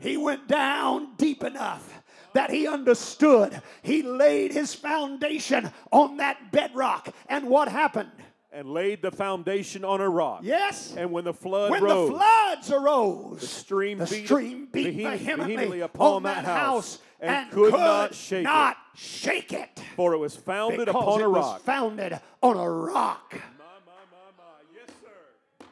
He 0.00 0.16
went 0.16 0.48
down 0.48 1.14
deep 1.16 1.44
enough 1.44 2.01
that 2.34 2.50
he 2.50 2.66
understood. 2.66 3.60
He 3.82 4.02
laid 4.02 4.52
his 4.52 4.74
foundation 4.74 5.70
on 5.90 6.16
that 6.18 6.52
bedrock. 6.52 7.08
And 7.28 7.48
what 7.48 7.68
happened? 7.68 8.10
And 8.52 8.68
laid 8.68 9.00
the 9.00 9.10
foundation 9.10 9.84
on 9.84 10.00
a 10.00 10.08
rock. 10.08 10.40
Yes. 10.42 10.94
And 10.96 11.10
when 11.10 11.24
the 11.24 11.32
flood 11.32 11.70
when 11.70 11.82
rose, 11.82 12.10
the 12.10 12.14
floods 12.16 12.70
arose, 12.70 13.40
the 13.40 13.46
stream 13.46 13.98
the 13.98 14.04
beat, 14.06 14.26
stream 14.26 14.68
beat 14.70 14.94
vehemently, 14.96 15.16
vehemently 15.56 15.80
upon 15.80 16.24
that 16.24 16.44
that 16.44 16.44
house 16.44 16.98
and, 17.18 17.50
could, 17.50 17.72
not 17.72 18.14
shake 18.14 18.44
not 18.44 18.76
it, 18.92 18.98
shake 18.98 19.52
it 19.54 19.80
for 19.96 20.12
it 20.12 20.18
was 20.18 20.36
founded 20.36 20.80
because 20.80 21.02
upon 21.02 21.20
it 21.20 21.24
a 21.24 21.30
was 21.30 21.44
rock. 21.46 21.62
founded 21.62 22.20
on 22.42 22.56
a 22.58 22.68
rock. 22.68 23.32
My, 23.32 23.38
my, 23.86 23.92
my, 24.10 24.18
my. 24.36 24.44
Yes, 24.74 24.88
sir. 25.00 25.66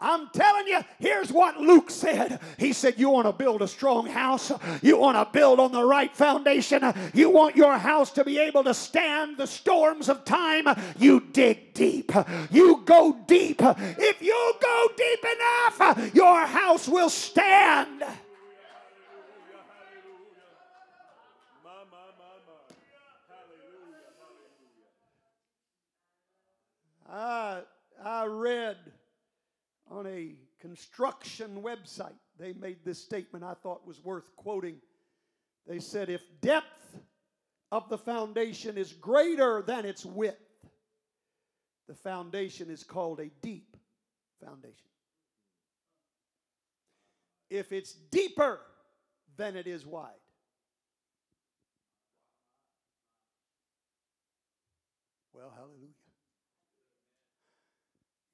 I'm 0.00 0.28
telling 0.30 0.68
you, 0.68 0.80
here's 1.00 1.32
what 1.32 1.58
Luke 1.58 1.90
said. 1.90 2.40
He 2.56 2.72
said, 2.72 2.94
You 2.98 3.10
want 3.10 3.26
to 3.26 3.32
build 3.32 3.62
a 3.62 3.68
strong 3.68 4.06
house? 4.06 4.52
You 4.80 4.96
want 4.96 5.16
to 5.16 5.28
build 5.32 5.58
on 5.58 5.72
the 5.72 5.84
right 5.84 6.14
foundation? 6.14 6.82
You 7.14 7.30
want 7.30 7.56
your 7.56 7.76
house 7.76 8.12
to 8.12 8.24
be 8.24 8.38
able 8.38 8.62
to 8.64 8.74
stand 8.74 9.38
the 9.38 9.46
storms 9.46 10.08
of 10.08 10.24
time? 10.24 10.66
You 10.98 11.20
dig 11.32 11.74
deep. 11.74 12.12
You 12.50 12.82
go 12.84 13.18
deep. 13.26 13.60
If 13.60 14.22
you 14.22 14.54
go 14.60 14.88
deep 14.96 15.24
enough, 15.24 16.14
your 16.14 16.46
house 16.46 16.88
will 16.88 17.10
stand. 17.10 18.04
I, 27.10 27.62
I 28.04 28.26
read 28.26 28.76
on 29.90 30.06
a 30.06 30.34
construction 30.60 31.62
website, 31.62 32.16
they 32.38 32.52
made 32.52 32.78
this 32.84 33.02
statement 33.02 33.44
I 33.44 33.54
thought 33.54 33.86
was 33.86 34.02
worth 34.04 34.34
quoting. 34.36 34.76
They 35.66 35.78
said, 35.78 36.08
if 36.08 36.22
depth 36.40 36.98
of 37.70 37.88
the 37.88 37.98
foundation 37.98 38.78
is 38.78 38.92
greater 38.92 39.62
than 39.62 39.84
its 39.84 40.04
width, 40.04 40.36
the 41.86 41.94
foundation 41.94 42.70
is 42.70 42.84
called 42.84 43.20
a 43.20 43.30
deep 43.42 43.76
foundation. 44.44 44.74
If 47.50 47.72
it's 47.72 47.92
deeper 47.92 48.60
than 49.36 49.56
it 49.56 49.66
is 49.66 49.86
wide, 49.86 50.10
well, 55.32 55.50
hallelujah. 55.56 55.94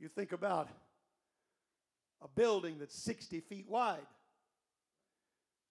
You 0.00 0.08
think 0.08 0.32
about 0.32 0.68
a 2.24 2.28
building 2.28 2.76
that's 2.78 2.96
60 3.02 3.40
feet 3.40 3.66
wide. 3.68 4.06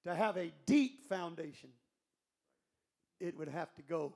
To 0.06 0.14
have 0.14 0.38
a 0.38 0.52
deep 0.66 1.08
foundation, 1.10 1.70
it 3.20 3.38
would 3.38 3.48
have 3.48 3.74
to 3.76 3.82
go 3.82 4.14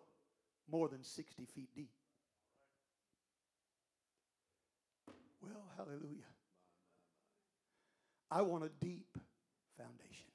more 0.69 0.89
than 0.89 1.03
60 1.03 1.45
feet 1.45 1.69
deep. 1.73 1.91
Well, 5.41 5.63
hallelujah. 5.77 6.25
I 8.29 8.41
want 8.41 8.65
a 8.65 8.69
deep 8.81 9.17
foundation. 9.77 10.27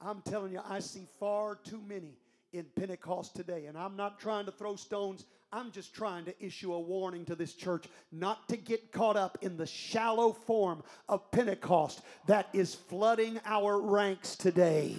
I'm 0.00 0.22
telling 0.22 0.52
you, 0.52 0.60
I 0.68 0.78
see 0.78 1.08
far 1.18 1.56
too 1.56 1.82
many 1.86 2.16
in 2.52 2.66
Pentecost 2.76 3.34
today, 3.34 3.66
and 3.66 3.76
I'm 3.76 3.96
not 3.96 4.20
trying 4.20 4.46
to 4.46 4.52
throw 4.52 4.76
stones. 4.76 5.26
I'm 5.54 5.70
just 5.70 5.94
trying 5.94 6.24
to 6.24 6.44
issue 6.44 6.72
a 6.72 6.80
warning 6.80 7.26
to 7.26 7.34
this 7.34 7.52
church 7.52 7.84
not 8.10 8.48
to 8.48 8.56
get 8.56 8.90
caught 8.90 9.18
up 9.18 9.36
in 9.42 9.58
the 9.58 9.66
shallow 9.66 10.32
form 10.32 10.82
of 11.10 11.30
Pentecost 11.30 12.00
that 12.26 12.48
is 12.54 12.74
flooding 12.74 13.38
our 13.44 13.78
ranks 13.78 14.34
today. 14.34 14.96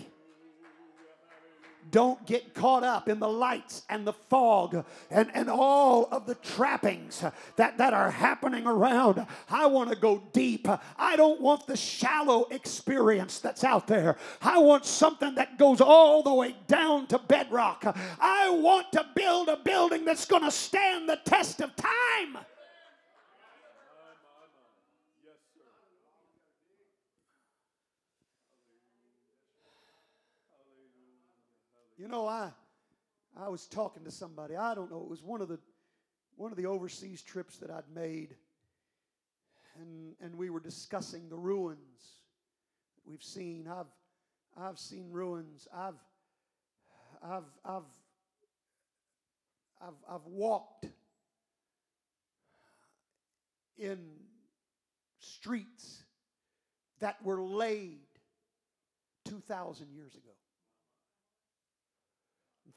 Don't 1.92 2.26
get 2.26 2.54
caught 2.54 2.84
up 2.84 3.08
in 3.08 3.20
the 3.20 3.28
lights 3.28 3.84
and 3.90 4.06
the 4.06 4.14
fog 4.14 4.86
and, 5.10 5.30
and 5.34 5.50
all 5.50 6.08
of 6.12 6.26
the 6.26 6.36
trappings 6.36 7.24
that, 7.56 7.78
that 7.78 7.94
are 7.94 8.12
happening 8.12 8.66
around. 8.66 9.26
I 9.50 9.66
want 9.68 9.90
to 9.90 9.96
go 9.96 10.24
deep. 10.34 10.68
I 10.98 11.16
don't 11.16 11.42
want 11.42 11.68
the 11.68 11.78
shallow 11.78 12.46
experience 12.52 13.40
that's 13.40 13.64
out 13.64 13.88
there. 13.88 14.18
I 14.42 14.58
want 14.60 14.86
something 14.86 15.36
that 15.36 15.58
goes 15.58 15.82
all 15.82 16.24
the 16.24 16.34
way 16.34 16.56
down 16.68 17.08
to 17.08 17.20
bedrock. 17.20 17.84
I 18.20 18.50
want 18.50 18.92
to 18.94 19.06
build 19.16 19.50
a 19.50 19.58
building 19.58 20.06
that's 20.06 20.26
going 20.26 20.44
to 20.44 20.52
stand 20.52 21.08
the 21.08 21.20
test 21.26 21.62
of 21.62 21.76
time. 21.76 22.38
You 32.04 32.10
know, 32.10 32.28
I 32.28 32.50
I 33.40 33.48
was 33.48 33.66
talking 33.66 34.04
to 34.04 34.12
somebody. 34.12 34.58
I 34.58 34.76
don't 34.76 34.92
know. 34.92 35.00
It 35.04 35.10
was 35.10 35.24
one 35.24 35.40
of 35.40 35.48
the 35.48 35.58
one 36.36 36.52
of 36.52 36.58
the 36.58 36.66
overseas 36.66 37.22
trips 37.22 37.56
that 37.60 37.72
I'd 37.72 37.88
made, 37.96 38.36
and, 39.80 40.14
and 40.20 40.36
we 40.36 40.50
were 40.50 40.60
discussing 40.60 41.30
the 41.30 41.38
ruins 41.38 41.80
that 42.98 43.10
we've 43.10 43.24
seen. 43.24 43.70
I've, 43.72 43.86
I've 44.62 44.78
seen 44.78 45.12
ruins. 45.12 45.66
I've, 45.74 45.94
I've, 47.24 47.44
I've, 47.64 47.84
I've, 49.82 50.16
I've 50.16 50.26
walked 50.26 50.88
in 53.78 54.00
streets 55.20 56.04
that 57.00 57.24
were 57.24 57.42
laid 57.42 58.02
2,000 59.24 59.88
years 59.94 60.16
ago. 60.16 60.34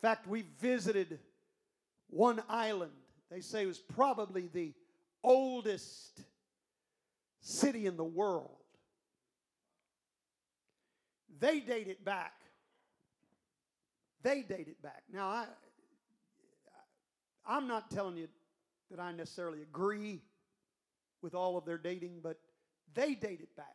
Fact, 0.06 0.28
we 0.28 0.44
visited 0.60 1.18
one 2.10 2.40
island. 2.48 2.92
They 3.28 3.40
say 3.40 3.64
it 3.64 3.66
was 3.66 3.80
probably 3.80 4.48
the 4.52 4.72
oldest 5.24 6.20
city 7.40 7.86
in 7.86 7.96
the 7.96 8.04
world. 8.04 8.62
They 11.40 11.58
date 11.58 11.88
it 11.88 12.04
back. 12.04 12.34
They 14.22 14.42
date 14.42 14.68
it 14.68 14.80
back. 14.80 15.02
Now, 15.12 15.26
I, 15.26 15.46
I'm 17.44 17.66
not 17.66 17.90
telling 17.90 18.16
you 18.16 18.28
that 18.92 19.00
I 19.00 19.10
necessarily 19.10 19.62
agree 19.62 20.20
with 21.20 21.34
all 21.34 21.58
of 21.58 21.64
their 21.64 21.78
dating, 21.78 22.20
but 22.22 22.38
they 22.94 23.16
date 23.16 23.40
it 23.40 23.56
back 23.56 23.74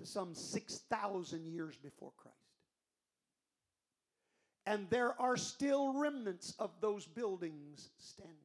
to 0.00 0.04
some 0.04 0.34
6,000 0.34 1.46
years 1.46 1.76
before 1.76 2.10
Christ. 2.16 2.39
And 4.70 4.88
there 4.88 5.20
are 5.20 5.36
still 5.36 5.92
remnants 5.92 6.54
of 6.60 6.70
those 6.80 7.04
buildings 7.04 7.88
standing. 7.98 8.36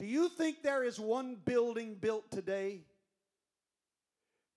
Do 0.00 0.06
you 0.06 0.28
think 0.30 0.64
there 0.64 0.82
is 0.82 0.98
one 0.98 1.36
building 1.44 1.94
built 1.94 2.28
today 2.32 2.80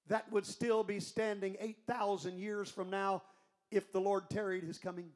that 0.07 0.31
would 0.31 0.47
still 0.47 0.83
be 0.83 0.99
standing 0.99 1.55
8,000 1.59 2.39
years 2.39 2.71
from 2.71 2.89
now 2.89 3.21
if 3.69 3.91
the 3.91 4.01
Lord 4.01 4.27
tarried 4.27 4.63
his 4.63 4.79
coming? 4.79 5.11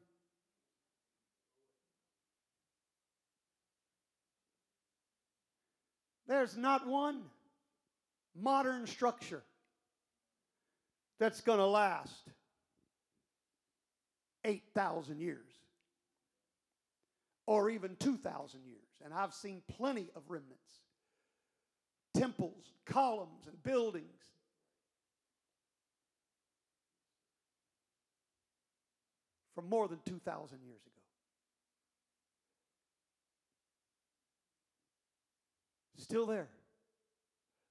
There's 6.28 6.56
not 6.56 6.86
one 6.86 7.22
modern 8.40 8.86
structure 8.86 9.42
that's 11.18 11.40
going 11.40 11.58
to 11.58 11.66
last 11.66 12.30
8,000 14.50 15.20
years 15.20 15.46
or 17.46 17.70
even 17.70 17.96
2,000 17.96 18.60
years. 18.64 18.78
And 19.04 19.14
I've 19.14 19.32
seen 19.32 19.62
plenty 19.76 20.10
of 20.16 20.22
remnants 20.28 20.80
temples, 22.12 22.72
columns, 22.86 23.46
and 23.46 23.62
buildings. 23.62 24.04
From 29.54 29.68
more 29.68 29.86
than 29.88 30.00
2,000 30.04 30.58
years 30.64 30.80
ago. 30.86 30.90
Still 35.98 36.26
there. 36.26 36.48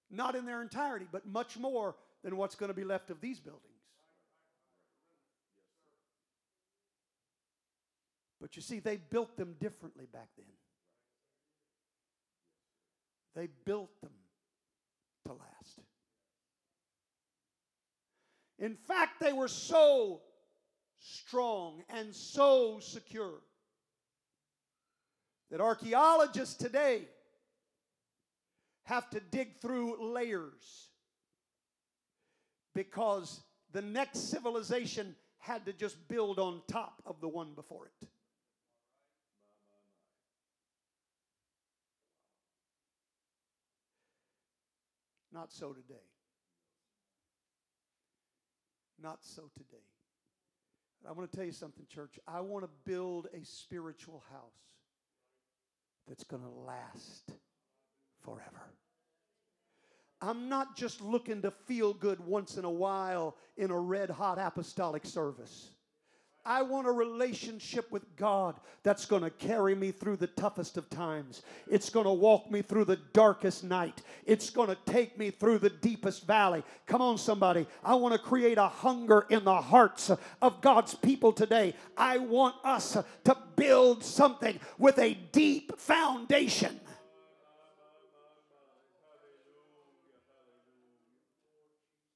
Not 0.09 0.35
in 0.35 0.45
their 0.45 0.61
entirety, 0.61 1.07
but 1.11 1.27
much 1.27 1.57
more 1.57 1.95
than 2.23 2.37
what's 2.37 2.55
going 2.55 2.69
to 2.69 2.75
be 2.75 2.83
left 2.83 3.09
of 3.09 3.21
these 3.21 3.39
buildings. 3.39 3.68
But 8.41 8.55
you 8.55 8.61
see, 8.61 8.79
they 8.79 8.97
built 8.97 9.35
them 9.37 9.55
differently 9.59 10.05
back 10.11 10.29
then. 10.37 10.45
They 13.35 13.49
built 13.65 13.89
them 14.01 14.11
to 15.25 15.33
last. 15.33 15.79
In 18.57 18.75
fact, 18.75 19.19
they 19.19 19.33
were 19.33 19.47
so 19.47 20.21
strong 20.99 21.83
and 21.89 22.13
so 22.13 22.79
secure 22.79 23.41
that 25.49 25.61
archaeologists 25.61 26.55
today 26.55 27.03
have 28.83 29.09
to 29.11 29.19
dig 29.19 29.61
through 29.61 30.13
layers 30.13 30.89
because 32.73 33.41
the 33.71 33.81
next 33.81 34.29
civilization 34.29 35.15
had 35.37 35.65
to 35.65 35.73
just 35.73 36.07
build 36.07 36.39
on 36.39 36.61
top 36.67 37.01
of 37.05 37.21
the 37.21 37.27
one 37.27 37.53
before 37.55 37.85
it. 37.85 38.07
Not 45.39 45.53
so 45.53 45.71
today. 45.71 46.03
Not 49.01 49.19
so 49.21 49.43
today. 49.55 49.85
I 51.07 51.13
want 51.13 51.31
to 51.31 51.37
tell 51.37 51.45
you 51.45 51.53
something, 51.53 51.85
church. 51.87 52.19
I 52.27 52.41
want 52.41 52.65
to 52.65 52.69
build 52.83 53.27
a 53.33 53.45
spiritual 53.45 54.21
house 54.33 54.51
that's 56.09 56.25
going 56.25 56.43
to 56.43 56.49
last 56.49 57.31
forever. 58.21 58.73
I'm 60.19 60.49
not 60.49 60.75
just 60.75 60.99
looking 60.99 61.41
to 61.43 61.51
feel 61.51 61.93
good 61.93 62.19
once 62.19 62.57
in 62.57 62.65
a 62.65 62.69
while 62.69 63.37
in 63.55 63.71
a 63.71 63.79
red 63.79 64.09
hot 64.09 64.39
apostolic 64.39 65.05
service. 65.05 65.69
I 66.45 66.61
want 66.61 66.87
a 66.87 66.91
relationship 66.91 67.91
with 67.91 68.15
God 68.15 68.55
that's 68.81 69.05
going 69.05 69.23
to 69.23 69.29
carry 69.29 69.75
me 69.75 69.91
through 69.91 70.15
the 70.17 70.27
toughest 70.27 70.77
of 70.77 70.89
times. 70.89 71.43
It's 71.67 71.89
going 71.89 72.05
to 72.05 72.13
walk 72.13 72.49
me 72.49 72.61
through 72.61 72.85
the 72.85 72.99
darkest 73.13 73.63
night. 73.63 74.01
It's 74.25 74.49
going 74.49 74.69
to 74.69 74.77
take 74.85 75.17
me 75.17 75.31
through 75.31 75.59
the 75.59 75.69
deepest 75.69 76.25
valley. 76.25 76.63
Come 76.85 77.01
on, 77.01 77.17
somebody. 77.17 77.67
I 77.83 77.95
want 77.95 78.13
to 78.13 78.19
create 78.19 78.57
a 78.57 78.67
hunger 78.67 79.25
in 79.29 79.43
the 79.43 79.61
hearts 79.61 80.11
of 80.41 80.61
God's 80.61 80.95
people 80.95 81.33
today. 81.33 81.75
I 81.97 82.17
want 82.17 82.55
us 82.63 82.97
to 83.25 83.37
build 83.55 84.03
something 84.03 84.59
with 84.77 84.97
a 84.97 85.15
deep 85.31 85.77
foundation. 85.77 86.79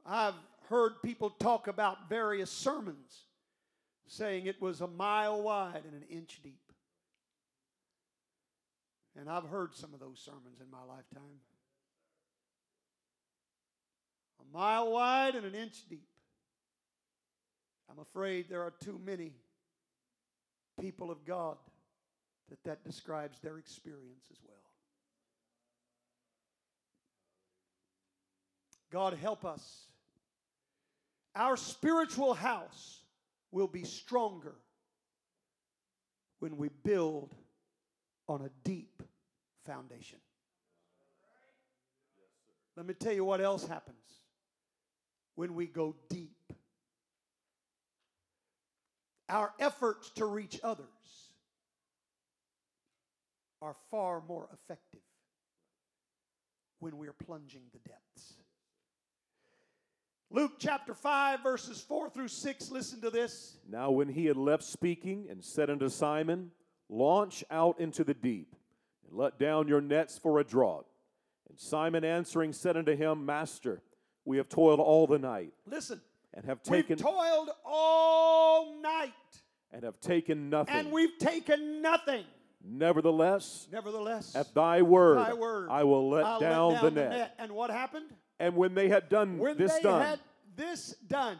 I've 0.05 0.33
heard 0.69 1.01
people 1.03 1.29
talk 1.29 1.67
about 1.67 2.09
various 2.09 2.49
sermons 2.49 3.25
saying 4.07 4.45
it 4.45 4.61
was 4.61 4.81
a 4.81 4.87
mile 4.87 5.41
wide 5.41 5.83
and 5.85 5.93
an 5.93 6.07
inch 6.09 6.41
deep. 6.43 6.59
And 9.15 9.29
I've 9.29 9.45
heard 9.45 9.75
some 9.75 9.93
of 9.93 9.99
those 9.99 10.19
sermons 10.19 10.59
in 10.59 10.69
my 10.71 10.83
lifetime. 10.87 11.39
A 14.41 14.57
mile 14.57 14.91
wide 14.91 15.35
and 15.35 15.45
an 15.45 15.55
inch 15.55 15.87
deep. 15.89 16.07
I'm 17.89 17.99
afraid 17.99 18.49
there 18.49 18.61
are 18.61 18.73
too 18.83 18.99
many 19.05 19.33
people 20.81 21.11
of 21.11 21.25
God 21.25 21.57
that 22.49 22.63
that 22.63 22.83
describes 22.83 23.39
their 23.39 23.57
experience 23.57 24.25
as 24.31 24.37
well. 24.45 24.57
God 28.91 29.13
help 29.21 29.45
us. 29.45 29.87
Our 31.35 31.57
spiritual 31.57 32.33
house 32.33 33.02
will 33.53 33.67
be 33.67 33.83
stronger 33.83 34.55
when 36.39 36.57
we 36.57 36.69
build 36.83 37.33
on 38.27 38.41
a 38.41 38.49
deep 38.67 39.01
foundation. 39.65 40.19
Let 42.75 42.87
me 42.87 42.95
tell 42.95 43.13
you 43.13 43.23
what 43.23 43.39
else 43.39 43.67
happens 43.67 43.95
when 45.35 45.53
we 45.53 45.67
go 45.67 45.95
deep. 46.09 46.31
Our 49.29 49.53
efforts 49.59 50.09
to 50.15 50.25
reach 50.25 50.59
others 50.63 50.87
are 53.61 53.75
far 53.91 54.21
more 54.27 54.49
effective 54.51 54.99
when 56.79 56.97
we're 56.97 57.13
plunging 57.13 57.61
the 57.71 57.79
depths. 57.87 58.33
Luke 60.33 60.53
chapter 60.57 60.95
5, 60.95 61.43
verses 61.43 61.79
4 61.79 62.09
through 62.09 62.27
6. 62.27 62.71
Listen 62.71 62.99
to 63.01 63.11
this. 63.11 63.57
Now, 63.69 63.91
when 63.91 64.09
he 64.09 64.25
had 64.25 64.35
left 64.35 64.63
speaking 64.63 65.27
and 65.29 65.43
said 65.43 65.69
unto 65.69 65.89
Simon, 65.89 66.49
Launch 66.89 67.43
out 67.51 67.79
into 67.79 68.03
the 68.03 68.15
deep, 68.15 68.55
and 69.07 69.15
let 69.15 69.37
down 69.37 69.67
your 69.67 69.79
nets 69.79 70.17
for 70.17 70.39
a 70.39 70.43
draught. 70.43 70.85
And 71.47 71.59
Simon 71.59 72.03
answering 72.03 72.51
said 72.51 72.75
unto 72.75 72.95
him, 72.95 73.27
Master, 73.27 73.83
we 74.25 74.37
have 74.37 74.49
toiled 74.49 74.79
all 74.79 75.05
the 75.05 75.19
night. 75.19 75.53
Listen. 75.67 76.01
And 76.33 76.45
have 76.45 76.63
taken 76.63 76.97
we've 76.97 77.05
toiled 77.05 77.51
all 77.63 78.81
night. 78.81 79.11
And 79.71 79.83
have 79.83 79.99
taken 80.01 80.49
nothing. 80.49 80.75
And 80.75 80.91
we've 80.91 81.15
taken 81.19 81.83
nothing. 81.83 82.25
Nevertheless, 82.65 83.67
nevertheless, 83.71 84.35
at 84.35 84.53
thy 84.55 84.81
word, 84.81 85.17
thy 85.17 85.33
word 85.33 85.69
I 85.69 85.83
will 85.83 86.09
let, 86.09 86.23
down, 86.23 86.39
let 86.39 86.49
down 86.49 86.73
the, 86.73 86.89
the, 86.89 86.91
net. 86.91 87.09
net. 87.11 87.35
And 87.37 87.51
what 87.51 87.69
happened? 87.69 88.05
And 88.43 88.57
when 88.57 88.75
they 88.75 88.89
had 88.89 89.07
done 89.07 89.37
when 89.37 89.57
this 89.57 89.73
they 89.73 89.83
done, 89.83 90.19
this 90.57 90.95
done, 91.07 91.37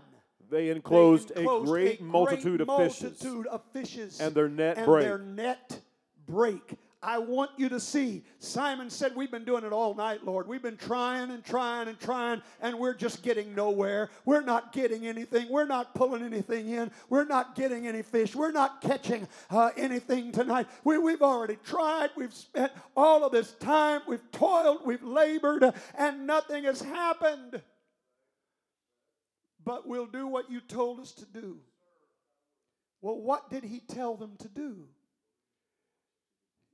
they 0.50 0.70
enclosed, 0.70 1.34
they 1.36 1.42
enclosed 1.42 1.66
a, 1.66 1.70
great 1.70 2.00
a 2.00 2.04
multitude, 2.04 2.60
great 2.60 2.62
of, 2.62 2.78
fishes, 2.78 3.22
multitude 3.22 3.48
of 3.48 3.62
fishes, 3.74 4.22
and 4.22 4.34
their 4.34 4.48
net 4.48 4.78
and 4.78 4.86
brake. 4.86 5.04
their 5.04 5.18
net 5.18 5.82
break. 6.26 6.76
I 7.04 7.18
want 7.18 7.52
you 7.58 7.68
to 7.70 7.80
see. 7.82 8.24
Simon 8.40 8.90
said, 8.90 9.14
We've 9.14 9.30
been 9.30 9.44
doing 9.44 9.66
it 9.66 9.74
all 9.74 9.94
night, 9.94 10.24
Lord. 10.24 10.48
We've 10.48 10.62
been 10.62 10.78
trying 10.78 11.32
and 11.32 11.44
trying 11.44 11.90
and 11.90 12.00
trying, 12.00 12.42
and 12.62 12.80
we're 12.80 12.94
just 12.94 13.22
getting 13.22 13.54
nowhere. 13.54 14.10
We're 14.24 14.42
not 14.42 14.72
getting 14.72 15.06
anything. 15.06 15.50
We're 15.50 15.68
not 15.68 15.94
pulling 15.94 16.24
anything 16.24 16.70
in. 16.70 16.92
We're 17.10 17.26
not 17.26 17.56
getting 17.56 17.86
any 17.88 18.02
fish. 18.02 18.36
We're 18.36 18.52
not 18.54 18.82
catching 18.82 19.28
uh, 19.50 19.72
anything 19.76 20.32
tonight. 20.32 20.68
We, 20.86 20.98
we've 20.98 21.22
already 21.22 21.58
tried. 21.66 22.12
We've 22.16 22.34
spent 22.34 22.72
all 22.96 23.26
of 23.26 23.34
this 23.34 23.52
time. 23.52 24.02
We've 24.08 24.32
toiled. 24.32 24.86
We've 24.86 25.04
labored, 25.04 25.74
and 25.98 26.26
nothing 26.26 26.64
has 26.64 26.82
happened. 26.82 27.62
But 29.66 29.88
we'll 29.88 30.08
do 30.08 30.28
what 30.28 30.50
you 30.50 30.62
told 30.62 31.02
us 31.02 31.12
to 31.14 31.26
do. 31.26 31.58
Well, 33.02 33.20
what 33.20 33.50
did 33.50 33.66
he 33.66 33.82
tell 33.82 34.16
them 34.16 34.38
to 34.40 34.48
do? 34.48 34.88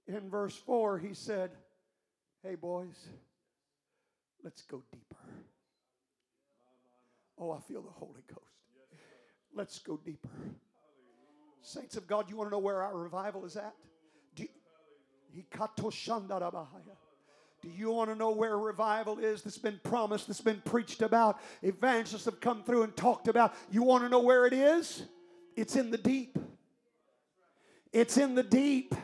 In 0.10 0.30
verse 0.30 0.56
4, 0.56 1.00
he 1.00 1.14
said, 1.14 1.52
Hey, 2.44 2.56
boys, 2.56 3.08
let's 4.44 4.64
go 4.64 4.82
deeper. 4.92 5.16
Oh, 7.38 7.52
I 7.52 7.60
feel 7.60 7.82
the 7.82 7.90
Holy 7.90 8.24
Ghost. 8.28 8.42
Let's 9.54 9.80
go 9.80 10.00
deeper. 10.04 10.30
Saints 11.62 11.98
of 11.98 12.08
God, 12.08 12.30
you 12.30 12.38
want 12.38 12.50
to 12.50 12.52
know 12.52 12.60
where 12.60 12.82
our 12.82 12.98
revival 12.98 13.46
is 13.46 13.56
at? 13.56 13.74
Do 14.36 14.44
you, 14.44 14.50
do 17.62 17.70
you 17.70 17.92
want 17.92 18.10
to 18.10 18.16
know 18.16 18.32
where 18.32 18.58
revival 18.58 19.20
is 19.20 19.42
that's 19.42 19.58
been 19.58 19.80
promised, 19.84 20.28
that's 20.28 20.42
been 20.42 20.62
preached 20.64 21.02
about? 21.02 21.40
Evangelists 21.62 22.26
have 22.26 22.40
come 22.40 22.64
through 22.64 22.84
and 22.84 22.96
talked 22.96 23.28
about. 23.28 23.54
You 23.70 23.84
want 23.84 24.04
to 24.04 24.10
know 24.10 24.22
where 24.22 24.46
it 24.46 24.54
is? 24.54 25.04
It's 25.58 25.76
in 25.76 25.92
the 25.92 25.98
deep. 25.98 26.38
It's 27.92 28.18
in 28.18 28.36
the 28.36 28.44
deep. 28.44 28.96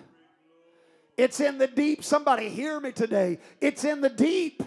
It's 1.18 1.40
in 1.40 1.58
the 1.58 1.68
deep. 1.68 2.04
Somebody 2.04 2.50
hear 2.50 2.80
me 2.80 2.92
today. 2.92 3.40
It's 3.62 3.84
in 3.84 4.02
the 4.02 4.10
deep. 4.10 4.62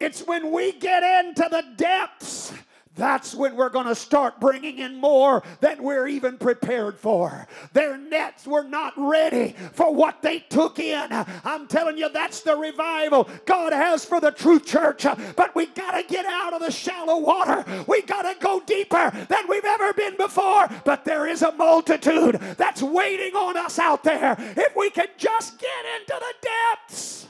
It's 0.00 0.22
when 0.22 0.50
we 0.52 0.72
get 0.72 1.02
into 1.02 1.48
the 1.50 1.64
depths 1.76 2.52
that's 2.96 3.34
when 3.34 3.56
we're 3.56 3.70
going 3.70 3.86
to 3.86 3.94
start 3.94 4.38
bringing 4.40 4.78
in 4.78 4.96
more 5.00 5.42
than 5.60 5.82
we're 5.82 6.06
even 6.06 6.38
prepared 6.38 6.98
for. 6.98 7.46
Their 7.72 7.98
nets 7.98 8.46
were 8.46 8.62
not 8.62 8.92
ready 8.96 9.56
for 9.72 9.92
what 9.92 10.22
they 10.22 10.40
took 10.40 10.78
in. 10.78 11.08
I'm 11.10 11.66
telling 11.66 11.98
you, 11.98 12.08
that's 12.08 12.40
the 12.42 12.56
revival 12.56 13.28
God 13.46 13.72
has 13.72 14.04
for 14.04 14.20
the 14.20 14.30
true 14.30 14.60
church. 14.60 15.04
But 15.36 15.54
we 15.54 15.66
got 15.66 15.92
to 15.92 16.04
get 16.06 16.24
out 16.24 16.52
of 16.52 16.60
the 16.60 16.70
shallow 16.70 17.18
water. 17.18 17.64
We 17.88 18.02
got 18.02 18.22
to 18.22 18.36
go 18.40 18.60
deeper 18.60 19.10
than 19.28 19.48
we've 19.48 19.64
ever 19.64 19.92
been 19.92 20.16
before. 20.16 20.68
But 20.84 21.04
there 21.04 21.26
is 21.26 21.42
a 21.42 21.52
multitude 21.52 22.36
that's 22.56 22.82
waiting 22.82 23.34
on 23.34 23.56
us 23.56 23.78
out 23.78 24.04
there 24.04 24.36
if 24.38 24.76
we 24.76 24.90
can 24.90 25.08
just 25.18 25.58
get 25.58 25.84
into 26.00 26.14
the 26.18 26.34
depths. 26.42 27.26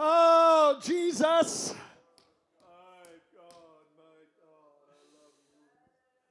Oh, 0.00 0.78
Jesus. 0.80 1.74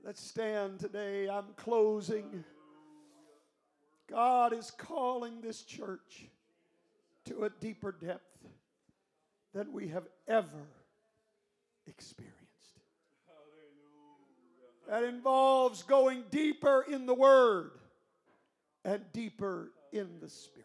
Let's 0.06 0.26
stand 0.26 0.80
today. 0.80 1.28
I'm 1.28 1.48
closing. 1.58 2.46
God 4.10 4.54
is 4.54 4.72
calling 4.72 5.42
this 5.42 5.64
church 5.64 6.30
to 7.26 7.44
a 7.44 7.50
deeper 7.50 7.92
depth 7.92 8.48
than 9.54 9.74
we 9.74 9.90
have 9.90 10.08
ever 10.30 10.70
experienced. 11.88 12.38
That 14.88 15.04
involves 15.04 15.84
going 15.84 16.24
deeper 16.32 16.86
in 16.90 17.06
the 17.06 17.14
Word 17.14 17.72
and 18.86 19.04
deeper 19.12 19.74
in 19.92 20.22
the 20.22 20.30
Spirit. 20.30 20.57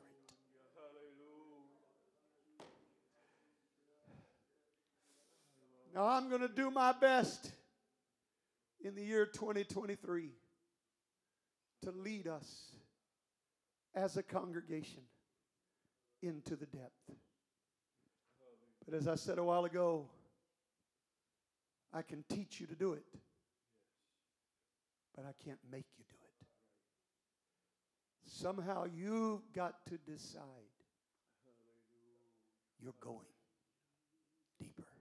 Now, 5.94 6.06
I'm 6.06 6.30
going 6.30 6.40
to 6.40 6.48
do 6.48 6.70
my 6.70 6.92
best 6.92 7.52
in 8.82 8.94
the 8.94 9.02
year 9.02 9.26
2023 9.26 10.30
to 11.82 11.90
lead 11.90 12.26
us 12.26 12.72
as 13.94 14.16
a 14.16 14.22
congregation 14.22 15.02
into 16.22 16.56
the 16.56 16.64
depth. 16.66 17.10
But 18.86 18.94
as 18.94 19.06
I 19.06 19.16
said 19.16 19.36
a 19.38 19.44
while 19.44 19.66
ago, 19.66 20.06
I 21.92 22.00
can 22.00 22.24
teach 22.28 22.58
you 22.58 22.66
to 22.68 22.74
do 22.74 22.94
it, 22.94 23.04
but 25.14 25.26
I 25.26 25.32
can't 25.44 25.60
make 25.70 25.84
you 25.98 26.04
do 26.08 26.16
it. 26.16 26.46
Somehow 28.24 28.86
you've 28.86 29.52
got 29.52 29.74
to 29.90 29.98
decide 30.10 30.40
you're 32.82 32.94
going 33.00 33.18
deeper. 34.58 34.91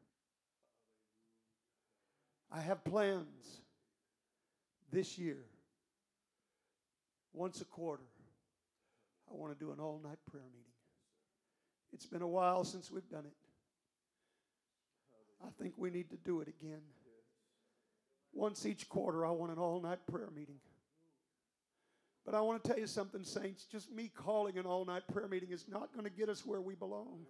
I 2.52 2.60
have 2.60 2.84
plans 2.84 3.62
this 4.92 5.18
year, 5.18 5.46
once 7.34 7.62
a 7.62 7.66
quarter. 7.66 8.04
I 9.32 9.36
want 9.36 9.58
to 9.58 9.66
do 9.66 9.72
an 9.72 9.80
all 9.80 10.02
night 10.04 10.20
prayer 10.30 10.44
meeting. 10.52 10.66
It's 11.94 12.06
been 12.06 12.22
a 12.22 12.28
while 12.28 12.66
since 12.66 12.92
we've 12.92 13.08
done 13.10 13.26
it. 13.26 13.34
I 15.44 15.50
think 15.62 15.74
we 15.78 15.90
need 15.90 16.10
to 16.10 16.18
do 16.18 16.42
it 16.42 16.48
again. 16.48 16.82
Once 18.34 18.66
each 18.66 18.88
quarter, 18.90 19.26
I 19.26 19.32
want 19.32 19.52
an 19.52 19.58
all 19.58 19.82
night 19.82 20.00
prayer 20.10 20.30
meeting. 20.36 20.60
But 22.26 22.36
I 22.36 22.42
want 22.42 22.64
to 22.64 22.70
tell 22.70 22.80
you 22.80 22.88
something, 22.88 23.24
saints. 23.24 23.66
Just 23.66 23.92
me 23.92 24.12
calling 24.14 24.58
an 24.58 24.66
all 24.66 24.86
night 24.86 25.04
prayer 25.12 25.28
meeting 25.28 25.52
is 25.52 25.66
not 25.68 25.92
going 25.94 26.06
to 26.06 26.12
get 26.12 26.30
us 26.30 26.46
where 26.46 26.62
we 26.62 26.76
belong. 26.76 27.26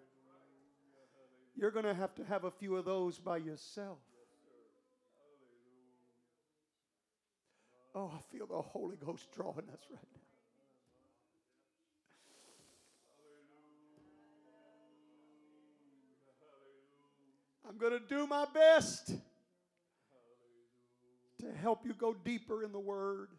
You're 1.56 1.72
going 1.72 1.86
to 1.86 1.94
have 1.94 2.14
to 2.16 2.24
have 2.26 2.44
a 2.44 2.52
few 2.52 2.76
of 2.76 2.86
those 2.86 3.18
by 3.18 3.38
yourself. 3.38 4.00
Oh, 7.94 8.12
I 8.14 8.20
feel 8.36 8.46
the 8.46 8.62
Holy 8.62 8.96
Ghost 8.96 9.28
drawing 9.36 9.68
us 9.74 9.86
right 9.90 10.00
now. 10.14 10.22
I'm 17.68 17.78
going 17.78 17.94
to 17.94 18.00
do 18.00 18.28
my 18.28 18.46
best 18.54 19.14
to 21.40 21.52
help 21.62 21.86
you 21.86 21.94
go 21.94 22.14
deeper 22.14 22.64
in 22.64 22.72
the 22.72 22.80
Word. 22.80 23.30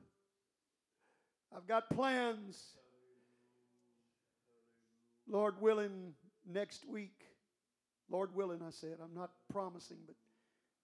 I've 1.56 1.66
got 1.66 1.88
plans. 1.90 2.76
Lord 5.28 5.60
willing, 5.60 6.14
next 6.50 6.86
week, 6.86 7.24
Lord 8.10 8.34
willing, 8.34 8.60
I 8.66 8.70
said, 8.70 8.96
I'm 9.02 9.14
not 9.14 9.30
promising, 9.50 9.98
but 10.06 10.16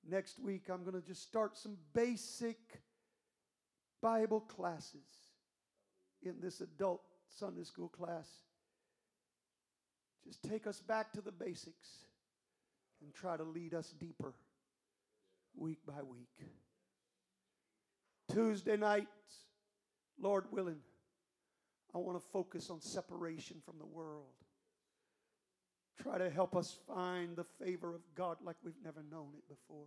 next 0.09 0.39
week 0.39 0.65
I'm 0.71 0.85
going 0.85 1.01
to 1.01 1.07
just 1.07 1.23
start 1.23 1.57
some 1.57 1.77
basic 1.93 2.59
Bible 4.01 4.41
classes 4.41 5.07
in 6.23 6.35
this 6.41 6.61
adult 6.61 7.03
Sunday 7.29 7.65
school 7.65 7.89
class. 7.89 8.29
Just 10.27 10.43
take 10.43 10.67
us 10.67 10.81
back 10.81 11.13
to 11.13 11.21
the 11.21 11.33
basics 11.33 12.05
and 13.03 13.15
try 13.15 13.37
to 13.37 13.45
lead 13.45 13.75
us 13.75 13.95
deeper 13.99 14.35
week 15.57 15.79
by 15.87 16.03
week. 16.03 16.49
Tuesday 18.31 18.77
nights, 18.77 19.07
Lord 20.21 20.45
willing, 20.51 20.81
I 21.95 21.99
want 21.99 22.21
to 22.21 22.29
focus 22.33 22.69
on 22.71 22.81
separation 22.81 23.57
from 23.65 23.79
the 23.79 23.87
world. 23.87 24.27
Try 26.03 26.19
to 26.19 26.31
help 26.31 26.55
us 26.55 26.77
find 26.87 27.35
the 27.35 27.47
favor 27.65 27.95
of 27.95 28.03
God 28.15 28.37
like 28.45 28.57
we've 28.63 28.75
never 28.85 29.03
known 29.11 29.31
it 29.37 29.49
before. 29.49 29.87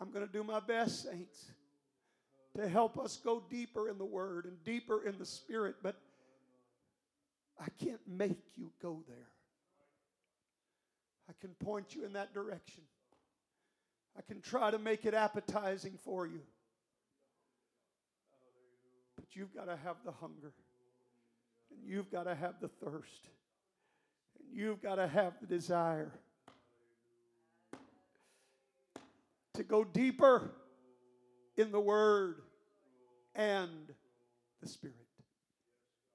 I'm 0.00 0.10
going 0.10 0.26
to 0.26 0.32
do 0.32 0.44
my 0.44 0.60
best, 0.60 1.02
saints 1.02 1.50
to 2.58 2.68
help 2.68 2.98
us 2.98 3.16
go 3.16 3.42
deeper 3.48 3.88
in 3.88 3.98
the 3.98 4.04
Word 4.04 4.44
and 4.44 4.62
deeper 4.64 5.06
in 5.06 5.16
the 5.18 5.24
Spirit, 5.24 5.76
but 5.82 5.96
I 7.60 7.66
can't 7.84 8.00
make 8.06 8.38
you 8.56 8.70
go 8.82 9.02
there. 9.06 9.28
I 11.28 11.32
can 11.40 11.50
point 11.64 11.94
you 11.94 12.04
in 12.04 12.14
that 12.14 12.34
direction. 12.34 12.82
I 14.16 14.22
can 14.22 14.40
try 14.40 14.72
to 14.72 14.78
make 14.78 15.04
it 15.04 15.14
appetizing 15.14 15.98
for 16.04 16.26
you. 16.26 16.40
But 19.14 19.26
you've 19.36 19.54
got 19.54 19.66
to 19.66 19.76
have 19.76 19.96
the 20.04 20.12
hunger, 20.12 20.52
and 21.70 21.78
you've 21.84 22.10
got 22.10 22.24
to 22.24 22.34
have 22.34 22.54
the 22.60 22.68
thirst, 22.68 23.28
and 24.40 24.48
you've 24.52 24.82
got 24.82 24.96
to 24.96 25.06
have 25.06 25.34
the 25.40 25.46
desire 25.46 26.10
to 29.54 29.62
go 29.62 29.84
deeper 29.84 30.50
in 31.56 31.70
the 31.70 31.80
Word 31.80 32.42
and 33.38 33.94
the 34.60 34.68
Spirit. 34.68 34.96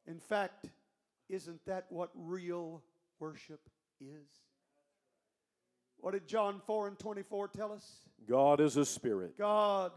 In 0.05 0.19
fact, 0.19 0.67
isn't 1.29 1.65
that 1.65 1.85
what 1.89 2.11
real 2.13 2.83
worship 3.19 3.61
is? 3.99 4.27
What 5.97 6.11
did 6.11 6.27
John 6.27 6.61
4 6.67 6.89
and 6.89 6.99
24 6.99 7.47
tell 7.47 7.71
us? 7.71 8.01
God 8.27 8.59
is 8.59 8.75
a 8.75 8.85
spirit, 8.85 9.37
God 9.37 9.93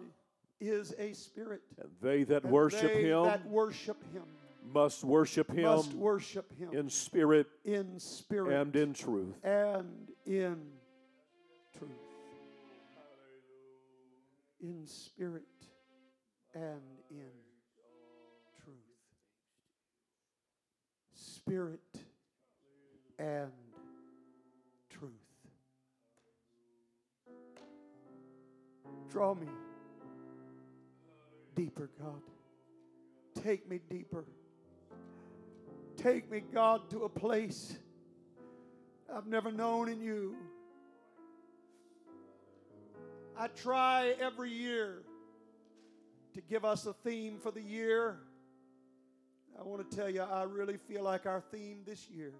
is 0.61 0.95
a 0.99 1.13
spirit. 1.13 1.63
and 1.79 1.91
they 2.01 2.23
that 2.23 2.45
and 2.45 2.53
worship 2.53 2.95
they 2.95 3.03
him 3.03 3.25
that 3.25 3.47
worship 3.47 3.99
him 4.13 4.23
must 4.73 5.05
worship 5.05 5.53
him 5.53 5.65
must 5.65 5.93
worship 5.93 6.51
him 6.59 6.73
in 6.73 6.89
spirit 6.89 7.47
in 7.65 7.99
spirit 7.99 8.59
and 8.59 8.75
in 8.75 8.95
truth. 8.95 9.35
and 9.45 10.09
in 10.25 10.57
truth. 11.77 11.91
In 14.63 14.87
spirit 14.87 15.43
and 16.55 16.81
in 17.11 17.31
truth. 18.63 18.77
Spirit 21.15 21.81
and 23.19 23.53
truth. 24.91 25.11
Draw 29.11 29.35
me 29.35 29.49
deeper, 31.55 31.91
God. 31.99 32.21
Take 33.43 33.69
me 33.69 33.81
deeper. 33.89 34.25
Take 35.97 36.31
me, 36.31 36.43
God, 36.53 36.91
to 36.91 37.05
a 37.05 37.09
place 37.09 37.79
I've 39.13 39.27
never 39.27 39.51
known 39.51 39.89
in 39.89 40.01
you. 40.01 40.37
I 43.39 43.49
try 43.49 44.15
every 44.21 44.51
year 44.51 45.03
to 46.37 46.43
give 46.43 46.67
us 46.67 46.85
a 46.85 46.93
theme 46.93 47.39
for 47.39 47.51
the 47.51 47.63
year. 47.63 48.19
I 49.59 49.63
want 49.63 49.91
to 49.91 49.97
tell 49.97 50.11
you, 50.11 50.21
I 50.21 50.43
really 50.43 50.77
feel 50.77 51.03
like 51.03 51.25
our 51.25 51.41
theme 51.41 51.79
this 51.87 52.11
year 52.11 52.35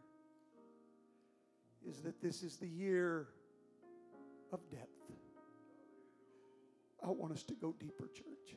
is 1.89 2.03
that 2.03 2.21
this 2.21 2.43
is 2.43 2.57
the 2.57 2.69
year 2.69 3.29
of 4.53 4.61
depth. 4.71 4.91
I 7.03 7.09
want 7.09 7.33
us 7.33 7.43
to 7.45 7.55
go 7.55 7.75
deeper, 7.79 8.09
church. 8.15 8.57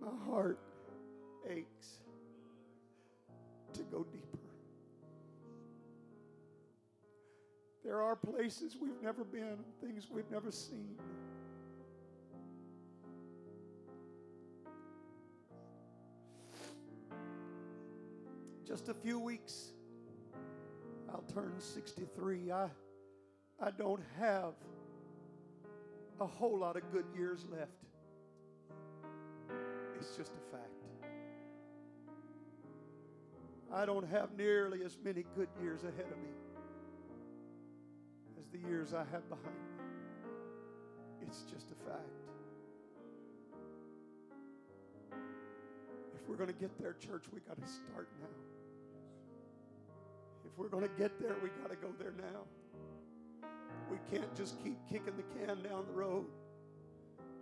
My 0.00 0.08
heart 0.26 0.58
aches 1.48 1.98
to 3.74 3.82
go 3.84 4.04
deeper. 4.12 4.38
There 7.84 8.02
are 8.02 8.16
places 8.16 8.76
we've 8.80 9.00
never 9.00 9.22
been, 9.22 9.58
things 9.80 10.08
we've 10.10 10.30
never 10.30 10.50
seen. 10.50 10.96
Just 18.72 18.88
a 18.88 18.94
few 18.94 19.18
weeks, 19.18 19.74
I'll 21.10 21.24
turn 21.34 21.52
63. 21.58 22.50
I, 22.52 22.68
I 23.60 23.70
don't 23.70 24.00
have 24.18 24.54
a 26.18 26.26
whole 26.26 26.58
lot 26.58 26.76
of 26.76 26.90
good 26.90 27.04
years 27.14 27.44
left. 27.50 27.84
It's 30.00 30.16
just 30.16 30.32
a 30.32 30.56
fact. 30.56 30.70
I 33.70 33.84
don't 33.84 34.08
have 34.08 34.30
nearly 34.38 34.82
as 34.86 34.96
many 35.04 35.26
good 35.36 35.48
years 35.60 35.82
ahead 35.82 36.10
of 36.10 36.16
me 36.16 36.30
as 38.40 38.48
the 38.48 38.66
years 38.66 38.94
I 38.94 39.04
have 39.12 39.28
behind 39.28 39.44
me. 39.44 41.26
It's 41.26 41.42
just 41.42 41.72
a 41.72 41.90
fact. 41.90 42.00
If 46.14 46.26
we're 46.26 46.36
going 46.36 46.48
to 46.48 46.58
get 46.58 46.70
there, 46.80 46.94
church, 46.94 47.24
we 47.34 47.40
got 47.40 47.60
to 47.60 47.68
start 47.68 48.08
now. 48.18 48.51
If 50.52 50.58
we're 50.58 50.68
going 50.68 50.84
to 50.84 50.90
get 50.98 51.18
there, 51.18 51.34
we 51.42 51.48
got 51.62 51.70
to 51.70 51.76
go 51.76 51.88
there 51.98 52.12
now. 52.18 53.48
We 53.90 53.96
can't 54.10 54.34
just 54.36 54.62
keep 54.62 54.76
kicking 54.88 55.14
the 55.16 55.22
can 55.38 55.62
down 55.62 55.86
the 55.86 55.92
road, 55.92 56.26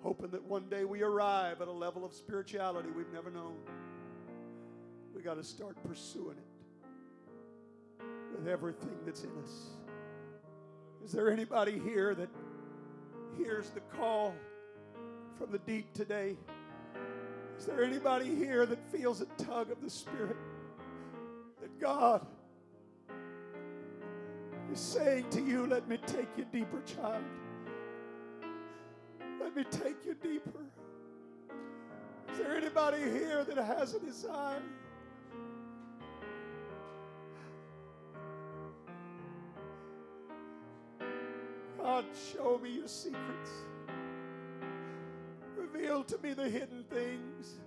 hoping 0.03 0.31
that 0.31 0.45
one 0.45 0.69
day 0.69 0.85
we 0.85 1.03
arrive 1.03 1.61
at 1.61 1.66
a 1.69 1.73
level 1.73 2.05
of 2.05 2.12
spirituality 2.12 2.89
we've 2.97 3.12
never 3.12 3.31
known. 3.31 3.57
We 5.15 5.23
got 5.23 5.35
to 5.35 5.45
start 5.45 5.77
pursuing 5.89 6.37
it 6.39 8.05
with 8.37 8.47
everything 8.47 8.97
that's 9.05 9.24
in 9.24 9.31
us. 9.43 9.70
Is 11.05 11.12
there 11.12 11.31
anybody 11.32 11.81
here 11.81 12.15
that 12.15 12.28
hears 13.37 13.70
the 13.70 13.81
call 13.99 14.35
from 15.37 15.51
the 15.51 15.59
deep 15.59 15.93
today? 15.95 16.37
Is 17.59 17.66
there 17.66 17.82
anybody 17.82 18.35
here 18.37 18.66
that 18.66 18.78
feels 18.93 19.20
a 19.20 19.27
tug 19.37 19.73
of 19.73 19.82
the 19.82 19.91
Spirit 19.91 20.37
that 21.61 21.78
God 21.81 22.27
is 24.73 24.81
saying 24.81 25.29
to 25.31 25.41
you, 25.41 25.67
Let 25.67 25.89
me 25.89 25.99
take 26.07 26.29
you 26.37 26.45
deeper, 26.53 26.81
child? 26.83 27.25
Let 29.41 29.57
me 29.57 29.65
take 29.71 30.05
you 30.05 30.15
deeper. 30.15 30.61
Is 32.33 32.39
there 32.39 32.57
anybody 32.57 32.99
here 32.99 33.45
that 33.45 33.57
has 33.57 33.95
a 33.95 34.01
desire? 34.01 34.63
God, 41.79 42.05
show 42.33 42.59
me 42.59 42.71
your 42.71 42.89
secrets. 42.89 43.51
Reveal 45.57 46.05
to 46.05 46.19
me 46.19 46.35
the 46.35 46.49
hidden 46.49 46.85
things. 46.91 47.61